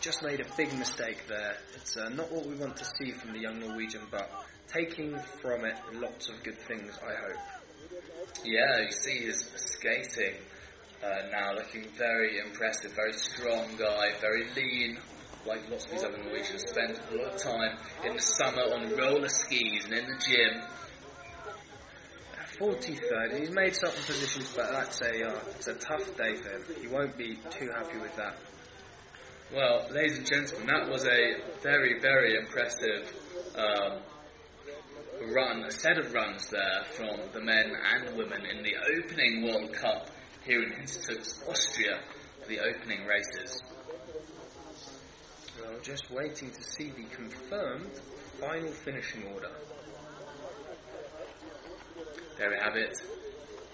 [0.01, 1.57] just made a big mistake there.
[1.75, 4.29] It's uh, not what we want to see from the young Norwegian, but
[4.67, 6.97] taking from it lots of good things.
[7.01, 8.01] I hope.
[8.43, 10.35] Yeah, you see his skating
[11.03, 14.97] uh, now looking very impressive, very strong guy, very lean,
[15.45, 16.63] like lots of these other Norwegians.
[16.67, 20.61] Spend a lot of time in the summer on roller skis and in the gym.
[22.59, 26.63] 43rd, he's made certain positions, but that's a uh, it's a tough day for him.
[26.81, 28.37] He won't be too happy with that.
[29.53, 33.13] Well, ladies and gentlemen, that was a very, very impressive
[33.55, 33.99] um,
[35.33, 39.73] run, a set of runs there from the men and women in the opening World
[39.73, 40.09] Cup
[40.45, 41.99] here in Hintertux, Austria,
[42.47, 43.61] the opening races.
[45.81, 47.91] Just waiting to see the confirmed
[48.39, 49.51] final finishing order.
[52.37, 52.97] There we have it.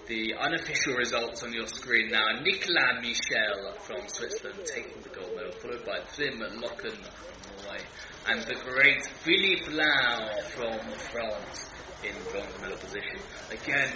[0.07, 2.41] The unofficial results on your screen now.
[2.41, 7.81] Nicolas Michel from Switzerland taking the gold medal, followed by Trym Locken from Norway,
[8.27, 10.79] and the great Philippe Lau from
[11.11, 11.69] France
[12.03, 13.19] in bronze medal position.
[13.51, 13.89] Again,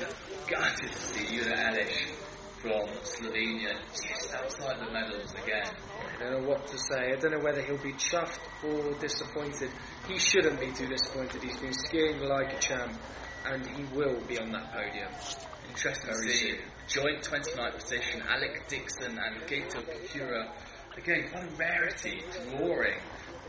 [0.48, 2.35] gutted to see Una Elish
[2.66, 5.70] from Slovenia just outside the medals again.
[6.18, 7.14] I don't know what to say.
[7.14, 9.70] I don't know whether he'll be chuffed or disappointed.
[10.08, 11.44] He shouldn't be too disappointed.
[11.44, 13.00] He's been skiing like a champ,
[13.46, 15.12] and he will be on that podium.
[15.70, 16.58] Interesting Very to see.
[16.88, 17.04] soon.
[17.04, 20.50] Joint 29th position, Alec Dixon and Gato Kikura.
[20.98, 22.98] Again, quite a rarity drawing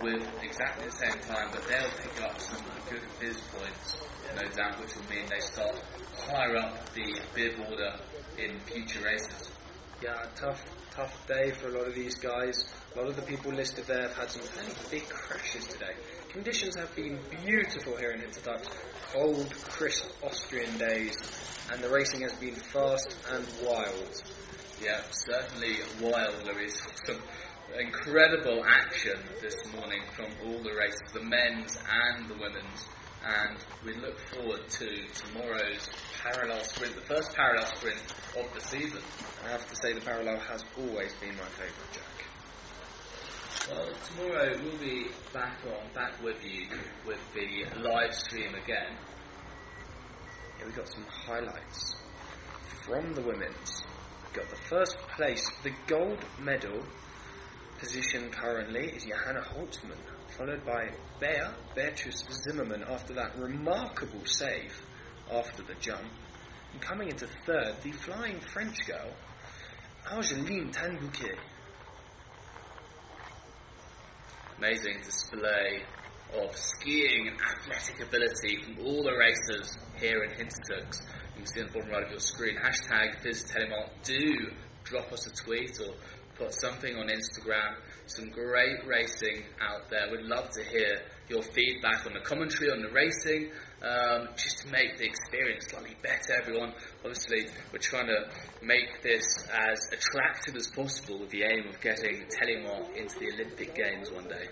[0.03, 3.97] with exactly the same time, but they'll pick up some good FIS points,
[4.35, 5.81] no doubt, which will mean they start
[6.29, 7.95] higher up the bib order
[8.39, 9.51] in future races.
[10.03, 12.65] Yeah, tough, tough day for a lot of these guys.
[12.95, 15.95] A lot of the people listed there have had some fairly big crashes today.
[16.31, 18.69] Conditions have been beautiful here in Hintertux.
[19.13, 21.17] Cold, crisp Austrian days,
[21.73, 24.23] and the racing has been fast and wild.
[24.83, 26.45] Yeah, certainly wild.
[26.45, 27.23] There is some
[27.79, 32.85] incredible action this morning from all the races, the men's and the women's.
[33.27, 35.89] And we look forward to tomorrow's
[36.23, 38.01] parallel sprint, the first parallel sprint
[38.39, 39.03] of the season.
[39.45, 42.17] I have to say the parallel has always been my favourite, Jack.
[43.69, 46.69] Well, tomorrow we'll be back on, back with you
[47.05, 48.97] with the live stream again.
[50.59, 51.97] Here we got some highlights
[52.85, 53.83] from the women's.
[54.29, 56.81] We got the first place, the gold medal
[57.81, 59.99] position currently is Johanna Holzmann,
[60.37, 64.75] followed by Bea Beatrice Zimmermann after that remarkable save
[65.33, 66.05] after the jump.
[66.73, 69.11] And coming into third, the flying French girl,
[70.11, 71.37] Argeline Tan-Bouquet.
[74.59, 75.83] Amazing display
[76.35, 81.01] of skiing and athletic ability from all the racers here in Hintertux.
[81.35, 83.89] You can see on the bottom right of your screen, hashtag FISTelemark.
[84.05, 84.51] Do
[84.85, 85.95] drop us a tweet or
[86.39, 87.77] put something on Instagram.
[88.07, 90.09] Some great racing out there.
[90.11, 93.51] We'd love to hear your feedback on the commentary, on the racing,
[93.83, 96.73] um, just to make the experience slightly better, everyone.
[97.05, 98.29] Obviously, we're trying to
[98.63, 103.75] make this as attractive as possible with the aim of getting Telemark into the Olympic
[103.75, 104.47] Games one day.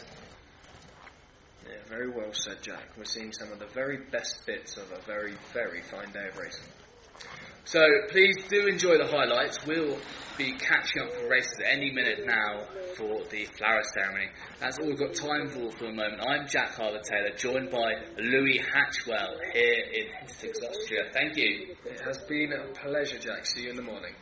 [1.66, 2.90] Yeah, very well said, Jack.
[2.98, 6.36] We're seeing some of the very best bits of a very, very fine day of
[6.36, 6.84] racing.
[7.66, 7.81] So
[8.11, 9.65] please do enjoy the highlights.
[9.66, 9.99] We'll
[10.36, 12.61] be catching up for races any minute now
[12.95, 14.28] for the flower ceremony.
[14.61, 16.20] That's all we've got time for for the moment.
[16.20, 21.05] I'm Jack Harbour Taylor, joined by Louis Hatchwell here in Hintertux, Austria.
[21.15, 21.74] Thank you.
[21.86, 23.47] It has been a pleasure, Jack.
[23.47, 24.12] See you in the morning.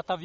[0.00, 0.18] What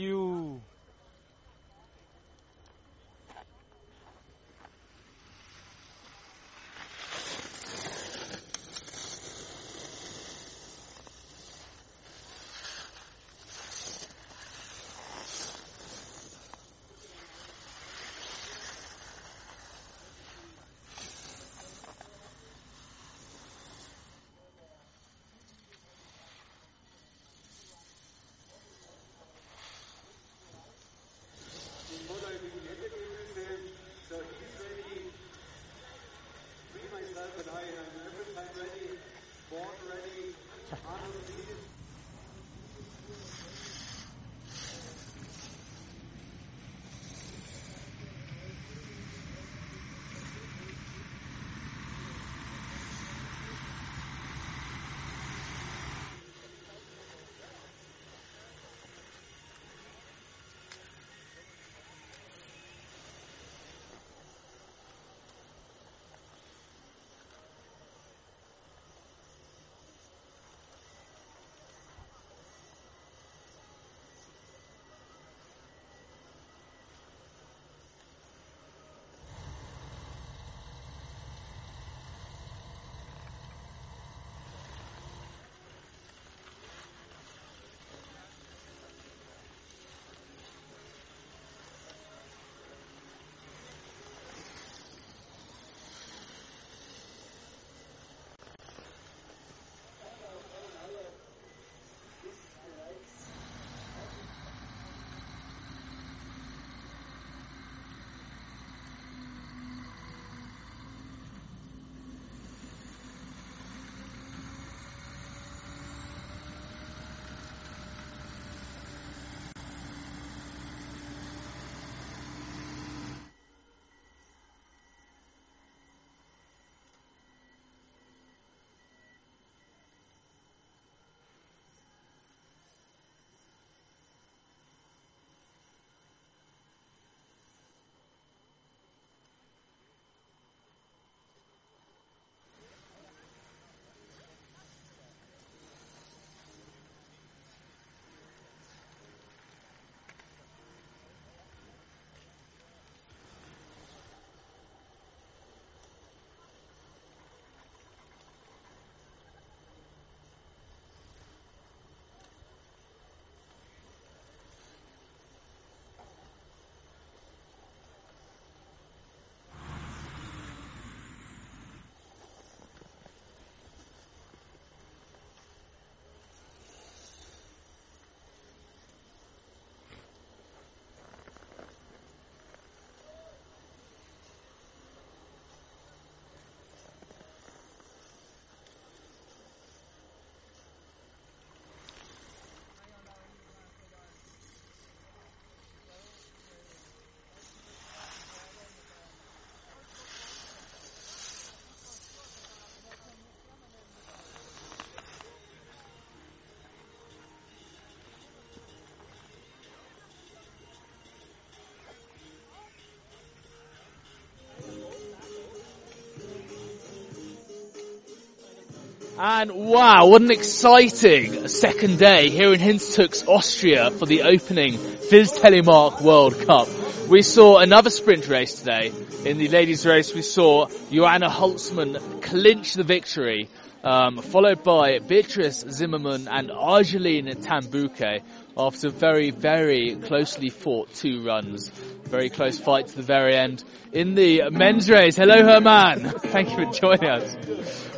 [219.17, 225.39] And wow, what an exciting second day here in Hintertux, Austria for the opening FIS
[225.39, 226.67] Telemark World Cup.
[227.07, 228.91] We saw another sprint race today.
[229.23, 233.47] In the ladies race we saw Johanna Holzmann clinch the victory,
[233.85, 238.21] um, followed by Beatrice Zimmermann and Argeline Tan-Bouquet
[238.57, 241.71] after very, very closely fought two runs.
[242.05, 243.63] Very close fight to the very end.
[243.91, 247.35] In the men's race, hello Herman, thank you for joining us.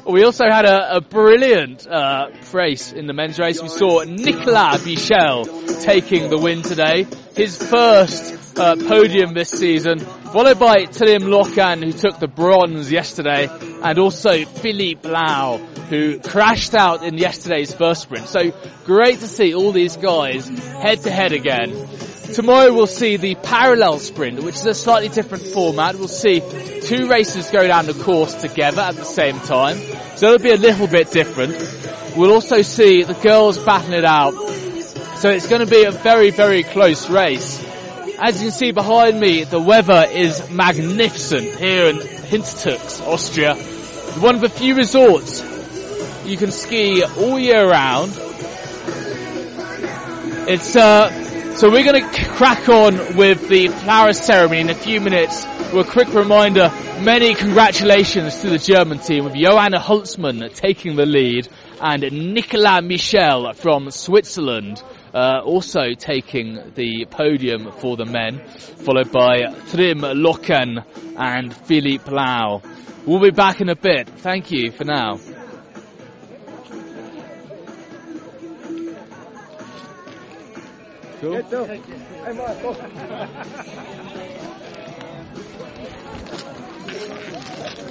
[0.05, 3.61] We also had a, a brilliant uh, race in the men's race.
[3.61, 5.43] We saw Nicolas Michel
[5.81, 7.05] taking the win today.
[7.35, 13.49] His first uh, podium this season, followed by Trym Locken, who took the bronze yesterday,
[13.83, 18.27] and also Philippe Lau, who crashed out in yesterday's first sprint.
[18.27, 18.53] So
[18.85, 21.71] great to see all these guys head to head again.
[22.33, 25.95] Tomorrow we'll see the parallel sprint, which is a slightly different format.
[25.95, 26.41] We'll see
[26.81, 29.77] two races go down the course together at the same time.
[30.17, 31.55] So it'll be a little bit different.
[32.15, 34.33] We'll also see the girls battling it out.
[35.17, 37.63] So it's going to be a very, very close race.
[38.19, 43.55] As you can see behind me, the weather is magnificent here in Hintertux, Austria.
[44.21, 45.43] One of the few resorts
[46.25, 48.11] you can ski all year round.
[50.49, 51.26] It's uh,
[51.57, 55.43] so we're going to crack on with the flower ceremony in a few minutes.
[55.73, 56.71] A quick reminder,
[57.01, 61.49] many congratulations to the German team with Johanna Holzmann taking the lead
[61.81, 62.03] and
[62.33, 64.83] Nicolas Michel from Switzerland
[65.15, 70.85] uh, also taking the podium for the men, followed by Trym Locken
[71.17, 72.61] and Philippe Lau.
[73.07, 74.07] We'll be back in a bit.
[74.09, 75.17] Thank you for now.
[81.19, 81.33] Cool.
[81.33, 81.41] you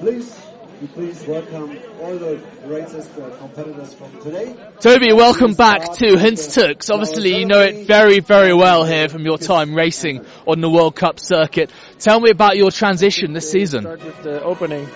[0.00, 0.38] please,
[0.80, 4.54] you please welcome all the racers, the uh, competitors from today.
[4.80, 6.90] Toby, welcome back to Hinstux.
[6.92, 10.94] Obviously, you know it very, very well here from your time racing on the World
[10.96, 11.70] Cup circuit.
[11.98, 13.82] Tell me about your transition this season.
[13.82, 14.88] Start with the opening.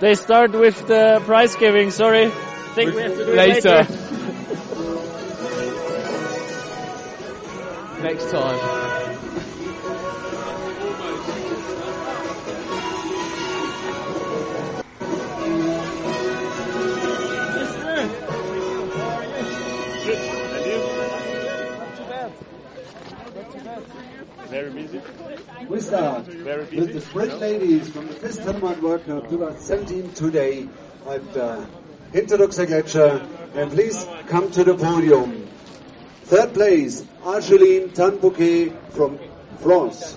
[0.00, 1.90] They start with the prize giving.
[1.90, 2.30] Sorry,
[2.76, 3.68] think we have to do it Later.
[3.70, 4.12] later.
[8.02, 8.85] Next time.
[24.48, 25.00] Very busy.
[25.68, 30.68] We start Very with the sprint ladies from the FIS Telemark World Cup 2017 today
[31.08, 31.66] at the
[32.12, 33.26] Hinterruxer Gletscher.
[33.56, 35.48] And please come to the podium.
[36.24, 39.18] Third place, Argeline Tanbouquet from
[39.58, 40.16] France.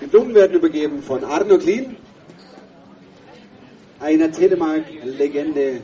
[0.00, 1.96] Die Blumen werden übergeben von Arno Klien,
[4.00, 5.82] einer Telemark-Legende.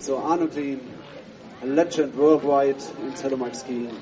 [0.00, 0.78] So Arno Klien,
[1.60, 4.00] a legend worldwide in telemark skiing.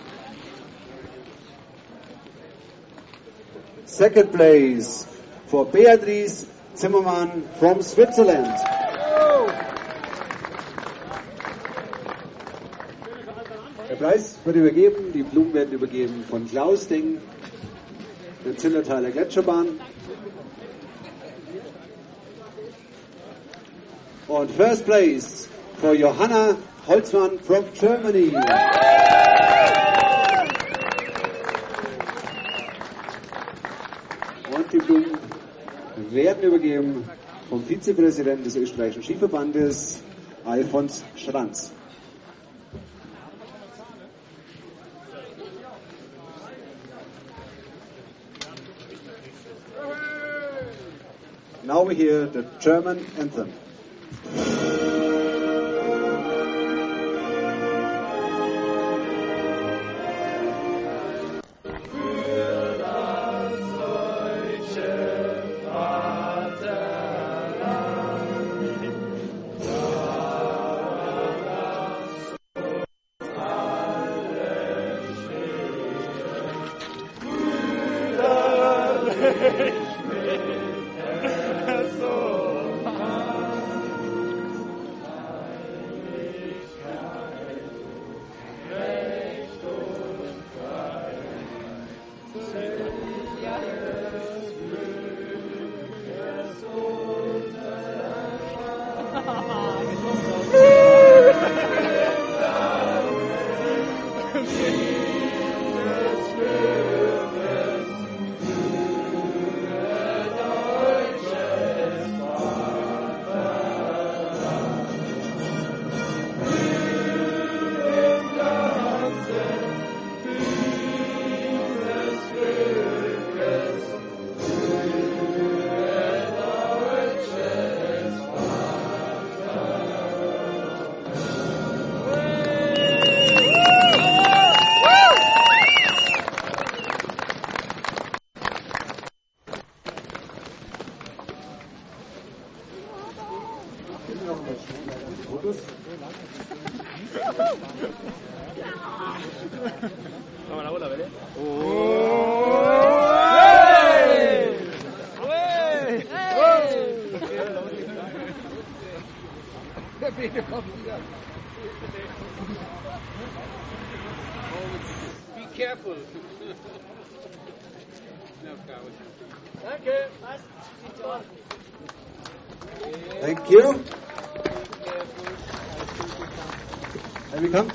[3.86, 5.06] Second place
[5.47, 8.55] for Beatrice Zimmermann from Switzerland.
[13.89, 17.18] Der Preis wird übergeben, die Blumen werden übergeben von Klaus Ding,
[18.44, 19.81] der Zillertaler Gletscherbahn.
[24.28, 28.32] Und first place for Johanna Holzmann from Germany.
[34.54, 35.18] Und die Blumen
[36.10, 37.08] werden übergeben
[37.50, 40.02] vom Vizepräsidenten des österreichischen Skiverbandes,
[40.44, 41.72] Alfons Schranz.
[51.64, 53.52] Now we hear the German anthem.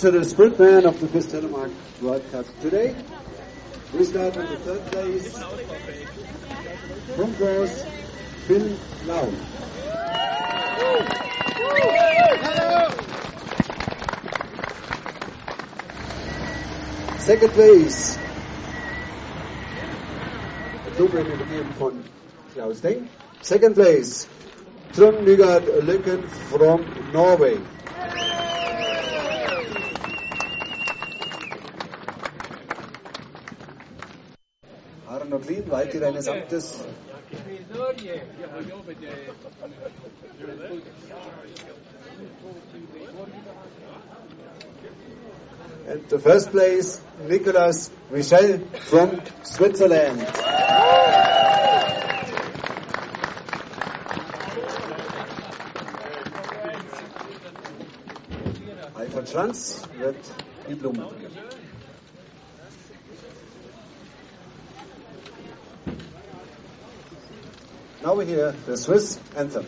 [0.02, 1.72] To the sprint man of the FIS Telemark
[2.02, 2.96] World Cup today.
[3.94, 5.38] We start on the third place.
[7.16, 7.86] From course,
[8.48, 8.76] Phil
[9.06, 9.30] Lau.
[17.20, 18.18] Second place.
[20.98, 22.04] Blumen übergeben von
[22.56, 23.08] Klaus Deng.
[23.44, 24.28] Second place.
[24.94, 27.60] Trond Nygaard Lykken from Norway.
[35.92, 36.80] Klien, weiter eines Amtes.
[45.88, 48.60] And the first place, Nicolas Michel
[48.90, 50.26] from Switzerland.
[58.96, 60.16] Alfred Schranz wird
[60.70, 60.76] die
[68.04, 69.68] Now we hear the Swiss anthem.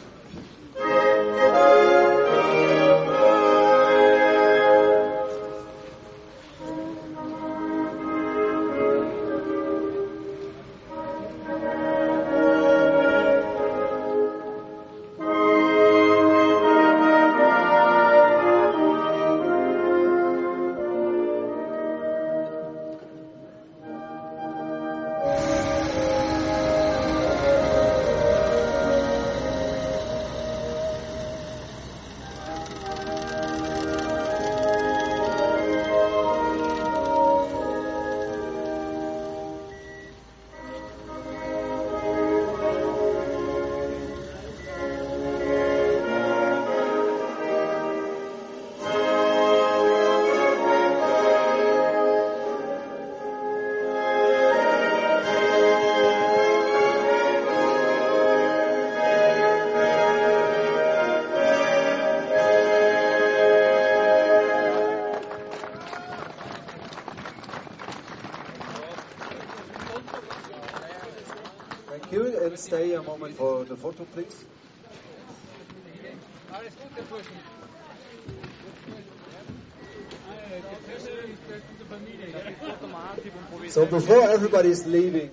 [73.65, 74.45] The photo please.
[83.69, 85.31] So before everybody is leaving,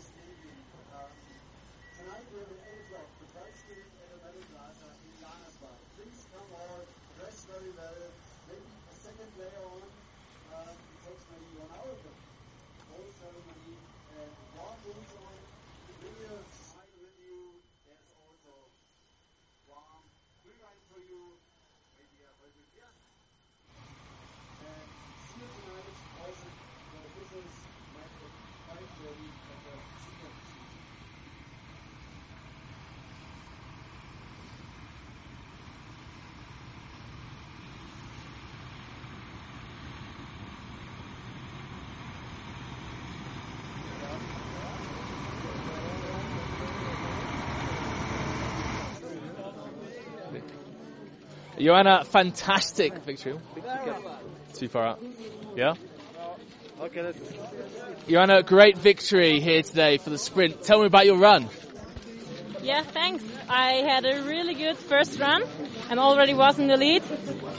[51.61, 53.39] Johanna, fantastic victory.
[54.55, 55.03] Too far out.
[55.55, 55.75] Yeah?
[56.81, 57.19] Okay, let's
[58.09, 60.63] Johanna, great victory here today for the sprint.
[60.63, 61.49] Tell me about your run.
[62.63, 63.25] Yeah, thanks.
[63.49, 65.43] I had a really good first run
[65.91, 67.03] and already was in the lead.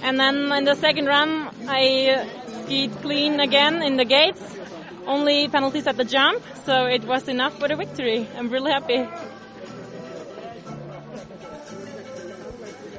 [0.01, 2.27] And then in the second run, I
[2.63, 4.41] skied clean again in the gates.
[5.05, 8.27] Only penalties at the jump, so it was enough for the victory.
[8.35, 9.07] I'm really happy.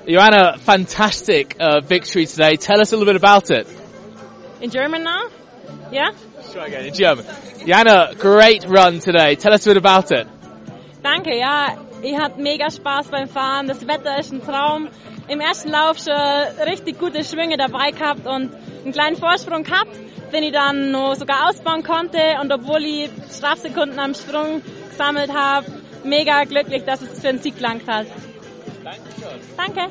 [0.06, 2.56] Joanna, fantastic uh, victory today.
[2.56, 3.68] Tell us a little bit about it.
[4.60, 5.28] In German now?
[5.92, 6.10] Yeah?
[6.52, 7.24] Try again in German.
[7.64, 9.36] Joanna, great run today.
[9.36, 10.26] Tell us a bit about it.
[11.02, 11.76] Danke, ja.
[12.02, 13.68] Ich hatte mega Spaß beim Fahren.
[13.68, 14.88] Das Wetter ist ein Traum.
[15.28, 18.50] Im ersten Lauf schon richtig gute Schwünge dabei gehabt und
[18.82, 19.96] einen kleinen Vorsprung gehabt,
[20.32, 22.18] den ich dann noch sogar ausbauen konnte.
[22.40, 25.66] Und obwohl ich Strafsekunden am Sprung gesammelt habe,
[26.02, 28.06] mega glücklich, dass es für den Sieg gelangt hat.
[28.82, 29.31] Danke.
[29.56, 29.90] Danke.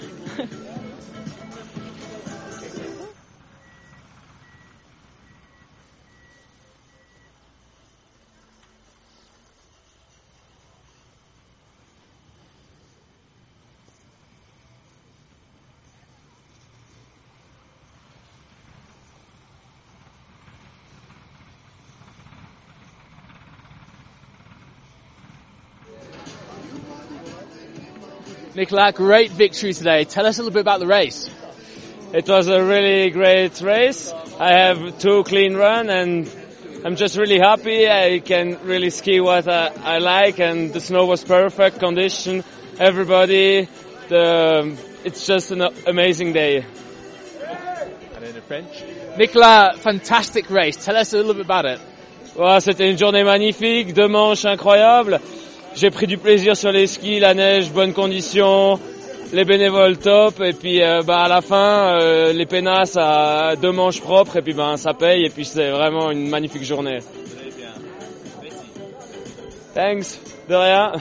[28.62, 30.04] Nicola, great victory today.
[30.04, 31.28] Tell us a little bit about the race.
[32.14, 34.14] It was a really great race.
[34.40, 36.30] I have two clean run and
[36.86, 37.90] I'm just really happy.
[37.90, 42.44] I can really ski what I, I like and the snow was perfect condition.
[42.78, 43.68] Everybody,
[44.10, 46.64] the, it's just an amazing day.
[48.16, 48.84] And in French.
[49.18, 50.86] Nicola, fantastic race.
[50.86, 51.82] Tell us a little bit about it.
[52.36, 55.20] Voilà, C'était une journée magnifique, deux manches incroyables.
[55.76, 58.80] J'ai pris du plaisir sur les skis, la neige, bonnes conditions,
[59.32, 63.72] les bénévoles top et puis euh, bah, à la fin euh, les pénasses à deux
[63.72, 67.00] manches propres et puis ben ça paye et puis c'est vraiment une magnifique journée.
[69.74, 70.20] Thanks,
[70.50, 70.92] de rien.